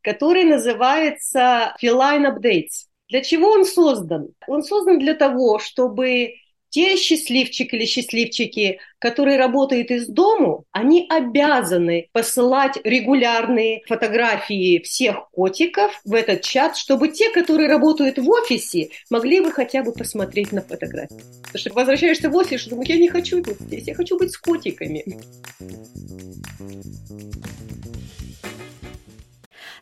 который 0.03 0.45
называется 0.45 1.75
Feline 1.83 2.35
Updates. 2.35 2.87
Для 3.09 3.23
чего 3.23 3.51
он 3.51 3.65
создан? 3.65 4.29
Он 4.47 4.63
создан 4.63 4.99
для 4.99 5.15
того, 5.15 5.59
чтобы 5.59 6.35
те 6.71 6.97
счастливчики 6.97 7.75
или 7.75 7.85
счастливчики, 7.85 8.79
которые 8.99 9.37
работают 9.39 9.91
из 9.91 10.07
дому, 10.07 10.65
они 10.71 11.07
обязаны 11.09 12.09
посылать 12.13 12.79
регулярные 12.85 13.83
фотографии 13.87 14.79
всех 14.79 15.31
котиков 15.33 16.01
в 16.05 16.15
этот 16.15 16.43
чат, 16.43 16.77
чтобы 16.77 17.09
те, 17.09 17.31
которые 17.31 17.69
работают 17.69 18.19
в 18.19 18.31
офисе, 18.31 18.91
могли 19.11 19.41
бы 19.41 19.51
хотя 19.51 19.83
бы 19.83 19.93
посмотреть 19.93 20.53
на 20.53 20.63
фотографии. 20.63 21.21
Потому 21.43 21.59
что 21.59 21.73
возвращаешься 21.73 22.31
в 22.31 22.37
офис, 22.37 22.67
думаешь, 22.67 22.89
я 22.89 22.99
не 22.99 23.09
хочу 23.09 23.43
быть 23.43 23.59
здесь, 23.59 23.89
я 23.89 23.95
хочу 23.95 24.17
быть 24.17 24.33
с 24.33 24.39
котиками. 24.39 25.05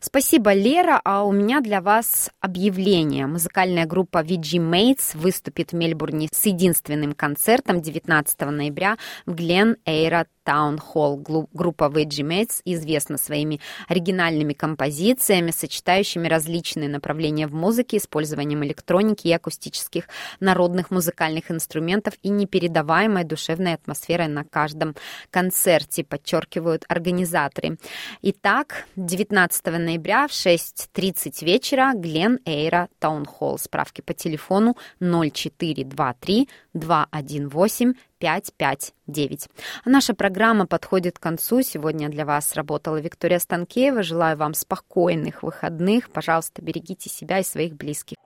Спасибо, 0.01 0.53
Лера. 0.53 1.01
А 1.03 1.23
у 1.23 1.31
меня 1.31 1.59
для 1.59 1.81
вас 1.81 2.29
объявление. 2.39 3.27
Музыкальная 3.27 3.85
группа 3.85 4.23
VG 4.23 4.59
Mates 4.59 5.17
выступит 5.17 5.71
в 5.71 5.75
Мельбурне 5.75 6.29
с 6.31 6.45
единственным 6.45 7.13
концертом 7.13 7.81
19 7.81 8.39
ноября 8.41 8.97
в 9.25 9.35
Глен 9.35 9.75
Эйра 9.85 10.25
Town 10.45 10.79
Hall. 10.79 11.47
Группа 11.53 11.85
VG 11.85 12.23
Mates 12.23 12.61
известна 12.65 13.17
своими 13.17 13.59
оригинальными 13.87 14.53
композициями, 14.53 15.51
сочетающими 15.51 16.27
различные 16.27 16.89
направления 16.89 17.47
в 17.47 17.53
музыке, 17.53 17.97
использованием 17.97 18.63
электроники 18.63 19.27
и 19.27 19.33
акустических 19.33 20.05
народных 20.39 20.91
музыкальных 20.91 21.51
инструментов 21.51 22.15
и 22.23 22.29
непередаваемой 22.29 23.25
душевной 23.25 23.73
атмосферой 23.75 24.27
на 24.27 24.43
каждом 24.43 24.95
концерте, 25.29 26.03
подчеркивают 26.03 26.83
организаторы. 26.87 27.77
Итак, 28.21 28.85
19 28.95 29.67
ноября 29.89 30.27
в 30.27 30.31
6.30 30.31 31.43
вечера 31.43 31.93
Глен 31.95 32.39
Эйра 32.45 32.89
Таунхолл. 32.99 33.57
Справки 33.57 34.01
по 34.01 34.13
телефону 34.13 34.77
0423 34.99 36.47
218 36.73 37.97
559. 38.19 39.49
А 39.85 39.89
наша 39.89 40.13
программа 40.13 40.67
подходит 40.67 41.17
к 41.17 41.21
концу. 41.21 41.63
Сегодня 41.63 42.09
для 42.09 42.25
вас 42.25 42.53
работала 42.53 42.97
Виктория 42.97 43.39
Станкеева. 43.39 44.03
Желаю 44.03 44.37
вам 44.37 44.53
спокойных 44.53 45.41
выходных. 45.41 46.11
Пожалуйста, 46.11 46.61
берегите 46.61 47.09
себя 47.09 47.39
и 47.39 47.43
своих 47.43 47.75
близких. 47.75 48.17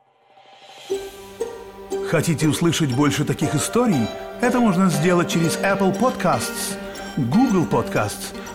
Хотите 2.09 2.47
услышать 2.49 2.93
больше 2.93 3.23
таких 3.23 3.55
историй? 3.55 4.05
Это 4.41 4.59
можно 4.59 4.89
сделать 4.89 5.31
через 5.31 5.57
Apple 5.59 5.97
Podcasts, 5.97 6.75
Google 7.15 7.65
Podcasts, 7.65 8.35